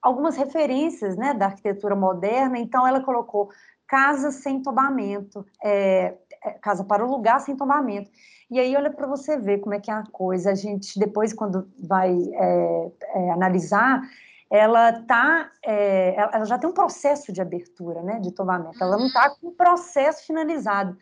algumas 0.00 0.36
referências, 0.36 1.16
né, 1.16 1.34
da 1.34 1.46
arquitetura 1.46 1.96
moderna. 1.96 2.56
Então, 2.56 2.86
ela 2.86 3.00
colocou 3.00 3.50
casa 3.88 4.30
sem 4.30 4.62
tombamento. 4.62 5.44
É, 5.62 6.14
é, 6.44 6.50
casa 6.60 6.84
para 6.84 7.02
alugar 7.02 7.40
sem 7.40 7.56
tombamento. 7.56 8.10
E 8.48 8.60
aí, 8.60 8.76
olha 8.76 8.92
para 8.92 9.08
você 9.08 9.36
ver 9.36 9.58
como 9.58 9.74
é 9.74 9.80
que 9.80 9.90
é 9.90 9.94
a 9.94 10.04
coisa. 10.12 10.52
A 10.52 10.54
gente, 10.54 10.98
depois, 11.00 11.32
quando 11.32 11.68
vai 11.82 12.14
é, 12.14 12.92
analisar, 13.32 14.02
ela 14.56 14.92
tá, 14.92 15.50
é, 15.64 16.14
ela 16.14 16.44
já 16.44 16.56
tem 16.56 16.70
um 16.70 16.74
processo 16.74 17.32
de 17.32 17.42
abertura, 17.42 18.02
né, 18.02 18.20
de 18.20 18.30
tombamento. 18.30 18.80
Ela 18.80 18.96
não 18.96 19.06
está 19.06 19.30
com 19.30 19.48
o 19.48 19.52
processo 19.52 20.24
finalizado. 20.24 20.96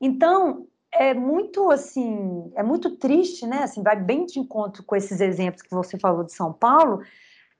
Então, 0.00 0.68
é 0.92 1.12
muito 1.12 1.72
assim, 1.72 2.52
é 2.54 2.62
muito 2.62 2.96
triste, 2.96 3.48
né? 3.48 3.64
Assim, 3.64 3.82
vai 3.82 3.96
bem 3.96 4.26
de 4.26 4.38
encontro 4.38 4.84
com 4.84 4.94
esses 4.94 5.20
exemplos 5.20 5.60
que 5.62 5.74
você 5.74 5.98
falou 5.98 6.22
de 6.22 6.32
São 6.32 6.52
Paulo, 6.52 7.02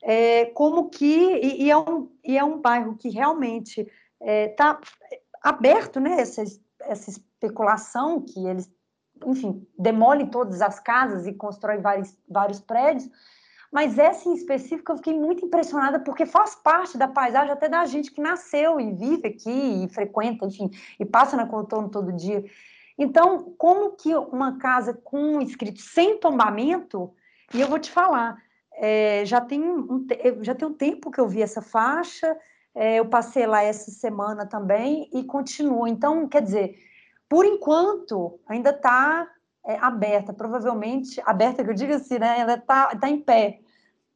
é, 0.04 0.46
como 0.46 0.88
que 0.88 1.04
e, 1.04 1.64
e, 1.64 1.70
é 1.70 1.76
um, 1.76 2.08
e 2.22 2.38
é 2.38 2.44
um 2.44 2.60
bairro 2.60 2.96
que 2.96 3.08
realmente 3.08 3.90
está 4.20 4.78
é, 5.10 5.20
aberto, 5.42 5.98
né? 5.98 6.20
Essa, 6.20 6.44
essa 6.82 7.10
especulação 7.10 8.20
que 8.20 8.46
eles, 8.46 8.70
enfim, 9.26 9.66
demolem 9.76 10.28
todas 10.28 10.62
as 10.62 10.78
casas 10.78 11.26
e 11.26 11.32
constroem 11.32 11.80
vários, 11.80 12.16
vários 12.28 12.60
prédios. 12.60 13.10
Mas 13.74 13.98
essa 13.98 14.28
em 14.28 14.34
específico 14.34 14.92
eu 14.92 14.96
fiquei 14.98 15.18
muito 15.18 15.44
impressionada 15.44 15.98
porque 15.98 16.24
faz 16.24 16.54
parte 16.54 16.96
da 16.96 17.08
paisagem 17.08 17.50
até 17.50 17.68
da 17.68 17.84
gente 17.84 18.12
que 18.12 18.20
nasceu 18.20 18.78
e 18.78 18.92
vive 18.92 19.26
aqui 19.26 19.84
e 19.84 19.88
frequenta, 19.88 20.46
enfim, 20.46 20.70
e 21.00 21.04
passa 21.04 21.36
na 21.36 21.44
contorno 21.44 21.88
todo 21.88 22.12
dia. 22.12 22.44
Então, 22.96 23.52
como 23.58 23.96
que 23.96 24.14
uma 24.14 24.58
casa 24.58 24.94
com 24.94 25.40
escrito 25.40 25.80
sem 25.80 26.18
tombamento, 26.18 27.12
e 27.52 27.60
eu 27.60 27.66
vou 27.66 27.80
te 27.80 27.90
falar, 27.90 28.40
é, 28.74 29.24
já, 29.24 29.40
tem 29.40 29.60
um, 29.60 30.06
já 30.40 30.54
tem 30.54 30.68
um 30.68 30.72
tempo 30.72 31.10
que 31.10 31.20
eu 31.20 31.26
vi 31.26 31.42
essa 31.42 31.60
faixa, 31.60 32.36
é, 32.76 33.00
eu 33.00 33.06
passei 33.06 33.44
lá 33.44 33.60
essa 33.60 33.90
semana 33.90 34.46
também 34.46 35.10
e 35.12 35.24
continuo. 35.24 35.88
Então, 35.88 36.28
quer 36.28 36.42
dizer, 36.42 36.76
por 37.28 37.44
enquanto, 37.44 38.38
ainda 38.46 38.70
está 38.70 39.28
é, 39.66 39.76
aberta, 39.78 40.32
provavelmente, 40.32 41.20
aberta 41.26 41.64
que 41.64 41.70
eu 41.70 41.74
digo 41.74 41.92
assim, 41.92 42.20
né? 42.20 42.38
Ela 42.38 42.54
está 42.54 42.94
tá 42.94 43.08
em 43.08 43.20
pé. 43.20 43.63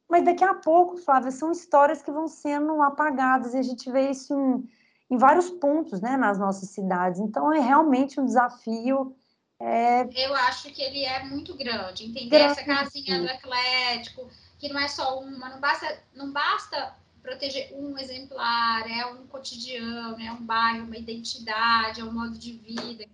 Mas 0.09 0.25
daqui 0.25 0.43
a 0.43 0.55
pouco, 0.55 0.97
Flávia, 0.97 1.31
são 1.31 1.51
histórias 1.51 2.01
que 2.01 2.11
vão 2.11 2.27
sendo 2.27 2.81
apagadas 2.81 3.53
e 3.53 3.57
a 3.57 3.61
gente 3.61 3.91
vê 3.91 4.09
isso 4.09 4.33
em 4.33 4.67
em 5.09 5.17
vários 5.17 5.49
pontos, 5.49 5.99
né, 6.01 6.15
nas 6.15 6.37
nossas 6.37 6.69
cidades. 6.69 7.19
Então, 7.19 7.51
é 7.51 7.59
realmente 7.59 8.19
um 8.19 8.25
desafio. 8.25 9.15
É... 9.59 10.03
Eu 10.03 10.35
acho 10.35 10.71
que 10.71 10.81
ele 10.81 11.03
é 11.03 11.23
muito 11.23 11.55
grande. 11.55 12.05
Entender 12.05 12.29
grande. 12.29 12.51
essa 12.51 12.63
casinha 12.63 13.19
do 13.19 13.27
eclético, 13.27 14.29
que 14.59 14.69
não 14.71 14.79
é 14.79 14.87
só 14.87 15.19
uma, 15.19 15.49
não 15.49 15.59
basta, 15.59 16.03
não 16.13 16.31
basta 16.31 16.95
proteger 17.23 17.73
um 17.73 17.97
exemplar, 17.97 18.89
é 18.89 19.05
um 19.07 19.25
cotidiano, 19.27 20.21
é 20.21 20.31
um 20.31 20.43
bairro, 20.43 20.85
uma 20.85 20.97
identidade, 20.97 22.01
é 22.01 22.03
um 22.03 22.13
modo 22.13 22.37
de 22.37 22.53
vida. 22.53 23.05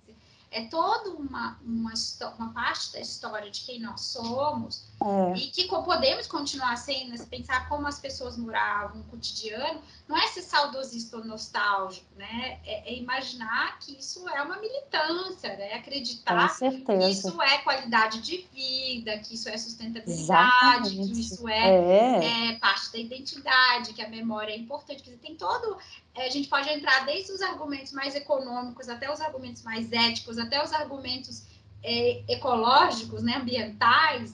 É 0.55 0.61
toda 0.67 1.09
uma, 1.09 1.59
uma, 1.65 1.93
uma 2.39 2.53
parte 2.53 2.93
da 2.93 3.01
história 3.01 3.51
de 3.51 3.59
quem 3.65 3.81
nós 3.81 3.99
somos 3.99 4.85
é. 5.01 5.37
e 5.37 5.47
que 5.47 5.67
podemos 5.67 6.27
continuar 6.27 6.77
sendo, 6.77 7.17
se 7.17 7.25
pensar 7.25 7.67
como 7.67 7.85
as 7.85 7.99
pessoas 7.99 8.37
moravam, 8.37 9.01
o 9.01 9.03
cotidiano, 9.03 9.81
não 10.07 10.17
é 10.17 10.25
ser 10.27 10.43
saudosista 10.43 11.17
ou 11.17 11.25
nostálgico, 11.25 12.05
né? 12.15 12.61
É, 12.65 12.89
é, 12.89 12.97
imaginar 12.97 13.77
que 13.79 13.99
isso 13.99 14.29
é 14.29 14.41
uma 14.41 14.55
militância, 14.55 15.57
né? 15.57 15.71
É 15.71 15.75
acreditar 15.75 16.57
que 16.57 16.93
isso 17.09 17.41
é 17.41 17.57
qualidade 17.57 18.21
de 18.21 18.47
vida, 18.53 19.19
que 19.19 19.35
isso 19.35 19.49
é 19.49 19.57
sustentabilidade, 19.57 20.87
Exatamente. 20.87 21.11
que 21.11 21.19
isso 21.19 21.49
é, 21.49 21.69
é. 21.69 22.51
é, 22.51 22.59
parte 22.59 22.93
da 22.93 22.97
identidade, 22.97 23.93
que 23.93 24.01
a 24.01 24.07
memória 24.07 24.53
é 24.53 24.57
importante. 24.57 25.03
que 25.03 25.17
tem 25.17 25.35
todo. 25.35 25.77
É, 26.15 26.27
a 26.27 26.29
gente 26.29 26.47
pode 26.47 26.69
entrar 26.69 27.05
desde 27.05 27.33
os 27.33 27.41
argumentos 27.41 27.91
mais 27.91 28.15
econômicos 28.15 28.87
até 28.87 29.11
os 29.11 29.19
argumentos 29.19 29.61
mais 29.63 29.91
éticos, 29.91 30.37
até 30.37 30.63
os 30.63 30.71
argumentos 30.71 31.43
é, 31.83 32.23
ecológicos, 32.29 33.21
né, 33.21 33.35
ambientais, 33.35 34.33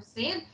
dizendo, 0.00 0.44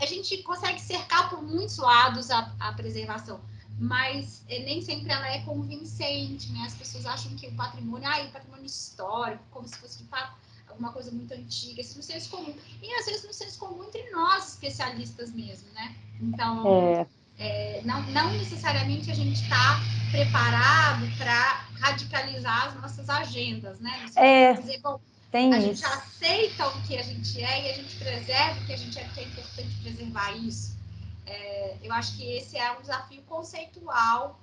a 0.00 0.06
gente 0.06 0.42
consegue 0.42 0.80
cercar 0.80 1.28
por 1.28 1.42
muitos 1.42 1.76
lados 1.76 2.30
a, 2.30 2.50
a 2.58 2.72
preservação, 2.72 3.40
mas 3.78 4.42
é, 4.48 4.60
nem 4.60 4.80
sempre 4.80 5.12
ela 5.12 5.28
é 5.28 5.42
convincente, 5.42 6.50
né? 6.52 6.64
As 6.66 6.74
pessoas 6.74 7.04
acham 7.04 7.36
que 7.36 7.46
o 7.46 7.54
patrimônio, 7.54 8.08
ah, 8.08 8.22
o 8.22 8.30
patrimônio 8.30 8.64
histórico, 8.64 9.44
como 9.50 9.68
se 9.68 9.76
fosse 9.76 9.98
de 10.02 10.04
fato 10.04 10.34
alguma 10.66 10.92
coisa 10.92 11.10
muito 11.10 11.34
antiga, 11.34 11.80
isso 11.80 11.96
no 11.98 12.02
senso 12.02 12.30
comum. 12.30 12.54
E 12.82 12.94
às 12.94 13.06
vezes 13.06 13.24
no 13.24 13.32
senso 13.32 13.58
comum 13.58 13.84
entre 13.84 14.08
nós, 14.10 14.48
especialistas 14.48 15.30
mesmo, 15.32 15.70
né? 15.72 15.94
Então, 16.20 16.66
é. 16.66 17.06
É, 17.40 17.80
não, 17.86 18.02
não 18.02 18.30
necessariamente 18.34 19.10
a 19.10 19.14
gente 19.14 19.42
está 19.42 19.80
preparado 20.10 21.06
para 21.16 21.64
radicalizar 21.80 22.66
as 22.66 22.74
nossas 22.74 23.08
agendas, 23.08 23.80
né? 23.80 24.06
É. 24.14 24.52
dizer, 24.52 24.78
bom, 24.80 25.00
tem 25.30 25.52
a 25.54 25.58
isso. 25.58 25.66
gente 25.68 25.84
aceita 25.86 26.68
o 26.68 26.82
que 26.82 26.98
a 26.98 27.02
gente 27.02 27.42
é 27.42 27.66
e 27.66 27.70
a 27.70 27.74
gente 27.74 27.96
preserva 27.96 28.60
o 28.60 28.66
que 28.66 28.72
a 28.74 28.76
gente 28.76 28.98
é, 28.98 29.04
porque 29.04 29.20
é 29.20 29.24
importante 29.24 29.74
preservar 29.82 30.32
isso. 30.32 30.76
É, 31.24 31.76
eu 31.82 31.92
acho 31.94 32.14
que 32.16 32.30
esse 32.30 32.58
é 32.58 32.72
um 32.72 32.82
desafio 32.82 33.22
conceitual, 33.22 34.38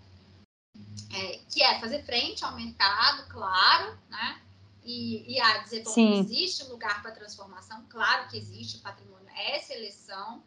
é, 1.14 1.40
que 1.52 1.62
é 1.62 1.80
fazer 1.80 2.04
frente 2.04 2.44
ao 2.44 2.56
mercado, 2.56 3.28
claro, 3.30 3.96
né? 4.10 4.42
E, 4.84 5.36
e 5.36 5.40
a 5.40 5.58
dizer, 5.58 5.84
bom, 5.84 5.92
Sim. 5.92 6.20
existe 6.20 6.64
lugar 6.64 7.02
para 7.02 7.12
transformação, 7.12 7.86
claro 7.90 8.28
que 8.30 8.38
existe, 8.38 8.78
o 8.78 8.82
patrimônio 8.82 9.28
é 9.36 9.60
seleção, 9.60 10.42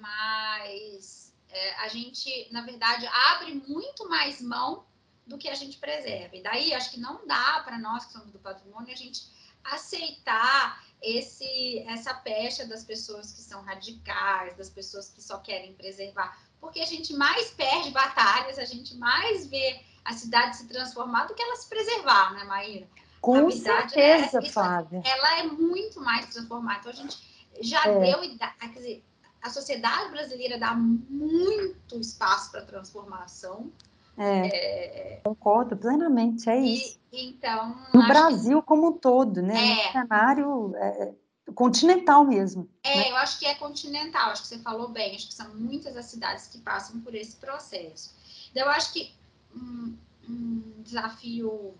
mas 0.00 1.21
é, 1.52 1.74
a 1.84 1.88
gente, 1.88 2.48
na 2.50 2.62
verdade, 2.62 3.06
abre 3.06 3.54
muito 3.68 4.08
mais 4.08 4.40
mão 4.40 4.84
do 5.26 5.36
que 5.36 5.48
a 5.48 5.54
gente 5.54 5.78
preserva. 5.78 6.34
E 6.34 6.42
daí, 6.42 6.74
acho 6.74 6.90
que 6.90 6.98
não 6.98 7.26
dá 7.26 7.60
para 7.64 7.78
nós 7.78 8.06
que 8.06 8.12
somos 8.12 8.30
do 8.32 8.38
patrimônio, 8.38 8.92
a 8.92 8.96
gente 8.96 9.30
aceitar 9.62 10.84
esse 11.00 11.80
essa 11.88 12.14
pecha 12.14 12.66
das 12.66 12.84
pessoas 12.84 13.32
que 13.32 13.40
são 13.40 13.62
radicais, 13.62 14.56
das 14.56 14.70
pessoas 14.70 15.08
que 15.08 15.22
só 15.22 15.38
querem 15.38 15.74
preservar, 15.74 16.36
porque 16.60 16.80
a 16.80 16.86
gente 16.86 17.12
mais 17.12 17.50
perde 17.50 17.90
batalhas, 17.90 18.58
a 18.58 18.64
gente 18.64 18.96
mais 18.96 19.46
vê 19.46 19.80
a 20.04 20.12
cidade 20.12 20.56
se 20.56 20.66
transformar 20.66 21.26
do 21.26 21.34
que 21.34 21.42
ela 21.42 21.56
se 21.56 21.68
preservar, 21.68 22.32
né, 22.34 22.44
Maíra? 22.44 22.88
Com 23.20 23.48
é 23.48 23.52
certeza, 23.52 24.38
é, 24.38 24.50
Flávia. 24.50 25.02
Ela 25.04 25.38
é 25.40 25.42
muito 25.44 26.00
mais 26.00 26.26
transformada. 26.26 26.80
Então, 26.80 26.92
a 26.92 26.94
gente 26.94 27.18
já 27.60 27.84
é. 27.84 28.00
deu, 28.00 28.20
quer 28.58 28.68
dizer, 28.72 29.04
a 29.42 29.50
sociedade 29.50 30.10
brasileira 30.10 30.58
dá 30.58 30.74
muito 30.74 31.98
espaço 31.98 32.50
para 32.50 32.62
transformação. 32.62 33.72
É, 34.16 35.16
é, 35.16 35.20
concordo 35.24 35.76
plenamente, 35.76 36.48
é 36.48 36.60
e, 36.60 36.74
isso. 36.74 37.00
Então, 37.12 37.76
no 37.92 38.06
Brasil 38.06 38.60
que... 38.60 38.68
como 38.68 38.88
um 38.88 38.92
todo, 38.92 39.42
né? 39.42 39.54
É, 39.54 39.86
no 39.86 39.92
cenário 39.92 40.76
é, 40.76 41.14
continental 41.54 42.24
mesmo. 42.24 42.68
É, 42.82 42.96
né? 42.96 43.10
eu 43.10 43.16
acho 43.16 43.38
que 43.38 43.46
é 43.46 43.54
continental, 43.54 44.30
acho 44.30 44.42
que 44.42 44.48
você 44.48 44.58
falou 44.58 44.88
bem, 44.88 45.16
acho 45.16 45.28
que 45.28 45.34
são 45.34 45.54
muitas 45.54 45.96
as 45.96 46.06
cidades 46.06 46.46
que 46.46 46.58
passam 46.58 47.00
por 47.00 47.14
esse 47.14 47.36
processo. 47.36 48.14
Então, 48.50 48.64
eu 48.64 48.70
acho 48.70 48.92
que 48.92 49.12
um, 49.54 49.96
um 50.28 50.82
desafio 50.82 51.74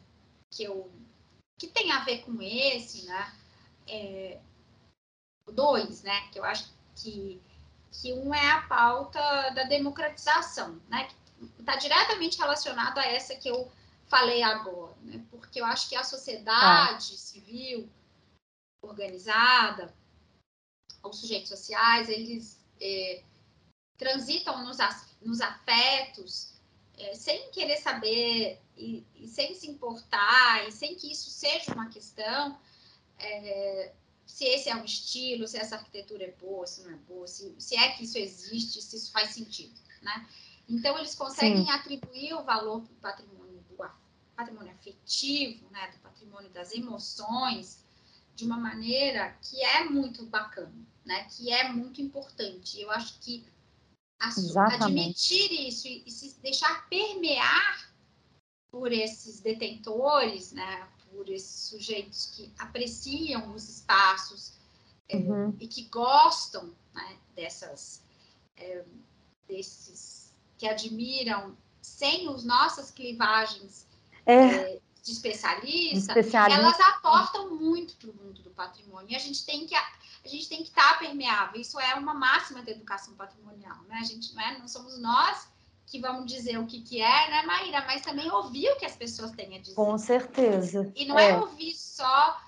que 0.51 0.65
eu 0.65 0.91
que 1.59 1.69
tem 1.69 1.93
a 1.93 2.01
ver 2.01 2.23
com 2.23 2.43
esse, 2.43 3.07
né? 3.07 3.33
É, 3.87 4.39
dois, 5.53 6.03
né? 6.03 6.29
Que 6.33 6.41
eu 6.41 6.45
acho 6.45 6.69
que, 6.97 7.41
que 7.93 8.13
um 8.13 8.35
é 8.35 8.51
a 8.51 8.63
pauta 8.63 9.21
da 9.51 9.65
democratização, 9.65 10.81
né? 10.89 11.05
Que 11.05 11.61
está 11.61 11.77
diretamente 11.77 12.39
relacionado 12.39 12.99
a 12.99 13.07
essa 13.07 13.37
que 13.37 13.49
eu 13.49 13.71
falei 14.07 14.43
agora, 14.43 14.95
né? 15.03 15.25
porque 15.31 15.61
eu 15.61 15.65
acho 15.65 15.89
que 15.89 15.97
a 15.97 16.05
sociedade 16.05 17.15
ah. 17.15 17.17
civil 17.17 17.89
organizada, 18.83 19.95
os 21.03 21.19
sujeitos 21.19 21.49
sociais, 21.49 22.09
eles 22.09 22.63
é, 22.81 23.23
transitam 23.97 24.65
nos, 24.65 24.77
nos 25.23 25.41
afetos 25.41 26.53
é, 26.99 27.15
sem 27.15 27.51
querer 27.53 27.79
saber 27.79 28.61
e, 28.77 29.05
e, 29.15 29.29
sem 29.29 29.55
se 29.55 29.69
importar 29.71 30.69
e 30.69 30.73
sem 30.73 30.95
que 30.95 31.11
isso 31.11 31.31
seja 31.31 31.73
uma 31.73 31.89
questão 31.89 32.59
é, 33.19 33.93
se 34.33 34.47
esse 34.47 34.71
é 34.71 34.75
um 34.75 34.85
estilo, 34.85 35.47
se 35.47 35.59
essa 35.59 35.77
arquitetura 35.77 36.25
é 36.25 36.31
boa, 36.33 36.67
se 36.67 36.83
não 36.83 36.93
é 36.93 36.97
boa, 36.97 37.27
se, 37.29 37.55
se 37.59 37.77
é 37.77 37.91
que 37.91 38.05
isso 38.05 38.17
existe, 38.17 38.81
se 38.81 38.97
isso 38.97 39.13
faz 39.13 39.31
sentido, 39.31 39.79
né? 40.01 40.27
Então, 40.67 40.97
eles 40.97 41.15
conseguem 41.15 41.67
Sim. 41.67 41.71
atribuir 41.71 42.33
o 42.33 42.43
valor 42.43 42.81
do 42.81 42.95
patrimônio, 42.95 43.63
do 43.69 43.77
patrimônio 44.35 44.73
afetivo, 44.73 45.69
né, 45.71 45.91
do 45.91 45.99
patrimônio 45.99 46.49
das 46.49 46.73
emoções, 46.73 47.85
de 48.35 48.47
uma 48.47 48.57
maneira 48.57 49.37
que 49.43 49.63
é 49.63 49.85
muito 49.85 50.25
bacana, 50.25 50.73
né, 51.05 51.25
que 51.25 51.53
é 51.53 51.71
muito 51.71 52.01
importante. 52.01 52.81
Eu 52.81 52.91
acho 52.91 53.19
que 53.21 53.45
admitir 54.19 55.53
isso 55.69 55.87
e, 55.87 56.05
e, 56.07 56.11
se 56.11 56.41
deixar 56.41 56.89
permear 56.89 57.93
por 58.71 58.91
esses 58.91 59.41
detentores, 59.41 60.53
né, 60.53 60.89
por 61.13 61.29
esses 61.29 61.69
sujeitos 61.69 62.27
que 62.35 62.53
apreciam 62.59 63.55
os 63.55 63.69
espaços 63.69 64.55
é, 65.09 65.17
uhum. 65.17 65.51
é, 65.51 65.65
e 65.65 65.69
que 65.69 65.85
gostam 65.85 66.75
né, 66.95 67.19
dessas, 67.35 68.03
é, 68.57 68.85
desses 69.47 70.35
que 70.57 70.67
admiram 70.67 71.57
sem 71.81 72.29
as 72.29 72.45
nossas 72.45 72.91
clivagens 72.91 73.87
é. 74.25 74.35
É, 74.35 74.81
de 75.03 75.11
especialista, 75.11 76.13
especialista, 76.13 76.61
elas 76.61 76.81
aportam 76.81 77.57
muito 77.57 77.97
para 77.97 78.11
o 78.11 78.15
mundo 78.15 78.41
do 78.41 78.51
patrimônio. 78.51 79.11
E 79.11 79.17
a 79.17 79.19
gente 79.19 79.45
tem 79.45 79.67
que 79.67 79.75
a 79.75 80.29
gente 80.29 80.49
tem 80.49 80.59
que 80.59 80.69
estar 80.69 80.93
tá 80.93 80.99
permeável. 81.01 81.61
Isso 81.61 81.81
é 81.81 81.95
uma 81.95 82.15
máxima 82.15 82.63
da 82.63 82.71
educação 82.71 83.15
patrimonial, 83.15 83.83
né? 83.89 83.99
A 84.01 84.05
gente 84.05 84.33
não, 84.33 84.43
é, 84.43 84.59
não 84.59 84.69
somos 84.69 84.97
nós 85.01 85.49
que 85.93 86.01
vamos 86.01 86.25
dizer 86.25 86.59
o 86.59 86.67
que, 86.67 86.81
que 86.81 87.03
é, 87.03 87.31
né, 87.31 87.43
Maíra? 87.43 87.85
Mas 87.87 88.01
também 88.01 88.31
ouvir 88.31 88.71
o 88.71 88.77
que 88.77 88.87
as 88.87 88.97
pessoas 88.97 89.31
têm 89.33 89.59
a 89.59 89.61
dizer. 89.61 89.75
Com 89.75 89.99
certeza. 89.99 90.91
E 90.97 91.05
não 91.05 91.19
é, 91.19 91.33
é 91.33 91.37
ouvir 91.37 91.75
só 91.75 92.41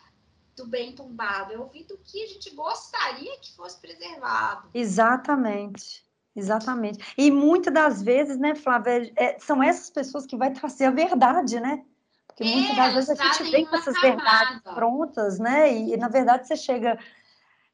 do 0.57 0.67
bem 0.67 0.95
tombado, 0.95 1.53
é 1.53 1.59
ouvir 1.59 1.85
do 1.85 1.99
que 1.99 2.25
a 2.25 2.27
gente 2.27 2.55
gostaria 2.55 3.39
que 3.41 3.55
fosse 3.55 3.79
preservado. 3.79 4.71
Exatamente. 4.73 6.03
Exatamente. 6.35 7.05
E 7.19 7.31
muitas 7.31 7.73
das 7.73 8.03
vezes, 8.03 8.39
né, 8.39 8.55
Flávia, 8.55 9.13
é, 9.15 9.39
são 9.39 9.63
essas 9.63 9.91
pessoas 9.91 10.27
que 10.27 10.37
vai 10.37 10.51
trazer 10.51 10.87
a 10.87 10.91
verdade, 10.91 11.61
né? 11.61 11.85
Porque 12.27 12.43
é, 12.43 12.47
muitas 12.47 12.77
das 12.77 12.95
vezes 12.95 13.11
a 13.11 13.15
gente 13.15 13.51
vem 13.51 13.67
com 13.67 13.77
essas 13.77 13.95
camada. 13.95 14.17
verdades 14.17 14.75
prontas, 14.75 15.39
né? 15.39 15.73
E, 15.73 15.93
e, 15.93 15.97
na 15.99 16.09
verdade 16.09 16.49
você 16.49 16.57
chega 16.57 16.99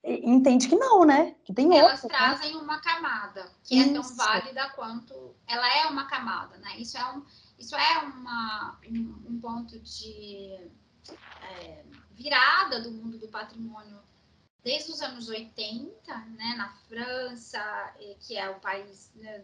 entende 0.05 0.69
que 0.69 0.77
não, 0.77 1.05
né? 1.05 1.35
Que 1.45 1.53
tem 1.53 1.77
Elas 1.77 2.03
né? 2.03 2.09
trazem 2.09 2.55
né? 2.55 2.61
uma 2.61 2.81
camada 2.81 3.51
que 3.65 3.77
Isso. 3.77 3.91
é 3.91 3.93
tão 3.93 4.03
válida 4.17 4.71
quanto 4.71 5.35
ela 5.47 5.77
é 5.77 5.87
uma 5.87 6.07
camada, 6.07 6.57
né? 6.59 6.79
Isso 6.79 6.97
é 6.97 7.13
um, 7.13 7.25
isso 7.59 7.77
é 7.77 7.99
uma, 7.99 8.79
um, 8.89 9.23
um 9.29 9.41
ponto 9.41 9.79
de 9.79 10.71
é, 11.43 11.85
virada 12.13 12.81
do 12.81 12.91
mundo 12.91 13.19
do 13.19 13.29
patrimônio 13.29 13.99
desde 14.63 14.93
os 14.93 15.01
anos 15.01 15.29
80, 15.29 16.15
né, 16.37 16.55
na 16.57 16.69
França, 16.89 17.95
que 18.21 18.37
é 18.37 18.49
o 18.51 18.61
país, 18.61 19.11
né, 19.15 19.43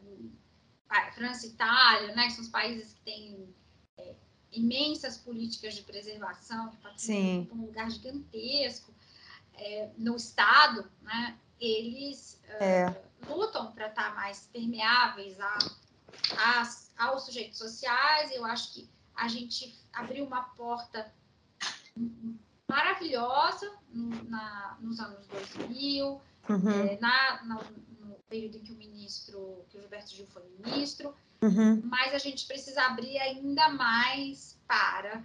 França 1.14 1.46
e 1.46 1.50
Itália, 1.50 2.14
né, 2.14 2.26
que 2.26 2.32
são 2.32 2.44
os 2.44 2.50
países 2.50 2.92
que 2.92 3.00
têm 3.00 3.54
é, 3.96 4.14
imensas 4.52 5.16
políticas 5.16 5.74
de 5.74 5.82
preservação, 5.82 6.70
Sim. 6.96 7.48
um 7.52 7.66
lugar 7.66 7.90
gigantesco 7.90 8.92
é, 9.58 9.90
no 9.96 10.16
Estado, 10.16 10.90
né, 11.02 11.38
eles 11.60 12.40
é. 12.60 12.88
uh, 12.88 13.34
lutam 13.34 13.72
para 13.72 13.88
estar 13.88 14.14
mais 14.14 14.48
permeáveis 14.52 15.38
a, 15.40 15.58
a, 16.38 17.06
aos 17.06 17.24
sujeitos 17.24 17.58
sociais. 17.58 18.30
Eu 18.32 18.44
acho 18.44 18.74
que 18.74 18.90
a 19.14 19.28
gente 19.28 19.78
abriu 19.92 20.24
uma 20.24 20.42
porta 20.42 21.12
maravilhosa 22.68 23.72
no, 23.90 24.24
na, 24.24 24.76
nos 24.80 25.00
anos 25.00 25.26
2000, 25.28 26.20
uhum. 26.48 26.70
é, 26.70 26.98
na, 27.00 27.42
na, 27.44 27.54
no 28.00 28.14
período 28.28 28.58
em 28.58 28.60
que 28.62 28.72
o 28.72 28.76
ministro, 28.76 29.64
que 29.70 29.78
o 29.78 29.80
Gilberto 29.80 30.14
Gil 30.14 30.26
foi 30.26 30.42
ministro, 30.58 31.14
uhum. 31.42 31.80
mas 31.84 32.12
a 32.12 32.18
gente 32.18 32.46
precisa 32.46 32.82
abrir 32.82 33.18
ainda 33.18 33.70
mais 33.70 34.58
para 34.66 35.24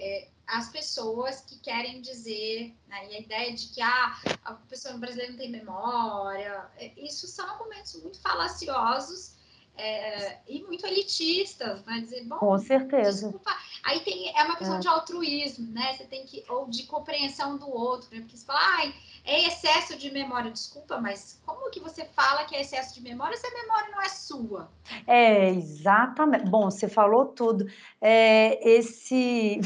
é, 0.00 0.28
as 0.46 0.68
pessoas 0.68 1.42
que 1.42 1.58
querem 1.58 2.00
dizer, 2.00 2.74
né, 2.88 3.08
e 3.10 3.16
a 3.16 3.20
ideia 3.20 3.54
de 3.54 3.68
que 3.68 3.80
ah, 3.80 4.20
a 4.44 4.54
pessoa 4.54 4.96
brasileira 4.96 5.32
não 5.32 5.38
tem 5.38 5.50
memória, 5.50 6.68
é, 6.76 6.92
isso 6.96 7.28
são 7.28 7.48
argumentos 7.48 7.94
muito 8.02 8.20
falaciosos 8.20 9.38
é, 9.76 10.38
e 10.48 10.62
muito 10.62 10.86
elitistas, 10.86 11.84
né? 11.84 12.00
Dizer, 12.00 12.24
bom, 12.24 12.36
com 12.36 12.58
certeza. 12.58 13.28
Desculpa. 13.28 13.56
Aí 13.82 14.00
tem 14.00 14.28
é 14.36 14.42
uma 14.44 14.56
questão 14.56 14.76
é. 14.76 14.80
de 14.80 14.88
altruísmo, 14.88 15.72
né? 15.72 15.94
Você 15.94 16.04
tem 16.04 16.26
que 16.26 16.44
ou 16.48 16.68
de 16.68 16.82
compreensão 16.82 17.56
do 17.56 17.70
outro, 17.70 18.08
né? 18.12 18.20
porque 18.20 18.36
você 18.36 18.44
fala, 18.44 18.60
ai, 18.60 18.94
é 19.24 19.46
excesso 19.46 19.96
de 19.96 20.10
memória, 20.10 20.50
desculpa, 20.50 21.00
mas 21.00 21.40
como 21.46 21.70
que 21.70 21.80
você 21.80 22.04
fala 22.04 22.44
que 22.44 22.54
é 22.54 22.60
excesso 22.60 22.94
de 22.94 23.00
memória 23.00 23.36
se 23.36 23.46
a 23.46 23.50
memória 23.50 23.90
não 23.90 24.02
é 24.02 24.08
sua? 24.08 24.70
É 25.06 25.48
exatamente. 25.50 26.44
Bom, 26.46 26.70
você 26.70 26.88
falou 26.88 27.26
tudo. 27.26 27.66
É, 28.00 28.68
esse 28.68 29.60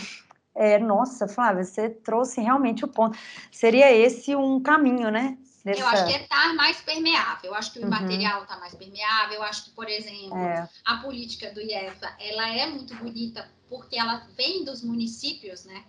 é, 0.55 0.79
nossa, 0.79 1.27
Flávia, 1.27 1.65
você 1.65 1.91
trouxe 1.91 2.41
realmente 2.41 2.85
o 2.85 2.89
ponto. 2.89 3.19
Seria 3.51 3.91
esse 3.91 4.37
um 4.37 4.61
caminho, 4.61 5.11
né? 5.11 5.37
Dessa... 5.65 5.81
Eu 5.81 5.89
acho 5.89 6.07
que 6.07 6.13
é 6.13 6.23
estar 6.23 6.55
mais 6.55 6.81
permeável. 6.83 7.51
Eu 7.51 7.55
acho 7.55 7.73
que 7.73 7.79
o 7.79 7.83
uhum. 7.83 7.91
material 7.91 8.43
está 8.43 8.59
mais 8.59 8.75
permeável. 8.75 9.37
Eu 9.37 9.43
acho 9.43 9.65
que, 9.65 9.71
por 9.71 9.89
exemplo, 9.89 10.37
é. 10.37 10.69
a 10.85 10.97
política 10.99 11.51
do 11.53 11.61
IEFA, 11.61 12.15
ela 12.21 12.49
é 12.49 12.67
muito 12.67 12.95
bonita 12.97 13.51
porque 13.69 13.99
ela 13.99 14.29
vem 14.37 14.63
dos 14.63 14.83
municípios, 14.83 15.65
né? 15.65 15.85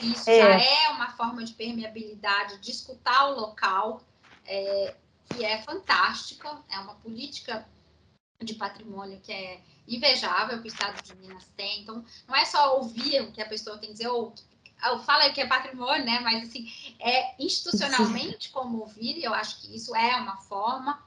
Isso 0.00 0.28
é. 0.28 0.40
já 0.40 0.64
é 0.64 0.88
uma 0.90 1.10
forma 1.12 1.42
de 1.42 1.54
permeabilidade, 1.54 2.58
de 2.58 2.70
escutar 2.70 3.30
o 3.30 3.40
local, 3.40 4.02
é, 4.46 4.94
que 5.30 5.44
é 5.44 5.62
fantástica. 5.62 6.58
É 6.68 6.78
uma 6.78 6.94
política 6.96 7.66
de 8.40 8.54
patrimônio 8.54 9.20
que 9.20 9.32
é 9.32 9.60
invejável 9.88 10.60
que 10.60 10.68
o 10.68 10.72
Estado 10.72 11.02
de 11.02 11.14
Minas 11.16 11.46
tem. 11.56 11.82
Então, 11.82 12.04
não 12.26 12.36
é 12.36 12.44
só 12.44 12.76
ouvir 12.76 13.22
o 13.22 13.32
que 13.32 13.40
a 13.40 13.48
pessoa 13.48 13.78
tem 13.78 13.88
que 13.88 13.94
dizer, 13.94 14.08
ou 14.08 14.34
fala 15.04 15.30
que 15.30 15.40
é 15.40 15.46
patrimônio, 15.46 16.04
né? 16.04 16.20
Mas 16.20 16.48
assim, 16.48 16.70
é 17.00 17.42
institucionalmente 17.42 18.50
como 18.50 18.80
ouvir, 18.80 19.22
eu 19.22 19.32
acho 19.32 19.60
que 19.60 19.74
isso 19.74 19.94
é 19.94 20.16
uma 20.16 20.36
forma, 20.36 21.02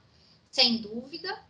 sem 0.50 0.78
dúvida. 0.78 1.44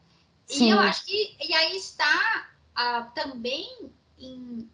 Sim. 0.46 0.68
E 0.68 0.70
eu 0.72 0.80
acho 0.80 1.06
que 1.06 1.38
e 1.40 1.54
aí 1.54 1.78
está 1.78 2.50
uh, 2.78 3.14
também 3.14 3.92
em, 4.18 4.70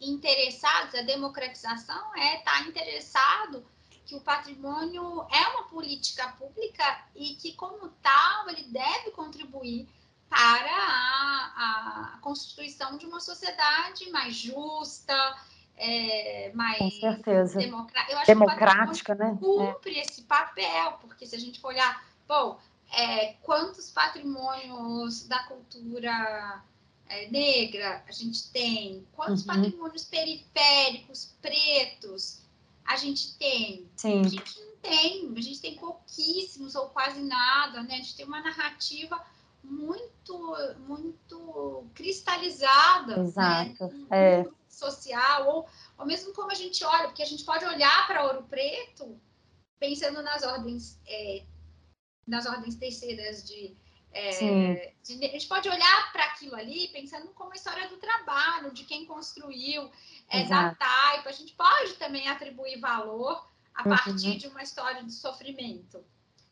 interessados, 0.00 0.94
a 0.94 1.02
democratização 1.02 2.14
é 2.14 2.38
estar 2.38 2.62
tá 2.62 2.68
interessado 2.68 3.66
que 4.04 4.14
o 4.14 4.20
patrimônio 4.20 5.26
é 5.30 5.48
uma 5.48 5.64
política 5.64 6.28
pública 6.38 7.04
e 7.14 7.34
que, 7.36 7.54
como 7.54 7.88
tal, 8.02 8.50
ele 8.50 8.64
deve 8.64 9.10
contribuir 9.12 9.88
para 10.28 10.70
a, 11.56 12.14
a 12.14 12.18
constituição 12.20 12.96
de 12.96 13.06
uma 13.06 13.20
sociedade 13.20 14.10
mais 14.10 14.34
justa, 14.34 15.14
é, 15.76 16.50
mais 16.54 16.98
certeza. 16.98 17.58
democrática, 18.26 19.14
né? 19.14 19.36
Cumpre 19.40 19.98
é. 19.98 20.02
esse 20.02 20.22
papel, 20.22 20.98
porque 21.00 21.26
se 21.26 21.34
a 21.34 21.38
gente 21.38 21.60
for 21.60 21.68
olhar, 21.68 22.04
bom, 22.26 22.58
é, 22.92 23.34
quantos 23.42 23.90
patrimônios 23.90 25.26
da 25.26 25.42
cultura 25.44 26.62
é, 27.08 27.28
negra 27.28 28.04
a 28.08 28.12
gente 28.12 28.50
tem, 28.50 29.06
quantos 29.12 29.40
uhum. 29.40 29.46
patrimônios 29.46 30.04
periféricos, 30.04 31.34
pretos 31.40 32.42
a 32.84 32.96
gente 32.96 33.36
tem? 33.36 33.88
Sim. 33.96 34.20
A 34.20 34.28
gente 34.28 34.60
não 34.60 34.76
tem, 34.76 35.32
a 35.36 35.40
gente 35.40 35.60
tem 35.60 35.74
pouquíssimos 35.76 36.74
ou 36.74 36.88
quase 36.88 37.20
nada, 37.20 37.82
né? 37.82 37.94
A 37.94 37.96
gente 37.96 38.16
tem 38.16 38.26
uma 38.26 38.40
narrativa 38.40 39.20
muito, 39.64 40.56
muito 40.86 41.86
cristalizada. 41.94 43.16
Né? 43.16 43.22
Exato. 43.22 43.88
Né? 43.88 44.06
É 44.10 44.44
social, 44.74 45.48
ou, 45.48 45.68
ou 45.96 46.06
mesmo 46.06 46.32
como 46.32 46.50
a 46.50 46.54
gente 46.54 46.84
olha, 46.84 47.06
porque 47.08 47.22
a 47.22 47.26
gente 47.26 47.44
pode 47.44 47.64
olhar 47.64 48.06
para 48.06 48.24
Ouro 48.26 48.42
Preto 48.44 49.18
pensando 49.78 50.22
nas 50.22 50.42
ordens, 50.42 51.00
é, 51.06 51.44
nas 52.26 52.46
ordens 52.46 52.74
terceiras 52.76 53.44
de, 53.44 53.76
é, 54.12 54.92
de, 55.02 55.24
a 55.24 55.28
gente 55.28 55.46
pode 55.46 55.68
olhar 55.68 56.12
para 56.12 56.24
aquilo 56.26 56.54
ali 56.54 56.88
pensando 56.88 57.28
como 57.30 57.52
a 57.52 57.56
história 57.56 57.88
do 57.88 57.96
trabalho, 57.96 58.72
de 58.72 58.84
quem 58.84 59.06
construiu, 59.06 59.90
é, 60.28 60.44
da 60.44 60.74
taipa. 60.74 61.28
A 61.28 61.32
gente 61.32 61.54
pode 61.54 61.94
também 61.94 62.28
atribuir 62.28 62.80
valor 62.80 63.48
a 63.74 63.82
uhum. 63.82 63.96
partir 63.96 64.36
de 64.36 64.46
uma 64.46 64.62
história 64.62 65.02
de 65.02 65.12
sofrimento. 65.12 66.04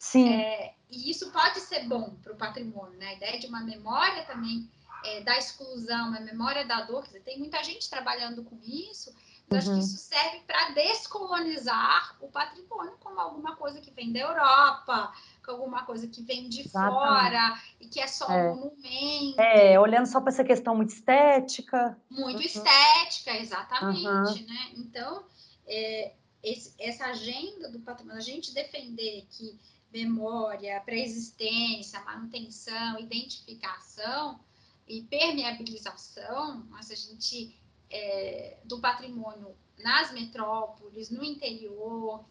Sim. 0.03 0.34
É, 0.34 0.74
e 0.90 1.09
isso 1.09 1.30
pode 1.30 1.61
ser 1.61 1.84
bom 1.84 2.16
para 2.24 2.32
o 2.32 2.36
patrimônio, 2.36 2.98
né? 2.98 3.11
A 3.11 3.14
ideia 3.14 3.38
de 3.38 3.46
uma 3.46 3.61
memória 3.61 4.24
também 4.24 4.68
é, 5.05 5.20
da 5.20 5.38
exclusão, 5.38 6.12
a 6.12 6.20
memória 6.20 6.66
da 6.66 6.80
dor, 6.82 7.05
dizer, 7.05 7.20
tem 7.20 7.38
muita 7.38 7.62
gente 7.62 7.88
trabalhando 7.88 8.42
com 8.42 8.59
isso, 8.64 9.14
mas 9.48 9.53
uhum. 9.53 9.59
acho 9.59 9.66
que 9.66 9.72
uhum. 9.74 9.78
isso 9.78 9.96
serve 9.98 10.40
para 10.40 10.70
descolonizar 10.70 12.16
o 12.20 12.26
patrimônio 12.26 12.96
como 12.98 13.20
alguma 13.20 13.55
coisa 13.55 13.80
que 13.80 13.92
vem 13.92 14.12
da 14.12 14.18
Europa, 14.18 15.14
com 15.44 15.53
alguma 15.53 15.84
coisa 15.84 16.09
que 16.09 16.20
vem 16.20 16.48
de 16.48 16.62
Exatamente. 16.62 16.94
fora 16.94 17.62
e 17.80 17.86
que 17.86 18.00
é 18.00 18.09
só 18.09 18.26
é. 18.28 18.50
um 18.50 18.57
monumento. 18.57 19.40
É, 19.40 19.78
olhando 19.78 20.07
só 20.07 20.20
para 20.20 20.32
essa 20.32 20.42
questão 20.42 20.74
muito 20.74 20.90
estética. 20.90 21.96
Muito 22.11 22.38
uhum. 22.38 22.44
estética, 22.44 23.36
exatamente, 23.36 24.42
uhum. 24.42 24.46
né? 24.48 24.72
Então, 24.74 25.24
é, 25.64 26.12
esse, 26.42 26.74
essa 26.76 27.05
agenda 27.07 27.70
do 27.70 27.78
patrimônio, 27.78 28.18
a 28.18 28.24
gente 28.24 28.53
defender 28.53 29.28
que 29.30 29.57
memória, 29.93 30.80
pré-existência, 30.80 32.01
manutenção, 32.05 32.99
identificação, 32.99 34.40
e 34.86 35.03
permeabilização, 35.03 36.66
mas 36.68 36.90
a 36.90 36.95
gente 36.95 37.59
é, 37.90 38.59
do 38.64 38.80
patrimônio 38.80 39.55
nas 39.78 40.12
metrópoles, 40.12 41.11
no 41.11 41.24
interior, 41.24 42.24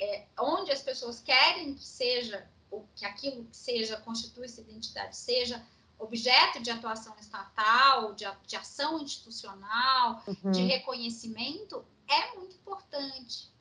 é, 0.00 0.26
onde 0.38 0.70
as 0.72 0.82
pessoas 0.82 1.20
querem 1.20 1.74
que 1.74 1.84
seja, 1.84 2.48
ou 2.70 2.88
que 2.96 3.04
aquilo 3.04 3.44
que 3.44 3.56
seja, 3.56 3.96
constitui 3.98 4.46
essa 4.46 4.60
identidade, 4.60 5.16
seja 5.16 5.64
objeto 5.98 6.60
de 6.60 6.70
atuação 6.70 7.14
estatal, 7.20 8.14
de, 8.14 8.24
de 8.46 8.56
ação 8.56 9.00
institucional, 9.00 10.22
uhum. 10.26 10.50
de 10.50 10.62
reconhecimento, 10.62 11.84
é 12.08 12.34
muito 12.34 12.56
importante. 12.56 13.51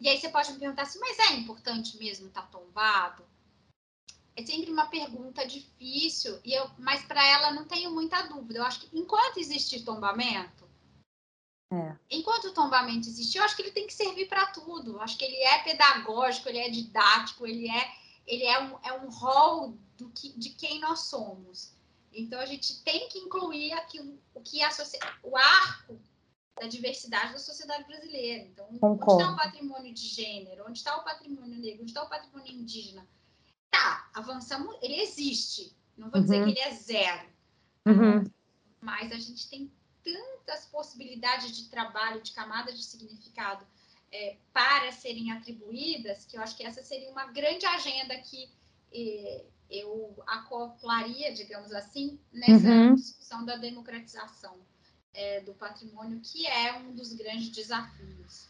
E 0.00 0.08
aí 0.08 0.18
você 0.20 0.28
pode 0.28 0.52
me 0.52 0.58
perguntar 0.58 0.82
assim, 0.82 0.98
mas 0.98 1.18
é 1.18 1.32
importante 1.34 1.96
mesmo 1.98 2.28
estar 2.28 2.42
tá 2.42 2.48
tombado? 2.48 3.24
é 4.36 4.44
sempre 4.44 4.70
uma 4.70 4.86
pergunta 4.86 5.46
difícil, 5.46 6.38
e 6.44 6.52
eu, 6.52 6.70
mas 6.78 7.02
para 7.06 7.26
ela 7.26 7.52
não 7.52 7.64
tenho 7.64 7.90
muita 7.90 8.20
dúvida. 8.22 8.58
Eu 8.58 8.64
acho 8.64 8.80
que 8.80 8.90
enquanto 8.96 9.38
existir 9.38 9.82
tombamento, 9.82 10.66
É. 11.72 11.96
Enquanto 12.08 12.44
o 12.44 12.54
tombamento 12.54 13.08
existe, 13.08 13.36
eu 13.36 13.42
acho 13.42 13.56
que 13.56 13.62
ele 13.62 13.72
tem 13.72 13.88
que 13.88 13.92
servir 13.92 14.28
para 14.28 14.46
tudo. 14.46 14.92
Eu 14.92 15.00
acho 15.00 15.18
que 15.18 15.24
ele 15.24 15.36
é 15.36 15.58
pedagógico, 15.64 16.48
ele 16.48 16.58
é 16.58 16.70
didático, 16.70 17.44
ele 17.44 17.68
é, 17.68 17.92
ele 18.24 18.44
é 18.44 18.62
um, 18.62 18.78
é 18.84 18.92
um 18.92 19.10
rol 19.10 19.76
do 19.96 20.08
que, 20.10 20.28
de 20.38 20.50
quem 20.50 20.78
nós 20.78 21.00
somos. 21.00 21.72
Então 22.12 22.38
a 22.38 22.46
gente 22.46 22.84
tem 22.84 23.08
que 23.08 23.18
incluir 23.18 23.72
aquilo, 23.72 24.16
o 24.32 24.40
que 24.40 24.62
a 24.62 24.70
o 25.24 25.36
arco 25.36 26.00
da 26.58 26.66
diversidade 26.66 27.32
da 27.32 27.38
sociedade 27.38 27.84
brasileira. 27.84 28.44
Então, 28.44 28.66
Concordo. 28.78 29.12
onde 29.12 29.22
está 29.22 29.32
o 29.32 29.36
patrimônio 29.36 29.92
de 29.92 30.08
gênero? 30.08 30.64
Onde 30.66 30.78
está 30.78 30.96
o 30.96 31.04
patrimônio 31.04 31.58
negro? 31.58 31.82
Onde 31.82 31.90
está 31.90 32.02
o 32.02 32.08
patrimônio 32.08 32.52
indígena? 32.52 33.06
Tá, 33.70 34.10
avançamos, 34.14 34.74
ele 34.80 35.00
existe. 35.00 35.76
Não 35.96 36.10
vou 36.10 36.20
dizer 36.20 36.38
uhum. 36.38 36.44
que 36.44 36.50
ele 36.50 36.60
é 36.60 36.74
zero. 36.74 37.28
Uhum. 37.86 38.30
Mas 38.80 39.12
a 39.12 39.18
gente 39.18 39.48
tem 39.50 39.70
tantas 40.02 40.66
possibilidades 40.66 41.54
de 41.54 41.68
trabalho, 41.68 42.22
de 42.22 42.32
camadas 42.32 42.76
de 42.76 42.84
significado 42.84 43.66
é, 44.10 44.36
para 44.52 44.92
serem 44.92 45.32
atribuídas, 45.32 46.24
que 46.24 46.38
eu 46.38 46.42
acho 46.42 46.56
que 46.56 46.64
essa 46.64 46.82
seria 46.82 47.10
uma 47.10 47.26
grande 47.26 47.66
agenda 47.66 48.16
que 48.18 48.50
é, 48.94 49.44
eu 49.68 50.22
acoplaria, 50.26 51.34
digamos 51.34 51.72
assim, 51.72 52.18
nessa 52.32 52.68
uhum. 52.68 52.94
discussão 52.94 53.44
da 53.44 53.56
democratização 53.56 54.58
é, 55.16 55.40
do 55.40 55.54
patrimônio, 55.54 56.20
que 56.22 56.46
é 56.46 56.74
um 56.78 56.94
dos 56.94 57.12
grandes 57.14 57.48
desafios. 57.48 58.48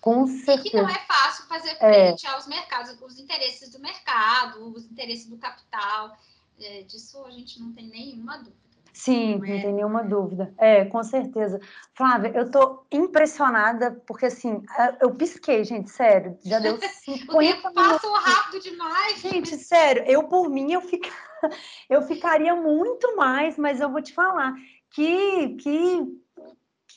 Com 0.00 0.26
certeza. 0.26 0.66
E 0.66 0.70
que 0.70 0.76
não 0.76 0.88
é 0.88 0.98
fácil 1.06 1.46
fazer 1.46 1.70
é. 1.70 1.76
frente 1.76 2.26
é. 2.26 2.30
aos 2.30 2.48
mercados, 2.48 3.00
os 3.00 3.18
interesses 3.20 3.70
do 3.70 3.78
mercado, 3.78 4.74
os 4.74 4.84
interesses 4.84 5.26
do 5.26 5.38
capital. 5.38 6.16
É, 6.60 6.82
disso 6.82 7.24
a 7.24 7.30
gente 7.30 7.60
não 7.60 7.72
tem 7.72 7.86
nenhuma 7.86 8.38
dúvida. 8.38 8.60
Sim, 8.92 9.38
não, 9.38 9.44
é? 9.46 9.48
não 9.54 9.60
tem 9.62 9.72
nenhuma 9.72 10.02
dúvida. 10.02 10.52
É, 10.58 10.84
com 10.84 11.02
certeza. 11.04 11.60
Flávia, 11.94 12.32
eu 12.34 12.50
tô 12.50 12.84
impressionada, 12.90 13.92
porque 14.06 14.26
assim, 14.26 14.62
eu 15.00 15.14
pisquei, 15.14 15.64
gente, 15.64 15.88
sério, 15.90 16.36
já 16.44 16.58
deu 16.58 16.78
50 16.78 17.32
o 17.32 17.38
tempo 17.38 17.72
passou 17.72 18.12
rápido 18.14 18.60
demais. 18.60 19.20
Gente, 19.20 19.56
sério, 19.56 20.04
eu 20.06 20.24
por 20.24 20.50
mim, 20.50 20.72
eu, 20.72 20.80
fica... 20.80 21.08
eu 21.88 22.02
ficaria 22.02 22.54
muito 22.56 23.16
mais, 23.16 23.56
mas 23.56 23.80
eu 23.80 23.88
vou 23.88 24.02
te 24.02 24.12
falar 24.12 24.54
que, 24.92 25.56
que 25.56 26.22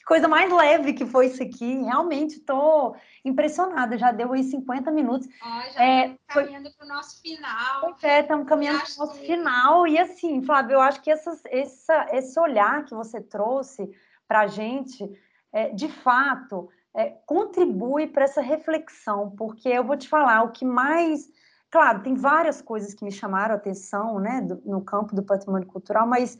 coisa 0.05 0.27
mais 0.27 0.51
leve 0.51 0.93
que 0.93 1.05
foi 1.05 1.27
isso 1.27 1.41
aqui. 1.41 1.83
Realmente 1.83 2.37
estou 2.37 2.95
impressionada. 3.23 3.97
Já 3.97 4.11
deu 4.11 4.31
aí 4.33 4.43
50 4.43 4.91
minutos. 4.91 5.27
Ó, 5.41 5.61
já 5.71 5.83
é, 5.83 6.05
estamos 6.07 6.19
caminhando 6.27 6.71
para 6.77 6.85
o 6.85 6.89
nosso 6.89 7.21
final. 7.21 7.81
Pois 7.81 8.03
é, 8.03 8.21
estamos 8.21 8.47
caminhando 8.47 8.79
para 8.79 9.03
o 9.03 9.07
nosso 9.07 9.19
que... 9.19 9.27
final. 9.27 9.87
E 9.87 9.97
assim, 9.97 10.41
Flávio, 10.43 10.75
eu 10.75 10.81
acho 10.81 11.01
que 11.01 11.11
essas, 11.11 11.41
essa, 11.45 12.07
esse 12.11 12.39
olhar 12.39 12.85
que 12.85 12.93
você 12.93 13.19
trouxe 13.19 13.89
para 14.27 14.41
a 14.41 14.47
gente, 14.47 15.09
é, 15.51 15.69
de 15.69 15.87
fato, 15.87 16.69
é, 16.95 17.09
contribui 17.25 18.07
para 18.07 18.23
essa 18.23 18.41
reflexão, 18.41 19.31
porque 19.31 19.69
eu 19.69 19.83
vou 19.83 19.97
te 19.97 20.07
falar, 20.07 20.43
o 20.43 20.51
que 20.51 20.63
mais. 20.63 21.27
Claro, 21.69 22.01
tem 22.01 22.13
várias 22.13 22.61
coisas 22.61 22.93
que 22.93 23.03
me 23.03 23.11
chamaram 23.11 23.53
a 23.53 23.57
atenção 23.57 24.17
né, 24.17 24.39
do, 24.39 24.61
no 24.63 24.81
campo 24.81 25.13
do 25.13 25.21
patrimônio 25.23 25.67
cultural, 25.67 26.07
mas 26.07 26.37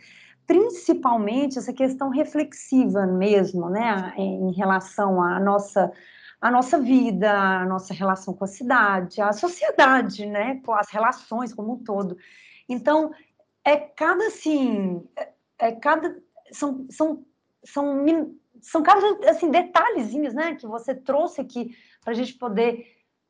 principalmente 0.47 1.57
essa 1.57 1.73
questão 1.73 2.09
reflexiva 2.09 3.05
mesmo, 3.05 3.69
né, 3.69 4.13
em 4.17 4.51
relação 4.53 5.21
à 5.21 5.39
nossa 5.39 5.91
a 6.41 6.51
nossa 6.51 6.77
vida, 6.77 7.31
a 7.31 7.65
nossa 7.65 7.93
relação 7.93 8.33
com 8.33 8.43
a 8.43 8.47
cidade, 8.47 9.19
a 9.19 9.33
sociedade, 9.33 10.27
né, 10.27 10.61
com 10.63 10.73
as 10.73 10.89
relações 10.91 11.53
como 11.53 11.73
um 11.73 11.83
todo. 11.83 12.17
Então, 12.69 13.11
é 13.63 13.77
cada 13.77 14.27
assim, 14.27 15.03
é, 15.17 15.31
é 15.57 15.71
cada 15.71 16.15
são 16.51 16.85
são 16.89 17.25
são 17.63 18.05
são 18.61 18.83
cada 18.83 19.29
assim 19.29 19.49
detalhezinhos, 19.49 20.33
né, 20.33 20.55
que 20.55 20.67
você 20.67 20.93
trouxe 20.93 21.41
aqui 21.41 21.75
para 22.03 22.13
a 22.13 22.15
gente 22.15 22.33
poder 22.35 22.85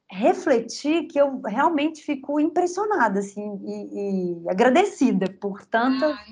refletir 0.09 1.07
que 1.07 1.19
eu 1.19 1.41
realmente 1.41 2.01
fico 2.03 2.39
impressionada 2.39 3.19
assim 3.19 3.59
e, 3.65 4.43
e 4.43 4.49
agradecida 4.49 5.31
por 5.33 5.65
tantas 5.65 6.15
ah, 6.15 6.25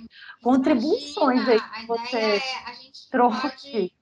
contribuições 0.43 1.47
aí 1.47 1.59
que 1.59 1.87
você 1.87 2.17
é, 2.17 2.57
a 2.65 2.73
gente 2.73 3.09
trouxe. 3.09 3.41
Pode... 3.41 3.93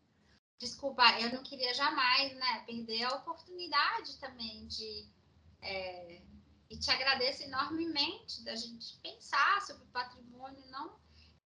Desculpa, 0.59 1.03
eu 1.19 1.33
não 1.33 1.41
queria 1.41 1.73
jamais 1.73 2.35
né, 2.35 2.63
perder 2.67 3.03
a 3.03 3.15
oportunidade 3.15 4.19
também 4.19 4.67
de 4.67 5.09
é, 5.61 6.21
e 6.69 6.77
te 6.77 6.91
agradeço 6.91 7.43
enormemente 7.43 8.43
da 8.43 8.55
gente 8.55 8.97
pensar 9.01 9.61
sobre 9.61 9.83
o 9.83 9.87
patrimônio 9.87 10.63
não 10.69 10.91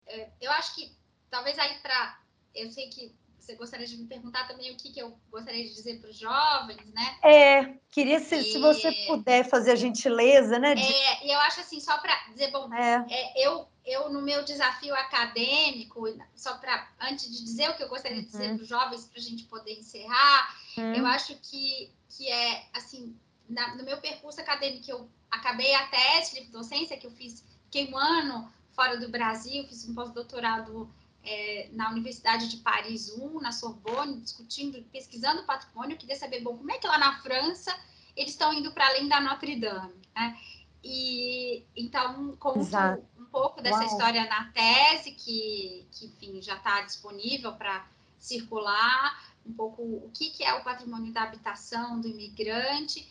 é, 0.08 0.30
eu 0.40 0.52
acho 0.52 0.76
que 0.76 0.96
talvez 1.30 1.58
aí 1.58 1.80
para 1.80 2.20
eu 2.54 2.72
sei 2.72 2.90
que 2.90 3.16
você 3.46 3.56
gostaria 3.56 3.86
de 3.86 3.96
me 3.98 4.08
perguntar 4.08 4.48
também 4.48 4.72
o 4.72 4.76
que, 4.76 4.91
que 4.91 5.00
eu 5.00 5.18
gostaria 5.30 5.64
de 5.64 5.74
dizer 5.74 6.00
para 6.00 6.10
os 6.10 6.18
jovens, 6.18 6.84
né? 6.93 7.18
É, 7.24 7.74
queria 7.91 8.20
se, 8.20 8.36
e... 8.36 8.43
se 8.43 8.60
você 8.60 8.91
puder 9.06 9.48
fazer 9.48 9.72
a 9.72 9.76
gentileza, 9.76 10.58
né? 10.58 10.74
De... 10.74 10.82
É, 10.82 11.28
e 11.28 11.32
eu 11.32 11.39
acho 11.41 11.62
assim, 11.62 11.80
só 11.80 11.98
para 12.00 12.16
dizer, 12.32 12.50
bom, 12.50 12.74
é. 12.74 13.06
É, 13.08 13.48
eu, 13.48 13.68
eu 13.86 14.10
no 14.10 14.22
meu 14.22 14.43
desafio 14.43 14.96
acadêmico, 14.96 16.06
só 16.36 16.58
para, 16.58 16.89
antes 17.00 17.30
de 17.32 17.43
dizer 17.43 17.70
o 17.70 17.76
que 17.76 17.84
eu 17.84 17.89
gostaria 17.89 18.22
de 18.22 18.26
dizer 18.26 18.50
uhum. 18.50 18.56
para 18.56 18.64
os 18.64 18.70
jovens, 18.70 19.06
para 19.06 19.20
a 19.20 19.24
gente 19.24 19.43
poder 19.43 19.74
encerrar, 19.74 20.56
uhum. 20.78 20.96
eu 20.96 21.06
acho 21.06 21.36
que, 21.36 21.91
que 22.10 22.28
é, 22.32 22.66
assim, 22.74 23.16
na, 23.48 23.76
no 23.76 23.84
meu 23.84 24.02
percurso 24.02 24.41
acadêmico, 24.41 24.89
eu 24.89 25.08
acabei 25.30 25.74
a 25.76 25.86
tese 25.86 26.41
de 26.41 26.52
docência, 26.52 26.98
que 26.98 27.06
eu 27.06 27.12
fiz, 27.12 27.43
fiquei 27.66 27.93
um 27.93 27.98
ano 27.98 28.52
fora 28.72 28.98
do 28.98 29.08
Brasil, 29.08 29.68
fiz 29.68 29.88
um 29.88 29.93
pós-doutorado 29.93 30.91
é, 31.26 31.70
na 31.74 31.90
Universidade 31.90 32.48
de 32.48 32.58
Paris 32.58 33.10
1, 33.10 33.42
na 33.42 33.52
Sorbonne, 33.52 34.22
discutindo, 34.22 34.82
pesquisando 34.92 35.44
patrimônio, 35.44 35.96
eu 35.96 35.98
queria 35.98 36.16
saber, 36.16 36.42
bom, 36.42 36.56
como 36.56 36.72
é 36.72 36.78
que 36.78 36.88
lá 36.88 36.98
na 36.98 37.20
França 37.22 37.76
eles 38.16 38.32
estão 38.32 38.54
indo 38.54 38.72
para 38.72 38.88
além 38.88 39.08
da 39.08 39.20
Notre 39.20 39.60
Dame, 39.60 39.94
né? 40.16 40.38
E 40.84 41.66
então 41.76 42.36
conto 42.38 42.60
Exato. 42.60 43.04
um 43.20 43.26
pouco 43.26 43.62
dessa 43.62 43.80
Uau. 43.80 43.88
história 43.88 44.24
na 44.26 44.52
tese, 44.52 45.12
que, 45.12 45.88
que 45.92 46.06
enfim, 46.06 46.42
já 46.42 46.56
está 46.56 46.82
disponível 46.82 47.54
para 47.54 47.88
circular, 48.20 49.34
um 49.46 49.54
pouco 49.54 49.82
o 49.82 50.12
que, 50.14 50.30
que 50.30 50.44
é 50.44 50.54
o 50.54 50.64
patrimônio 50.64 51.12
da 51.12 51.24
habitação 51.24 52.00
do 52.00 52.08
imigrante 52.08 53.08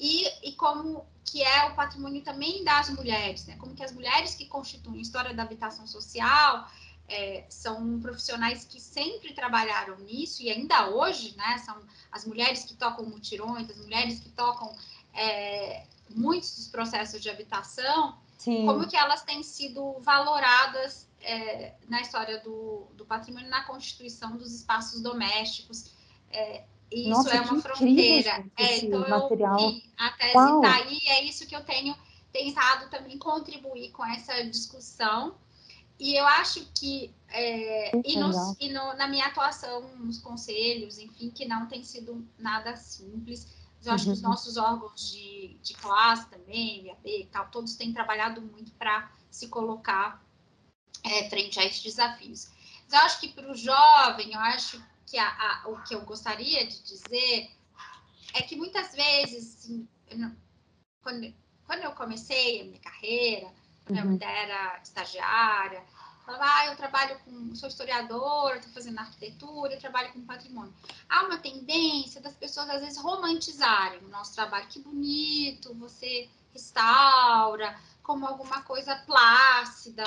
e, 0.00 0.48
e 0.48 0.52
como 0.52 1.06
que 1.24 1.42
é 1.42 1.64
o 1.66 1.74
patrimônio 1.74 2.22
também 2.22 2.64
das 2.64 2.88
mulheres, 2.88 3.46
né? 3.46 3.56
Como 3.58 3.74
que 3.74 3.84
as 3.84 3.92
mulheres 3.92 4.34
que 4.34 4.46
constituem 4.46 4.98
a 4.98 5.02
história 5.02 5.34
da 5.34 5.42
habitação 5.42 5.86
social 5.86 6.66
é, 7.08 7.44
são 7.48 7.98
profissionais 8.00 8.64
que 8.64 8.80
sempre 8.80 9.32
trabalharam 9.32 9.96
nisso 10.00 10.42
e 10.42 10.50
ainda 10.50 10.90
hoje, 10.90 11.34
né, 11.36 11.58
são 11.58 11.76
as 12.12 12.26
mulheres 12.26 12.64
que 12.64 12.74
tocam 12.74 13.04
mutirões, 13.06 13.68
as 13.70 13.78
mulheres 13.78 14.20
que 14.20 14.28
tocam 14.30 14.74
é, 15.14 15.86
muitos 16.10 16.54
dos 16.54 16.68
processos 16.68 17.20
de 17.20 17.30
habitação, 17.30 18.18
Sim. 18.36 18.66
como 18.66 18.86
que 18.86 18.96
elas 18.96 19.22
têm 19.22 19.42
sido 19.42 19.98
valoradas 20.00 21.08
é, 21.20 21.74
na 21.88 22.00
história 22.00 22.40
do, 22.40 22.86
do, 22.94 23.04
patrimônio, 23.04 23.48
na 23.48 23.64
constituição 23.64 24.36
dos 24.36 24.54
espaços 24.54 25.02
domésticos. 25.02 25.90
É, 26.30 26.64
isso 26.90 27.10
Nossa, 27.10 27.36
é 27.36 27.40
uma 27.40 27.60
fronteira. 27.60 28.44
É, 28.56 28.84
então, 28.84 29.08
material. 29.08 29.58
Eu, 29.58 29.80
a 29.98 30.10
tese 30.12 30.28
está 30.30 30.76
aí, 30.76 30.98
é 31.06 31.24
isso 31.24 31.46
que 31.46 31.56
eu 31.56 31.64
tenho 31.64 31.96
tentado 32.32 32.88
também 32.90 33.18
contribuir 33.18 33.90
com 33.90 34.04
essa 34.04 34.44
discussão 34.44 35.34
e 35.98 36.14
eu 36.14 36.26
acho 36.26 36.64
que, 36.74 37.12
é, 37.28 37.90
e, 38.04 38.16
nos, 38.18 38.56
e 38.60 38.68
no, 38.70 38.94
na 38.94 39.08
minha 39.08 39.26
atuação 39.26 39.82
nos 39.96 40.18
conselhos, 40.18 40.98
enfim, 40.98 41.30
que 41.30 41.44
não 41.44 41.66
tem 41.66 41.82
sido 41.82 42.26
nada 42.38 42.76
simples. 42.76 43.48
Eu 43.84 43.92
acho 43.92 44.04
uhum. 44.04 44.12
que 44.12 44.18
os 44.18 44.22
uhum. 44.22 44.30
nossos 44.30 44.56
órgãos 44.56 45.10
de, 45.10 45.58
de 45.62 45.74
classe 45.74 46.28
também, 46.28 46.86
IAB 46.86 47.06
e 47.06 47.26
tal, 47.26 47.48
todos 47.48 47.74
têm 47.74 47.92
trabalhado 47.92 48.40
muito 48.40 48.72
para 48.72 49.10
se 49.30 49.48
colocar 49.48 50.24
é, 51.04 51.28
frente 51.28 51.58
a 51.58 51.64
esses 51.64 51.82
desafios. 51.82 52.48
Mas 52.84 52.92
eu 52.92 52.98
acho 53.00 53.20
que 53.20 53.28
para 53.28 53.50
o 53.50 53.54
jovem, 53.56 54.32
eu 54.32 54.40
acho 54.40 54.82
que 55.04 55.18
a, 55.18 55.28
a, 55.28 55.68
o 55.68 55.82
que 55.82 55.94
eu 55.94 56.02
gostaria 56.02 56.66
de 56.66 56.82
dizer 56.82 57.50
é 58.34 58.42
que 58.42 58.56
muitas 58.56 58.94
vezes, 58.94 59.58
assim, 59.58 59.88
eu 60.08 60.18
não, 60.18 60.36
quando, 61.02 61.34
quando 61.66 61.82
eu 61.82 61.92
comecei 61.92 62.60
a 62.60 62.64
minha 62.64 62.80
carreira, 62.80 63.52
minha 63.92 64.04
uhum. 64.04 64.12
mulher 64.12 64.48
era 64.48 64.80
estagiária, 64.82 65.82
falava, 66.24 66.44
ah, 66.44 66.66
eu 66.66 66.76
trabalho 66.76 67.18
com, 67.24 67.54
sou 67.54 67.68
historiadora, 67.68 68.56
estou 68.56 68.72
fazendo 68.72 68.98
arquitetura, 68.98 69.72
eu 69.72 69.78
trabalho 69.78 70.12
com 70.12 70.20
patrimônio. 70.26 70.72
Há 71.08 71.24
uma 71.24 71.38
tendência 71.38 72.20
das 72.20 72.34
pessoas, 72.34 72.68
às 72.68 72.80
vezes, 72.80 72.98
romantizarem 72.98 74.00
o 74.04 74.08
nosso 74.08 74.34
trabalho. 74.34 74.66
Que 74.68 74.80
bonito, 74.80 75.74
você 75.74 76.28
restaura, 76.52 77.78
como 78.02 78.26
alguma 78.26 78.62
coisa 78.62 78.94
plácida. 79.06 80.04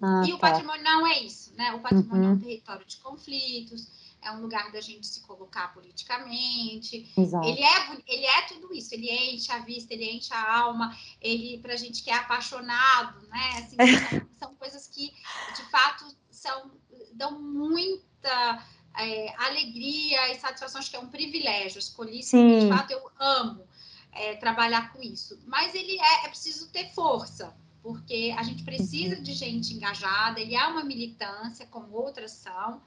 Ah, 0.00 0.22
e 0.26 0.30
tá. 0.30 0.36
o 0.36 0.38
patrimônio 0.38 0.84
não 0.84 1.06
é 1.06 1.20
isso, 1.20 1.54
né? 1.54 1.72
O 1.72 1.80
patrimônio 1.80 2.22
uhum. 2.22 2.24
é 2.24 2.28
um 2.28 2.32
uhum. 2.32 2.40
território 2.40 2.84
de 2.84 2.96
conflitos, 2.98 3.88
é 4.22 4.30
um 4.30 4.40
lugar 4.40 4.70
da 4.70 4.80
gente 4.80 5.06
se 5.06 5.20
colocar 5.20 5.74
politicamente. 5.74 7.12
Exato. 7.16 7.46
Ele 7.46 7.60
é, 7.60 8.02
ele 8.06 8.24
é 8.24 8.42
tudo 8.42 8.72
isso, 8.72 8.94
ele 8.94 9.10
enche 9.10 9.50
a 9.50 9.58
vista, 9.58 9.92
ele 9.92 10.10
enche 10.10 10.32
a 10.32 10.58
alma, 10.60 10.96
ele, 11.20 11.58
para 11.58 11.76
gente 11.76 12.02
que 12.02 12.10
é 12.10 12.14
apaixonado, 12.14 13.26
né? 13.28 13.48
Assim, 13.58 13.76
são, 13.76 14.28
são, 14.38 14.54
coisas 14.54 14.86
que, 14.86 15.12
de 15.56 15.62
fato, 15.70 16.04
são, 16.30 16.70
dão 17.12 17.40
muita 17.40 18.64
é, 18.96 19.34
alegria 19.36 20.32
e 20.32 20.38
satisfação, 20.38 20.80
acho 20.80 20.90
que 20.90 20.96
é 20.96 21.00
um 21.00 21.08
privilégio. 21.08 21.78
escolhi 21.78 22.22
Sim. 22.22 22.60
de 22.60 22.68
fato 22.68 22.92
eu 22.92 23.10
amo 23.18 23.66
é, 24.12 24.36
trabalhar 24.36 24.92
com 24.92 25.02
isso. 25.02 25.38
Mas 25.46 25.74
ele 25.74 25.98
é, 25.98 26.26
é 26.26 26.28
preciso 26.28 26.70
ter 26.70 26.92
força, 26.92 27.54
porque 27.82 28.32
a 28.38 28.42
gente 28.44 28.62
precisa 28.62 29.16
de 29.16 29.32
gente 29.32 29.74
engajada, 29.74 30.38
ele 30.40 30.54
é 30.54 30.66
uma 30.66 30.84
militância, 30.84 31.66
como 31.66 31.92
outras 31.92 32.32
são, 32.32 32.80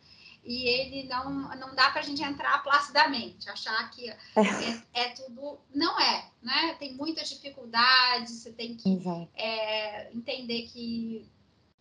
e 0.46 0.68
ele 0.68 1.08
não, 1.08 1.30
não 1.56 1.74
dá 1.74 1.90
para 1.90 2.02
a 2.02 2.04
gente 2.04 2.22
entrar 2.22 2.62
placidamente, 2.64 3.50
achar 3.50 3.90
que 3.90 4.10
é, 4.10 4.18
é, 4.94 5.10
tudo. 5.10 5.60
Não 5.74 6.00
é, 6.00 6.30
né? 6.42 6.76
Tem 6.78 6.94
muitas 6.94 7.30
dificuldades, 7.30 8.32
você 8.32 8.52
tem 8.52 8.76
que 8.76 9.02
é, 9.36 10.14
entender 10.14 10.64
que, 10.68 11.28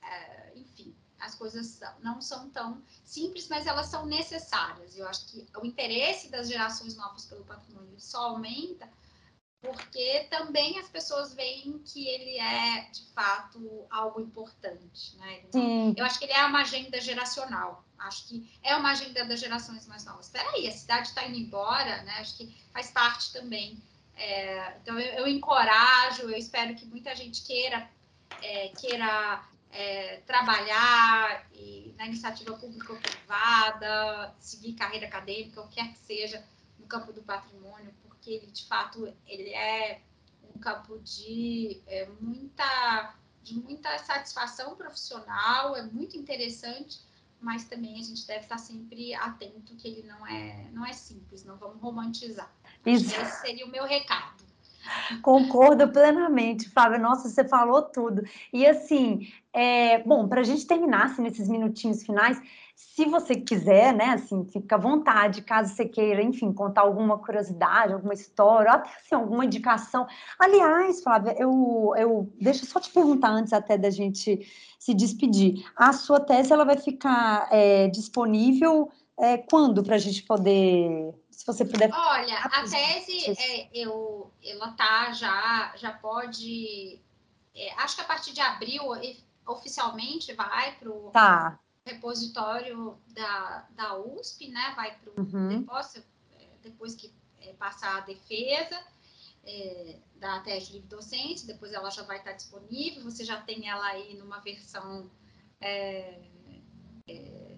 é, 0.02 0.52
enfim, 0.56 0.94
as 1.20 1.34
coisas 1.34 1.78
não 2.02 2.20
são 2.20 2.48
tão 2.50 2.82
simples, 3.04 3.48
mas 3.48 3.66
elas 3.66 3.86
são 3.86 4.06
necessárias. 4.06 4.96
Eu 4.96 5.06
acho 5.06 5.26
que 5.26 5.46
o 5.60 5.66
interesse 5.66 6.30
das 6.30 6.48
gerações 6.48 6.96
novas 6.96 7.26
pelo 7.26 7.44
patrimônio 7.44 8.00
só 8.00 8.30
aumenta 8.30 8.88
porque 9.64 10.26
também 10.30 10.78
as 10.78 10.88
pessoas 10.88 11.32
veem 11.32 11.78
que 11.78 12.06
ele 12.06 12.38
é, 12.38 12.82
de 12.90 13.02
fato, 13.14 13.86
algo 13.90 14.20
importante. 14.20 15.16
Né? 15.16 15.42
Sim. 15.50 15.94
Eu 15.96 16.04
acho 16.04 16.18
que 16.18 16.26
ele 16.26 16.34
é 16.34 16.44
uma 16.44 16.60
agenda 16.60 17.00
geracional. 17.00 17.82
Acho 18.06 18.26
que 18.28 18.58
é 18.62 18.76
uma 18.76 18.90
agenda 18.90 19.24
das 19.24 19.40
gerações 19.40 19.86
mais 19.86 20.04
novas. 20.04 20.26
Espera 20.26 20.48
aí, 20.50 20.68
a 20.68 20.72
cidade 20.72 21.08
está 21.08 21.26
indo 21.26 21.38
embora, 21.38 22.02
né? 22.02 22.12
Acho 22.18 22.36
que 22.36 22.54
faz 22.72 22.90
parte 22.90 23.32
também. 23.32 23.82
É, 24.16 24.76
então, 24.80 24.98
eu, 24.98 25.20
eu, 25.20 25.26
encorajo, 25.26 26.22
eu 26.22 26.36
espero 26.36 26.74
que 26.74 26.86
muita 26.86 27.14
gente 27.16 27.42
queira, 27.42 27.88
é, 28.42 28.68
queira 28.68 29.44
é, 29.70 30.18
trabalhar 30.26 31.46
e, 31.52 31.94
na 31.98 32.06
iniciativa 32.06 32.56
pública 32.56 32.92
ou 32.92 32.98
privada, 32.98 34.34
seguir 34.38 34.74
carreira 34.74 35.06
acadêmica, 35.06 35.60
o 35.60 35.68
que 35.68 35.74
quer 35.74 35.92
que 35.92 35.98
seja, 35.98 36.44
no 36.78 36.86
campo 36.86 37.12
do 37.12 37.22
patrimônio, 37.22 37.92
porque 38.02 38.30
ele, 38.30 38.46
de 38.46 38.64
fato, 38.66 39.12
ele 39.26 39.50
é 39.50 40.00
um 40.54 40.58
campo 40.60 40.98
de 41.00 41.82
é, 41.86 42.06
muita, 42.20 43.14
de 43.42 43.54
muita 43.54 43.98
satisfação 43.98 44.76
profissional, 44.76 45.74
é 45.74 45.82
muito 45.82 46.16
interessante, 46.16 47.00
mas 47.44 47.64
também 47.64 48.00
a 48.00 48.02
gente 48.02 48.26
deve 48.26 48.40
estar 48.40 48.58
sempre 48.58 49.14
atento 49.14 49.76
que 49.76 49.86
ele 49.86 50.02
não 50.08 50.26
é, 50.26 50.66
não 50.72 50.84
é 50.84 50.92
simples, 50.92 51.44
não 51.44 51.56
vamos 51.56 51.80
romantizar. 51.80 52.50
Isso. 52.84 53.14
Esse 53.20 53.40
seria 53.42 53.66
o 53.66 53.70
meu 53.70 53.84
recado. 53.84 54.42
Concordo 55.22 55.88
plenamente, 55.88 56.68
Flávia. 56.68 56.98
Nossa, 56.98 57.28
você 57.28 57.44
falou 57.44 57.82
tudo. 57.82 58.22
E 58.52 58.66
assim, 58.66 59.32
é, 59.52 60.02
bom, 60.02 60.28
para 60.28 60.40
a 60.40 60.44
gente 60.44 60.66
terminar 60.66 61.06
assim, 61.06 61.22
nesses 61.22 61.48
minutinhos 61.48 62.02
finais, 62.02 62.40
se 62.74 63.04
você 63.06 63.36
quiser, 63.36 63.92
né, 63.92 64.10
assim, 64.10 64.44
fica 64.46 64.74
à 64.74 64.78
vontade, 64.78 65.42
caso 65.42 65.74
você 65.74 65.84
queira, 65.84 66.22
enfim, 66.22 66.52
contar 66.52 66.82
alguma 66.82 67.18
curiosidade, 67.18 67.92
alguma 67.92 68.14
história, 68.14 68.70
ou 68.70 68.76
até 68.76 68.90
assim, 68.90 69.14
alguma 69.14 69.44
indicação. 69.44 70.06
Aliás, 70.38 71.02
Flávia, 71.02 71.34
eu, 71.38 71.92
eu 71.96 72.32
deixa 72.40 72.64
eu 72.64 72.68
só 72.68 72.80
te 72.80 72.90
perguntar 72.90 73.30
antes 73.30 73.52
até 73.52 73.78
da 73.78 73.90
gente 73.90 74.46
se 74.78 74.92
despedir. 74.92 75.64
A 75.76 75.92
sua 75.92 76.20
tese 76.20 76.52
ela 76.52 76.64
vai 76.64 76.76
ficar 76.76 77.48
é, 77.50 77.88
disponível 77.88 78.90
é, 79.18 79.38
quando 79.38 79.82
para 79.82 79.94
a 79.94 79.98
gente 79.98 80.22
poder, 80.24 81.14
se 81.30 81.46
você 81.46 81.64
puder. 81.64 81.90
Olha, 81.92 82.38
a 82.38 82.62
tese 82.62 83.30
é, 83.30 83.68
eu, 83.72 84.30
ela 84.44 84.72
tá 84.72 85.12
já, 85.12 85.72
já 85.76 85.92
pode, 85.92 87.00
é, 87.54 87.72
acho 87.74 87.94
que 87.96 88.02
a 88.02 88.06
partir 88.06 88.32
de 88.32 88.40
abril 88.40 88.82
oficialmente 89.46 90.32
vai 90.32 90.76
para 90.76 90.90
o 90.90 91.10
tá 91.10 91.58
repositório 91.86 92.98
da, 93.08 93.66
da 93.70 93.98
USP, 93.98 94.48
né? 94.48 94.72
Vai 94.74 94.96
para 94.96 95.10
o 95.10 95.20
uhum. 95.20 95.48
depósito, 95.60 96.06
é, 96.38 96.46
depois 96.62 96.94
que 96.94 97.12
é, 97.40 97.52
passar 97.54 97.98
a 97.98 98.00
defesa 98.00 98.80
é, 99.44 99.98
da 100.16 100.40
tese 100.40 100.72
livre 100.72 100.88
docente, 100.88 101.46
depois 101.46 101.72
ela 101.72 101.90
já 101.90 102.02
vai 102.02 102.18
estar 102.18 102.32
disponível, 102.32 103.02
você 103.02 103.24
já 103.24 103.40
tem 103.40 103.68
ela 103.68 103.84
aí 103.86 104.16
numa 104.16 104.40
versão. 104.40 105.10
É, 105.60 106.20
é, 107.06 107.54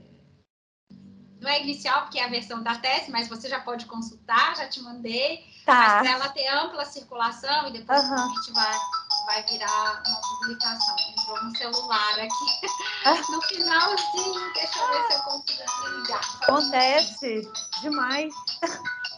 não 1.41 1.51
é 1.51 1.63
inicial, 1.63 2.03
porque 2.03 2.19
é 2.19 2.25
a 2.25 2.29
versão 2.29 2.63
da 2.63 2.79
tese, 2.79 3.11
mas 3.11 3.29
você 3.29 3.49
já 3.49 3.61
pode 3.61 3.87
consultar, 3.87 4.57
já 4.57 4.69
te 4.69 4.81
mandei. 4.81 5.45
Tá. 5.65 5.75
Mas 5.75 6.03
para 6.03 6.11
ela 6.11 6.29
ter 6.31 6.49
ampla 6.49 6.85
circulação 6.85 7.69
e 7.69 7.73
depois 7.73 8.03
uhum. 8.03 8.15
a 8.15 8.29
gente 8.29 8.53
vai 8.53 8.75
vai 9.27 9.43
virar 9.45 10.03
uma 10.07 10.21
publicação. 10.21 10.97
Entrou 11.11 11.39
um 11.45 11.55
celular 11.55 12.21
aqui. 12.21 12.69
Ah. 13.05 13.17
No 13.31 13.43
finalzinho, 13.43 14.53
deixa 14.55 14.79
eu 14.79 14.89
ver 14.89 15.07
se 15.07 15.15
eu 15.15 15.23
consigo 15.23 15.63
desligar. 15.83 16.43
Acontece 16.43 17.51
demais. 17.83 18.35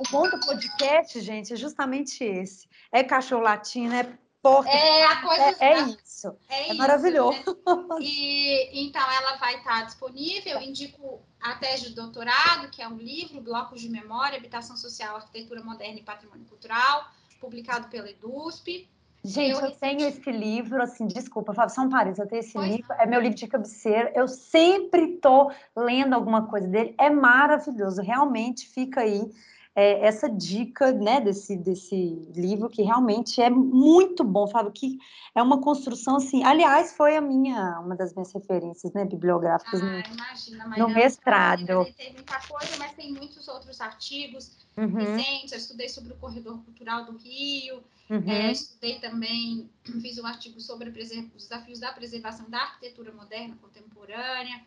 O 0.00 0.10
bom 0.10 0.28
do 0.28 0.40
podcast, 0.40 1.20
gente, 1.20 1.52
é 1.52 1.56
justamente 1.56 2.24
esse. 2.24 2.68
É 2.90 3.04
cachorro 3.04 3.42
latino, 3.42 3.94
é 3.94 4.18
porta. 4.42 4.70
É 4.70 5.04
a 5.04 5.22
coisa. 5.22 5.42
É, 5.42 5.72
é 5.72 5.80
isso. 5.82 6.36
É, 6.48 6.54
é 6.54 6.68
isso, 6.68 6.76
maravilhoso. 6.76 7.38
Né? 7.38 7.98
E 8.00 8.86
então 8.86 9.10
ela 9.10 9.36
vai 9.36 9.56
estar 9.56 9.84
disponível. 9.84 10.60
Indico 10.60 11.20
a 11.40 11.54
tese 11.54 11.88
de 11.88 11.94
doutorado, 11.94 12.70
que 12.70 12.82
é 12.82 12.88
um 12.88 12.96
livro, 12.96 13.40
Blocos 13.40 13.80
de 13.80 13.88
Memória, 13.88 14.38
Habitação 14.38 14.76
Social, 14.76 15.16
Arquitetura 15.16 15.62
Moderna 15.62 15.98
e 15.98 16.02
Patrimônio 16.02 16.46
Cultural, 16.46 17.10
publicado 17.40 17.88
pela 17.88 18.10
EDUSP. 18.10 18.88
Gente, 19.28 19.60
eu, 19.60 19.66
eu 19.66 19.70
tenho 19.72 20.06
esse 20.08 20.30
livro, 20.30 20.82
assim, 20.82 21.06
desculpa, 21.06 21.52
Fábio, 21.52 21.74
só 21.74 21.82
um 21.82 21.90
parênteses, 21.90 22.20
eu 22.20 22.26
tenho 22.26 22.40
esse 22.40 22.54
pois 22.54 22.70
livro, 22.70 22.92
é 22.98 23.06
meu 23.06 23.20
livro 23.20 23.36
de 23.36 23.46
cabeceira, 23.46 24.10
eu 24.14 24.26
sempre 24.26 25.18
tô 25.18 25.50
lendo 25.76 26.14
alguma 26.14 26.46
coisa 26.46 26.66
dele, 26.66 26.94
é 26.98 27.10
maravilhoso, 27.10 28.00
realmente 28.00 28.66
fica 28.68 29.02
aí 29.02 29.30
é, 29.78 30.04
essa 30.04 30.28
dica, 30.28 30.90
né, 30.92 31.20
desse, 31.20 31.56
desse 31.56 32.26
livro, 32.34 32.68
que 32.68 32.82
realmente 32.82 33.40
é 33.40 33.48
muito 33.48 34.24
bom, 34.24 34.48
Fábio, 34.48 34.72
que 34.72 34.98
é 35.34 35.40
uma 35.40 35.60
construção, 35.60 36.16
assim, 36.16 36.42
aliás, 36.42 36.96
foi 36.96 37.16
a 37.16 37.20
minha, 37.20 37.78
uma 37.78 37.94
das 37.94 38.12
minhas 38.12 38.32
referências, 38.32 38.92
né, 38.92 39.04
bibliográficas 39.04 39.80
ah, 39.80 39.84
no, 39.84 40.14
imagina, 40.14 40.68
no 40.76 40.88
mestrado. 40.88 41.84
Tem 41.96 42.12
muita 42.12 42.40
coisa, 42.48 42.76
mas 42.76 42.92
tem 42.94 43.12
muitos 43.12 43.46
outros 43.46 43.80
artigos 43.80 44.67
uhum. 44.78 45.20
eu 45.50 45.58
estudei 45.58 45.88
sobre 45.88 46.12
o 46.12 46.16
Corredor 46.16 46.62
Cultural 46.64 47.04
do 47.04 47.16
Rio, 47.16 47.82
Uhum. 48.10 48.30
É, 48.30 48.50
estudei 48.50 48.98
também, 49.00 49.70
fiz 50.00 50.18
um 50.18 50.26
artigo 50.26 50.60
sobre 50.60 50.88
os 50.88 51.48
desafios 51.48 51.78
da 51.78 51.92
preservação 51.92 52.48
da 52.48 52.60
arquitetura 52.60 53.12
moderna 53.12 53.56
contemporânea. 53.60 54.64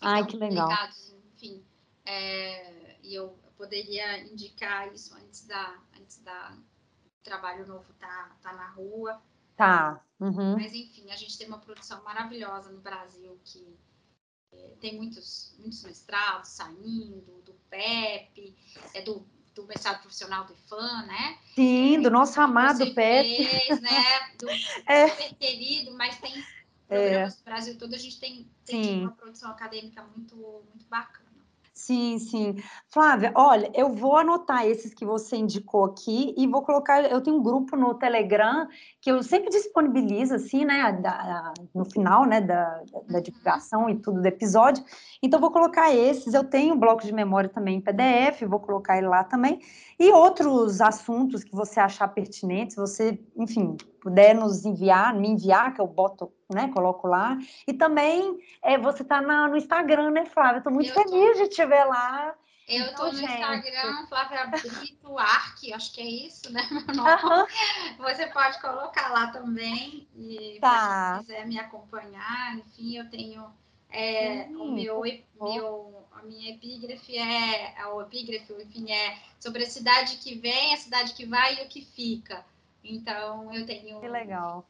Ai, 0.00 0.26
que 0.26 0.36
legal. 0.36 0.68
Enfim, 1.34 1.64
é, 2.04 2.96
e 3.02 3.14
eu 3.14 3.38
poderia 3.56 4.22
indicar 4.24 4.92
isso 4.92 5.14
antes 5.14 5.46
da 5.46 5.78
antes 5.98 6.18
da 6.22 6.56
trabalho 7.22 7.66
novo 7.66 7.92
tá, 7.98 8.36
tá 8.42 8.52
na 8.52 8.68
rua. 8.70 9.20
Tá. 9.56 10.02
Uhum. 10.18 10.56
Mas 10.58 10.74
enfim, 10.74 11.10
a 11.10 11.16
gente 11.16 11.36
tem 11.36 11.46
uma 11.46 11.58
produção 11.58 12.02
maravilhosa 12.02 12.70
no 12.70 12.80
Brasil 12.80 13.38
que 13.44 13.74
tem 14.80 14.96
muitos, 14.96 15.54
muitos 15.58 15.82
mestrados 15.82 16.50
saindo, 16.50 17.42
do 17.44 17.52
PEP, 17.68 18.56
é 18.94 19.02
do 19.02 19.26
do 19.54 19.66
mestrado 19.66 20.00
profissional 20.00 20.44
do 20.46 20.54
IFAM, 20.54 21.06
né? 21.06 21.38
Sim, 21.54 22.00
do 22.00 22.10
nosso 22.10 22.40
amado. 22.40 22.92
Fez, 22.94 23.80
né? 23.80 24.04
Do 24.38 24.48
é. 24.86 25.08
super 25.08 25.34
querido, 25.34 25.92
mas 25.92 26.18
tem 26.18 26.32
programas 26.88 27.34
é. 27.34 27.36
do 27.36 27.44
Brasil 27.44 27.78
todo, 27.78 27.94
a 27.94 27.98
gente 27.98 28.18
tem, 28.18 28.48
tem 28.64 29.02
uma 29.02 29.12
produção 29.12 29.50
acadêmica 29.50 30.02
muito, 30.02 30.36
muito 30.36 30.86
bacana. 30.88 31.19
Sim, 31.80 32.18
sim. 32.18 32.56
Flávia, 32.90 33.32
olha, 33.34 33.70
eu 33.74 33.88
vou 33.88 34.14
anotar 34.18 34.66
esses 34.66 34.92
que 34.92 35.04
você 35.04 35.36
indicou 35.36 35.86
aqui 35.86 36.34
e 36.36 36.46
vou 36.46 36.62
colocar. 36.62 37.02
Eu 37.10 37.22
tenho 37.22 37.38
um 37.38 37.42
grupo 37.42 37.74
no 37.74 37.94
Telegram 37.94 38.68
que 39.00 39.10
eu 39.10 39.22
sempre 39.22 39.48
disponibilizo, 39.48 40.34
assim, 40.34 40.62
né, 40.66 40.92
da, 40.92 41.54
no 41.74 41.86
final, 41.86 42.26
né, 42.26 42.38
da, 42.42 42.82
da 43.08 43.20
divulgação 43.20 43.88
e 43.88 43.96
tudo 43.96 44.20
do 44.20 44.26
episódio. 44.26 44.84
Então, 45.22 45.40
vou 45.40 45.50
colocar 45.50 45.90
esses. 45.94 46.34
Eu 46.34 46.44
tenho 46.44 46.74
um 46.74 46.78
bloco 46.78 47.02
de 47.02 47.14
memória 47.14 47.48
também 47.48 47.78
em 47.78 47.80
PDF, 47.80 48.42
vou 48.46 48.60
colocar 48.60 48.98
ele 48.98 49.08
lá 49.08 49.24
também. 49.24 49.58
E 49.98 50.12
outros 50.12 50.82
assuntos 50.82 51.42
que 51.42 51.56
você 51.56 51.80
achar 51.80 52.08
pertinentes, 52.08 52.76
você, 52.76 53.18
enfim, 53.34 53.78
puder 54.02 54.34
nos 54.34 54.66
enviar, 54.66 55.14
me 55.14 55.28
enviar, 55.28 55.72
que 55.72 55.80
eu 55.80 55.86
boto, 55.86 56.30
né, 56.52 56.70
coloco 56.72 57.06
lá. 57.06 57.38
E 57.66 57.72
também 57.72 58.38
é, 58.62 58.76
você 58.78 59.04
tá 59.04 59.20
na, 59.20 59.48
no 59.48 59.56
Instagram, 59.56 60.10
né, 60.10 60.26
Flávia? 60.26 60.58
Estou 60.58 60.72
muito 60.72 60.90
eu 60.90 60.94
feliz 60.94 61.38
tô... 61.38 61.44
de 61.44 61.48
te 61.50 61.64
ver 61.64 61.84
lá. 61.84 62.34
Eu 62.68 62.86
estou 62.86 63.08
então, 63.08 63.12
no 63.12 63.18
gente. 63.18 63.32
Instagram, 63.32 64.06
Flávia 64.06 64.46
Brito 64.46 65.18
Arque, 65.18 65.72
acho 65.72 65.92
que 65.92 66.00
é 66.00 66.06
isso, 66.06 66.52
né? 66.52 66.62
Uhum. 66.70 67.46
Você 67.98 68.26
pode 68.28 68.60
colocar 68.60 69.08
lá 69.08 69.26
também. 69.32 70.08
E 70.14 70.58
tá. 70.60 71.16
se 71.16 71.20
quiser 71.20 71.46
me 71.46 71.58
acompanhar, 71.58 72.56
enfim, 72.56 72.96
eu 72.96 73.10
tenho 73.10 73.44
é, 73.90 74.46
o 74.50 74.70
meu, 74.70 75.02
meu, 75.40 76.06
a 76.12 76.22
minha 76.22 76.52
epígrafe 76.52 77.18
é, 77.18 77.74
o 77.92 78.02
epígrafe, 78.02 78.52
enfim, 78.62 78.92
é 78.92 79.18
sobre 79.40 79.64
a 79.64 79.68
cidade 79.68 80.16
que 80.16 80.36
vem, 80.36 80.72
a 80.72 80.76
cidade 80.76 81.14
que 81.14 81.26
vai 81.26 81.56
e 81.56 81.64
o 81.64 81.68
que 81.68 81.84
fica. 81.84 82.44
Então, 82.82 83.52
eu 83.52 83.66
tenho 83.66 84.00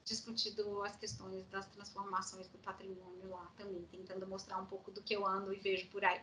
discutido 0.05 0.83
as 0.83 0.97
questões 0.97 1.47
das 1.49 1.67
transformações 1.67 2.49
do 2.49 2.59
patrimônio 2.59 3.31
lá 3.31 3.47
também, 3.57 3.87
tentando 3.91 4.27
mostrar 4.27 4.59
um 4.59 4.67
pouco 4.67 4.91
do 4.91 5.01
que 5.01 5.15
eu 5.15 5.27
ando 5.27 5.53
e 5.53 5.59
vejo 5.59 5.89
por 5.91 6.05
aí. 6.05 6.21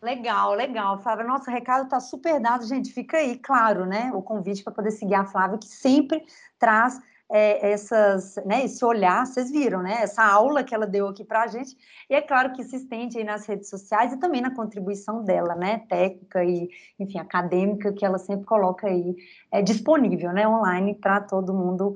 Legal, 0.00 0.54
legal. 0.54 1.00
Flávia, 1.00 1.24
nosso 1.24 1.50
recado 1.50 1.84
está 1.84 1.98
super 1.98 2.40
dado, 2.40 2.64
gente. 2.64 2.92
Fica 2.92 3.16
aí, 3.16 3.36
claro, 3.36 3.84
né? 3.84 4.12
O 4.14 4.22
convite 4.22 4.62
para 4.62 4.72
poder 4.72 4.92
seguir 4.92 5.14
a 5.14 5.24
Flávia, 5.24 5.58
que 5.58 5.66
sempre 5.66 6.24
traz 6.58 7.00
é, 7.30 7.72
essas, 7.72 8.36
né, 8.46 8.64
esse 8.64 8.84
olhar, 8.84 9.26
vocês 9.26 9.50
viram, 9.50 9.82
né? 9.82 9.98
Essa 10.02 10.24
aula 10.24 10.64
que 10.64 10.74
ela 10.74 10.86
deu 10.86 11.08
aqui 11.08 11.24
para 11.24 11.42
a 11.42 11.46
gente. 11.46 11.76
E 12.08 12.14
é 12.14 12.22
claro 12.22 12.52
que 12.52 12.64
se 12.64 12.76
estende 12.76 13.18
aí 13.18 13.24
nas 13.24 13.46
redes 13.46 13.68
sociais 13.68 14.12
e 14.12 14.18
também 14.18 14.40
na 14.40 14.54
contribuição 14.54 15.22
dela, 15.22 15.54
né? 15.54 15.82
Técnica 15.88 16.42
e, 16.44 16.70
enfim, 16.98 17.18
acadêmica, 17.18 17.92
que 17.92 18.04
ela 18.04 18.18
sempre 18.18 18.46
coloca 18.46 18.86
aí 18.86 19.14
é, 19.52 19.60
disponível, 19.60 20.32
né? 20.32 20.48
Online 20.48 20.94
para 20.94 21.20
todo 21.20 21.52
mundo 21.52 21.94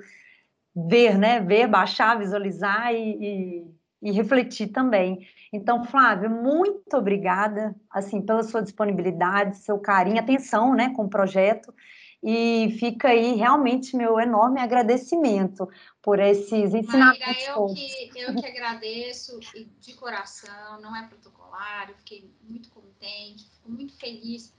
ver, 0.75 1.17
né? 1.19 1.41
Ver, 1.41 1.67
baixar, 1.67 2.19
visualizar 2.19 2.93
e, 2.93 3.65
e 3.65 3.83
e 4.03 4.11
refletir 4.11 4.67
também. 4.67 5.21
Então, 5.53 5.85
Flávio, 5.85 6.29
muito 6.29 6.97
obrigada, 6.97 7.75
assim, 7.89 8.21
pela 8.21 8.43
sua 8.43 8.61
disponibilidade, 8.61 9.59
seu 9.59 9.79
carinho, 9.79 10.19
atenção, 10.19 10.75
né, 10.75 10.93
com 10.97 11.05
o 11.05 11.09
projeto, 11.09 11.73
e 12.23 12.77
fica 12.79 13.09
aí 13.09 13.35
realmente 13.35 13.97
meu 13.97 14.21
enorme 14.21 14.61
agradecimento 14.61 15.69
por 16.01 16.21
esses 16.21 16.73
ensinamentos. 16.73 17.19
Maíra, 17.19 17.43
eu 17.51 17.67
que, 17.75 18.11
eu 18.15 18.35
que 18.37 18.47
agradeço 18.47 19.41
de 19.81 19.95
coração, 19.95 20.81
não 20.81 20.95
é 20.95 21.07
protocolar, 21.09 21.91
eu 21.91 21.97
fiquei 21.97 22.31
muito 22.43 22.71
contente, 22.71 23.49
fico 23.51 23.71
muito 23.71 23.97
feliz 23.99 24.55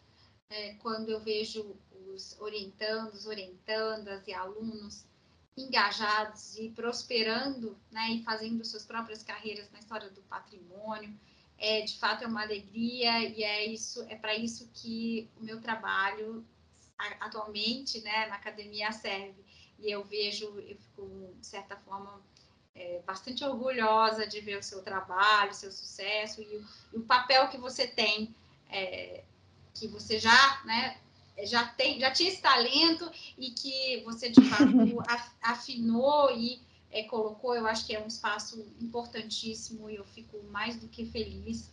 é, 0.50 0.74
quando 0.76 1.10
eu 1.10 1.22
vejo 1.22 1.76
os 2.14 2.38
orientandos, 2.42 3.26
orientandas 3.26 4.28
e 4.28 4.34
alunos 4.34 5.06
engajados 5.56 6.58
e 6.58 6.70
prosperando, 6.70 7.78
né, 7.92 8.10
e 8.12 8.24
fazendo 8.24 8.66
suas 8.66 8.86
próprias 8.86 9.24
carreiras 9.24 9.72
na 9.72 9.80
história 9.80 10.10
do 10.10 10.22
patrimônio. 10.24 11.14
É, 11.58 11.82
de 11.82 11.98
fato 11.98 12.24
é 12.24 12.28
uma 12.28 12.42
alegria 12.42 13.20
e 13.20 13.44
é 13.44 13.66
isso, 13.66 14.04
é 14.10 14.16
para 14.16 14.36
isso 14.36 14.70
que 14.74 15.30
o 15.40 15.44
meu 15.44 15.62
trabalho 15.62 16.44
atualmente, 17.20 18.02
né, 18.02 18.28
na 18.28 18.36
academia 18.36 18.92
serve. 18.92 19.44
E 19.80 19.92
eu 19.92 20.04
vejo, 20.04 20.46
eu 20.60 20.78
fico 20.78 21.36
de 21.40 21.48
certa 21.48 21.76
forma 21.78 22.22
é, 22.76 23.02
bastante 23.06 23.44
orgulhosa 23.44 24.26
de 24.26 24.40
ver 24.42 24.58
o 24.58 24.64
seu 24.64 24.82
trabalho, 24.82 25.54
seu 25.54 25.72
sucesso 25.72 26.42
e 26.42 26.58
o, 26.58 26.68
e 26.94 26.98
o 26.98 27.04
papel 27.04 27.48
que 27.50 27.58
você 27.58 27.88
tem, 27.88 28.34
é, 28.70 29.24
que 29.74 29.88
você 29.88 30.20
já, 30.20 30.62
né, 30.66 30.98
já 31.44 31.66
tem, 31.68 32.00
já 32.00 32.12
tinha 32.12 32.30
esse 32.30 32.42
talento 32.42 33.10
e 33.38 33.52
que 33.52 34.02
você 34.04 34.30
de 34.30 34.42
fato 34.50 34.64
afinou 35.42 36.32
e 36.32 36.62
é, 36.92 37.04
colocou, 37.04 37.56
eu 37.56 37.66
acho 37.66 37.86
que 37.88 37.96
é 37.96 38.00
um 38.00 38.08
espaço 38.08 38.60
importantíssimo 38.80 39.90
e 39.90 39.96
eu 39.96 40.06
fico 40.06 40.42
mais 40.44 40.76
do 40.76 40.88
que 40.88 41.06
feliz 41.06 41.72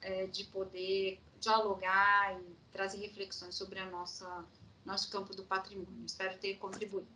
é, 0.00 0.26
de 0.26 0.44
poder 0.44 1.20
dialogar 1.40 2.38
e 2.40 2.56
trazer 2.72 2.98
reflexões 2.98 3.54
sobre 3.54 3.78
a 3.78 3.86
nossa 3.86 4.44
nosso 4.86 5.10
campo 5.10 5.34
do 5.34 5.42
patrimônio. 5.42 6.04
Espero 6.06 6.38
ter 6.38 6.54
contribuído. 6.54 7.06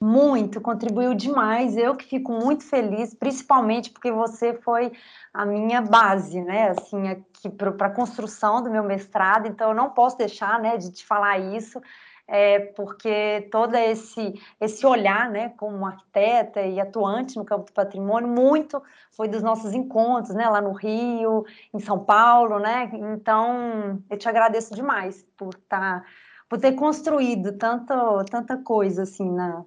Muito, 0.00 0.60
contribuiu 0.60 1.12
demais. 1.12 1.76
Eu 1.76 1.96
que 1.96 2.04
fico 2.04 2.32
muito 2.32 2.64
feliz, 2.64 3.14
principalmente 3.14 3.90
porque 3.90 4.12
você 4.12 4.54
foi 4.54 4.92
a 5.34 5.44
minha 5.44 5.82
base, 5.82 6.40
né? 6.40 6.70
Assim, 6.70 7.08
aqui 7.08 7.50
para 7.50 7.86
a 7.86 7.90
construção 7.90 8.62
do 8.62 8.70
meu 8.70 8.84
mestrado. 8.84 9.48
Então, 9.48 9.70
eu 9.70 9.74
não 9.74 9.90
posso 9.90 10.16
deixar, 10.16 10.60
né, 10.60 10.76
de 10.76 10.92
te 10.92 11.04
falar 11.04 11.38
isso, 11.38 11.80
é, 12.28 12.60
porque 12.60 13.48
todo 13.50 13.74
esse 13.74 14.40
esse 14.60 14.86
olhar, 14.86 15.28
né, 15.30 15.48
como 15.56 15.84
arquiteta 15.84 16.60
e 16.60 16.78
atuante 16.78 17.36
no 17.36 17.44
campo 17.44 17.66
do 17.66 17.72
patrimônio, 17.72 18.28
muito 18.28 18.80
foi 19.10 19.26
dos 19.26 19.42
nossos 19.42 19.72
encontros, 19.74 20.32
né, 20.34 20.48
lá 20.48 20.60
no 20.60 20.72
Rio, 20.72 21.44
em 21.74 21.80
São 21.80 21.98
Paulo, 22.04 22.60
né? 22.60 22.88
Então, 22.92 24.00
eu 24.08 24.16
te 24.16 24.28
agradeço 24.28 24.74
demais 24.74 25.26
por 25.36 25.54
estar 25.54 26.02
tá 26.02 26.06
por 26.48 26.58
ter 26.58 26.72
construído 26.72 27.56
tanto, 27.58 27.94
tanta 28.30 28.56
coisa 28.56 29.02
assim 29.02 29.30
na, 29.30 29.64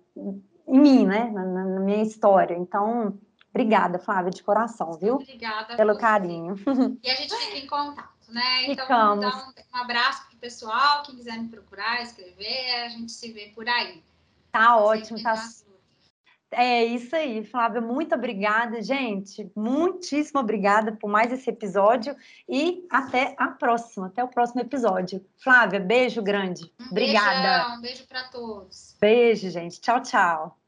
em 0.68 0.80
mim, 0.80 1.06
né? 1.06 1.30
Na, 1.30 1.46
na, 1.46 1.80
minha 1.80 2.02
história. 2.02 2.56
Então, 2.56 3.20
obrigada, 3.50 4.00
Flávia, 4.00 4.32
de 4.32 4.44
coração, 4.44 4.94
viu? 4.94 5.16
Obrigada 5.16 5.76
pelo 5.76 5.98
carinho. 5.98 6.56
E 7.04 7.10
a 7.10 7.16
gente 7.16 7.36
fica 7.36 7.58
em 7.58 7.68
contato, 7.68 8.32
né? 8.32 8.64
Então, 8.64 8.86
Ficamos. 8.86 9.22
dar 9.22 9.48
um, 9.48 9.78
um 9.78 9.82
abraço 9.82 10.28
pro 10.30 10.38
pessoal, 10.38 11.04
quem 11.04 11.16
quiser 11.16 11.38
me 11.38 11.50
procurar, 11.50 12.02
escrever, 12.02 12.84
a 12.86 12.90
gente 12.90 13.12
se 13.12 13.32
vê 13.32 13.52
por 13.54 13.68
aí. 13.70 14.04
Tá 14.52 14.78
ótimo, 14.78 15.22
tá. 15.22 15.36
É 16.52 16.84
isso 16.84 17.16
aí, 17.16 17.43
Flávia, 17.45 17.80
muito 17.80 18.14
obrigada, 18.14 18.82
gente. 18.82 19.49
Muitíssimo 19.56 20.41
obrigada 20.41 20.91
por 20.91 21.10
mais 21.10 21.32
esse 21.32 21.49
episódio 21.49 22.14
e 22.47 22.86
até 22.89 23.34
a 23.38 23.47
próxima, 23.47 24.08
até 24.08 24.22
o 24.22 24.28
próximo 24.28 24.60
episódio. 24.60 25.26
Flávia, 25.38 25.80
beijo 25.80 26.22
grande. 26.22 26.72
Um 26.80 26.91
obrigada. 26.91 27.58
Beijão, 27.58 27.78
um 27.78 27.82
beijo 27.82 28.06
para 28.06 28.24
todos. 28.26 28.97
Beijo, 28.99 29.49
gente. 29.49 29.80
Tchau, 29.80 30.02
tchau. 30.02 30.61